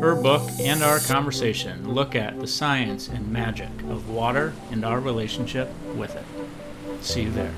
Her 0.00 0.14
book 0.14 0.48
and 0.58 0.82
our 0.82 1.00
conversation 1.00 1.92
look 1.92 2.14
at 2.14 2.40
the 2.40 2.46
science 2.46 3.08
and 3.08 3.30
magic 3.30 3.68
of 3.90 4.08
water 4.08 4.54
and 4.70 4.82
our 4.82 4.98
relationship 4.98 5.70
with 5.94 6.16
it. 6.16 6.24
See 7.04 7.24
you 7.24 7.30
there. 7.30 7.52